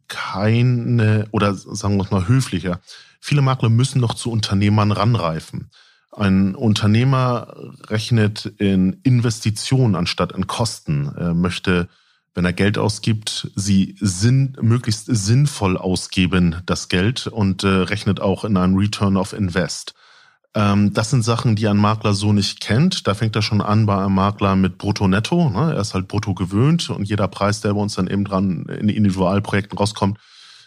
keine, 0.08 1.26
oder 1.32 1.54
sagen 1.54 1.96
wir 1.96 2.04
es 2.04 2.10
mal 2.10 2.28
höflicher, 2.28 2.80
viele 3.20 3.42
Makler 3.42 3.70
müssen 3.70 4.00
noch 4.00 4.14
zu 4.14 4.30
Unternehmern 4.30 4.92
ranreifen. 4.92 5.70
Ein 6.12 6.54
Unternehmer 6.54 7.54
rechnet 7.88 8.46
in 8.58 9.00
Investitionen 9.02 9.96
anstatt 9.96 10.32
in 10.32 10.46
Kosten, 10.46 11.12
er 11.16 11.34
möchte 11.34 11.88
wenn 12.34 12.44
er 12.44 12.52
Geld 12.52 12.78
ausgibt, 12.78 13.50
sie 13.56 13.96
sinn, 14.00 14.56
möglichst 14.60 15.06
sinnvoll 15.06 15.76
ausgeben, 15.76 16.62
das 16.64 16.88
Geld, 16.88 17.26
und 17.26 17.62
äh, 17.64 17.68
rechnet 17.68 18.20
auch 18.20 18.44
in 18.44 18.56
einen 18.56 18.76
Return 18.76 19.16
of 19.16 19.32
Invest. 19.32 19.94
Ähm, 20.54 20.92
das 20.92 21.10
sind 21.10 21.22
Sachen, 21.24 21.56
die 21.56 21.66
ein 21.66 21.76
Makler 21.76 22.14
so 22.14 22.32
nicht 22.32 22.60
kennt. 22.60 23.06
Da 23.06 23.14
fängt 23.14 23.36
er 23.36 23.42
schon 23.42 23.60
an 23.60 23.86
bei 23.86 23.96
einem 23.96 24.14
Makler 24.14 24.54
mit 24.56 24.78
Brutto-Netto. 24.78 25.50
Ne? 25.50 25.74
Er 25.74 25.80
ist 25.80 25.94
halt 25.94 26.08
brutto 26.08 26.34
gewöhnt 26.34 26.90
und 26.90 27.08
jeder 27.08 27.28
Preis, 27.28 27.60
der 27.60 27.74
bei 27.74 27.80
uns 27.80 27.94
dann 27.94 28.06
eben 28.06 28.24
dran 28.24 28.66
in 28.66 28.88
Individualprojekten 28.88 29.78
rauskommt, 29.78 30.18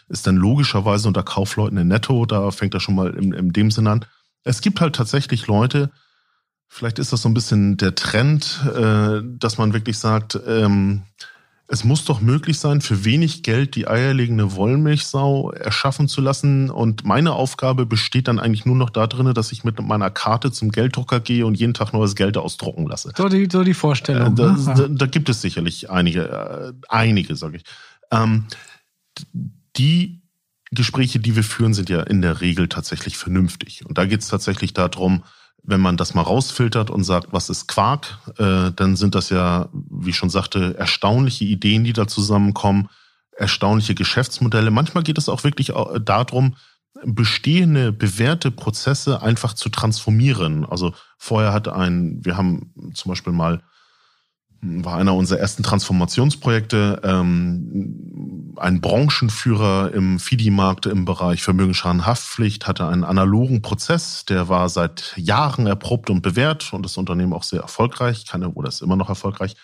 ist 0.08 0.26
dann 0.26 0.36
logischerweise 0.36 1.08
unter 1.08 1.22
Kaufleuten 1.22 1.78
in 1.78 1.88
Netto. 1.88 2.26
Da 2.26 2.50
fängt 2.50 2.74
er 2.74 2.80
schon 2.80 2.96
mal 2.96 3.10
in, 3.14 3.32
in 3.32 3.52
dem 3.52 3.70
Sinn 3.70 3.86
an. 3.86 4.04
Es 4.42 4.60
gibt 4.60 4.80
halt 4.80 4.96
tatsächlich 4.96 5.46
Leute, 5.46 5.90
vielleicht 6.68 6.98
ist 6.98 7.12
das 7.12 7.22
so 7.22 7.28
ein 7.28 7.34
bisschen 7.34 7.76
der 7.76 7.94
Trend, 7.94 8.60
äh, 8.74 9.20
dass 9.22 9.58
man 9.58 9.72
wirklich 9.72 9.98
sagt, 9.98 10.38
ähm, 10.46 11.02
es 11.68 11.82
muss 11.82 12.04
doch 12.04 12.20
möglich 12.20 12.60
sein, 12.60 12.80
für 12.80 13.04
wenig 13.04 13.42
Geld 13.42 13.74
die 13.74 13.88
eierlegende 13.88 14.54
Wollmilchsau 14.54 15.50
erschaffen 15.50 16.06
zu 16.06 16.20
lassen. 16.20 16.70
Und 16.70 17.04
meine 17.04 17.32
Aufgabe 17.32 17.86
besteht 17.86 18.28
dann 18.28 18.38
eigentlich 18.38 18.64
nur 18.64 18.76
noch 18.76 18.90
darin, 18.90 19.34
dass 19.34 19.50
ich 19.50 19.64
mit 19.64 19.80
meiner 19.80 20.10
Karte 20.10 20.52
zum 20.52 20.70
Gelddrucker 20.70 21.18
gehe 21.18 21.44
und 21.44 21.56
jeden 21.56 21.74
Tag 21.74 21.92
neues 21.92 22.14
Geld 22.14 22.36
ausdrucken 22.36 22.86
lasse. 22.86 23.12
So 23.16 23.28
die, 23.28 23.48
so 23.50 23.64
die 23.64 23.74
Vorstellung. 23.74 24.34
Äh, 24.34 24.36
da, 24.36 24.56
da, 24.76 24.88
da, 24.88 25.06
gibt 25.06 25.28
es 25.28 25.40
sicherlich 25.40 25.90
einige, 25.90 26.28
äh, 26.28 26.72
einige, 26.88 27.34
sage 27.34 27.56
ich. 27.56 27.64
Ähm, 28.12 28.46
die 29.76 30.22
Gespräche, 30.70 31.18
die 31.18 31.34
wir 31.34 31.44
führen, 31.44 31.74
sind 31.74 31.90
ja 31.90 32.02
in 32.02 32.22
der 32.22 32.40
Regel 32.40 32.68
tatsächlich 32.68 33.16
vernünftig. 33.16 33.84
Und 33.84 33.98
da 33.98 34.04
geht 34.04 34.20
es 34.20 34.28
tatsächlich 34.28 34.72
darum, 34.72 35.24
wenn 35.66 35.80
man 35.80 35.96
das 35.96 36.14
mal 36.14 36.22
rausfiltert 36.22 36.90
und 36.90 37.04
sagt, 37.04 37.32
was 37.32 37.50
ist 37.50 37.66
Quark, 37.66 38.18
äh, 38.38 38.70
dann 38.74 38.96
sind 38.96 39.14
das 39.14 39.30
ja, 39.30 39.68
wie 39.72 40.10
ich 40.10 40.16
schon 40.16 40.30
sagte, 40.30 40.76
erstaunliche 40.78 41.44
Ideen, 41.44 41.84
die 41.84 41.92
da 41.92 42.06
zusammenkommen, 42.06 42.88
erstaunliche 43.36 43.94
Geschäftsmodelle. 43.94 44.70
Manchmal 44.70 45.04
geht 45.04 45.18
es 45.18 45.28
auch 45.28 45.44
wirklich 45.44 45.72
darum, 46.04 46.56
bestehende, 47.04 47.92
bewährte 47.92 48.50
Prozesse 48.50 49.22
einfach 49.22 49.52
zu 49.52 49.68
transformieren. 49.68 50.64
Also 50.64 50.94
vorher 51.18 51.52
hatte 51.52 51.74
ein, 51.74 52.24
wir 52.24 52.36
haben 52.36 52.72
zum 52.94 53.10
Beispiel 53.10 53.32
mal 53.32 53.62
war 54.62 54.96
einer 54.96 55.14
unserer 55.14 55.38
ersten 55.38 55.62
Transformationsprojekte, 55.62 57.00
ähm, 57.04 58.54
ein 58.56 58.80
Branchenführer 58.80 59.92
im 59.92 60.18
FIDI-Markt 60.18 60.86
im 60.86 61.04
Bereich 61.04 61.42
Vermögensschadenhaftpflicht, 61.42 62.66
hatte 62.66 62.88
einen 62.88 63.04
analogen 63.04 63.62
Prozess, 63.62 64.24
der 64.24 64.48
war 64.48 64.68
seit 64.68 65.12
Jahren 65.16 65.66
erprobt 65.66 66.10
und 66.10 66.22
bewährt 66.22 66.72
und 66.72 66.82
das 66.82 66.96
Unternehmen 66.96 67.32
auch 67.32 67.42
sehr 67.42 67.60
erfolgreich, 67.60 68.26
keine, 68.26 68.50
oder 68.50 68.68
ist 68.68 68.82
immer 68.82 68.96
noch 68.96 69.08
erfolgreich, 69.08 69.56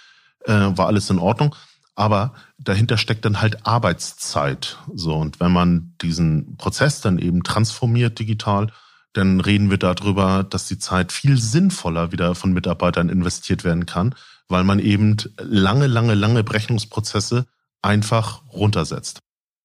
äh, 0.45 0.53
war 0.53 0.87
alles 0.87 1.09
in 1.11 1.19
Ordnung. 1.19 1.55
Aber 1.95 2.33
dahinter 2.59 2.97
steckt 2.97 3.25
dann 3.25 3.43
halt 3.43 3.67
Arbeitszeit. 3.67 4.79
So, 4.95 5.15
und 5.15 5.41
wenn 5.41 5.53
man 5.53 5.95
diesen 6.01 6.57
Prozess 6.57 7.03
dann 7.03 7.19
eben 7.19 7.43
transformiert 7.43 8.19
digital, 8.19 8.73
dann 9.13 9.41
reden 9.41 9.71
wir 9.71 9.79
darüber, 9.79 10.45
dass 10.45 10.67
die 10.67 10.79
Zeit 10.79 11.13
viel 11.13 11.37
sinnvoller 11.37 12.13
wieder 12.13 12.35
von 12.35 12.53
Mitarbeitern 12.53 13.09
investiert 13.09 13.65
werden 13.65 13.87
kann 13.87 14.15
weil 14.53 14.65
man 14.65 14.79
eben 14.79 15.17
lange, 15.39 15.89
lange, 15.89 16.15
lange 16.15 16.45
Berechnungsprozesse 16.45 17.47
einfach 17.81 18.43
runtersetzt. 18.53 19.19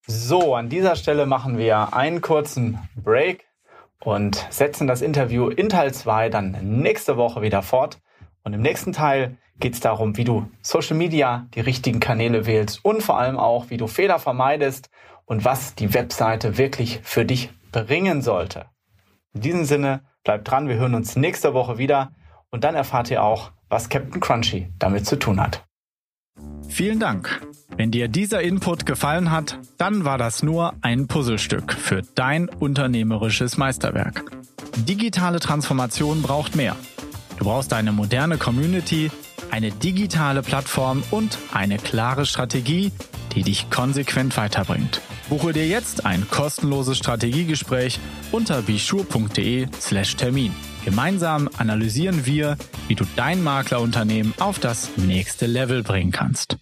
So, 0.07 0.55
an 0.55 0.69
dieser 0.69 0.95
Stelle 0.95 1.25
machen 1.25 1.57
wir 1.57 1.93
einen 1.93 2.21
kurzen 2.21 2.79
Break 2.95 3.45
und 3.99 4.47
setzen 4.49 4.87
das 4.87 5.01
Interview 5.01 5.49
in 5.49 5.69
Teil 5.69 5.93
2 5.93 6.29
dann 6.29 6.57
nächste 6.81 7.17
Woche 7.17 7.41
wieder 7.41 7.61
fort. 7.61 7.99
Und 8.43 8.53
im 8.53 8.61
nächsten 8.61 8.93
Teil 8.93 9.37
geht 9.59 9.73
es 9.73 9.81
darum, 9.81 10.15
wie 10.15 10.23
du 10.23 10.49
Social 10.61 10.95
Media, 10.95 11.47
die 11.53 11.59
richtigen 11.59 11.99
Kanäle 11.99 12.45
wählst 12.45 12.85
und 12.85 13.03
vor 13.03 13.19
allem 13.19 13.37
auch, 13.37 13.69
wie 13.69 13.77
du 13.77 13.87
Fehler 13.87 14.19
vermeidest 14.19 14.89
und 15.25 15.43
was 15.43 15.75
die 15.75 15.93
Webseite 15.93 16.57
wirklich 16.57 17.01
für 17.03 17.25
dich 17.25 17.49
bringen 17.73 18.21
sollte. 18.21 18.67
In 19.37 19.41
diesem 19.41 19.65
Sinne, 19.65 20.01
bleibt 20.23 20.49
dran, 20.49 20.67
wir 20.67 20.77
hören 20.77 20.95
uns 20.95 21.15
nächste 21.15 21.53
Woche 21.53 21.77
wieder 21.77 22.11
und 22.49 22.63
dann 22.63 22.73
erfahrt 22.73 23.11
ihr 23.11 23.21
auch, 23.21 23.51
was 23.69 23.87
Captain 23.87 24.19
Crunchy 24.19 24.73
damit 24.79 25.05
zu 25.05 25.15
tun 25.15 25.39
hat. 25.39 25.63
Vielen 26.67 26.99
Dank. 26.99 27.39
Wenn 27.75 27.91
dir 27.91 28.07
dieser 28.07 28.41
Input 28.41 28.87
gefallen 28.87 29.29
hat, 29.29 29.59
dann 29.77 30.05
war 30.05 30.17
das 30.17 30.41
nur 30.41 30.73
ein 30.81 31.05
Puzzlestück 31.05 31.71
für 31.73 32.01
dein 32.15 32.49
unternehmerisches 32.49 33.57
Meisterwerk. 33.57 34.25
Digitale 34.75 35.39
Transformation 35.39 36.23
braucht 36.23 36.55
mehr. 36.55 36.75
Du 37.37 37.45
brauchst 37.45 37.73
eine 37.73 37.91
moderne 37.91 38.39
Community, 38.39 39.11
eine 39.51 39.69
digitale 39.69 40.41
Plattform 40.41 41.03
und 41.11 41.37
eine 41.53 41.77
klare 41.77 42.25
Strategie, 42.25 42.91
die 43.37 43.43
dich 43.43 43.69
konsequent 43.69 44.35
weiterbringt. 44.35 44.99
Buche 45.29 45.53
dir 45.53 45.67
jetzt 45.67 46.07
ein 46.07 46.27
kostenloses 46.27 46.97
Strategiegespräch 46.97 47.99
unter 48.31 48.63
bischur.de/termin. 48.63 50.51
Gemeinsam 50.83 51.47
analysieren 51.57 52.25
wir, 52.25 52.57
wie 52.87 52.95
du 52.95 53.05
dein 53.15 53.43
Maklerunternehmen 53.43 54.33
auf 54.39 54.57
das 54.57 54.89
nächste 54.97 55.45
Level 55.45 55.83
bringen 55.83 56.11
kannst. 56.11 56.57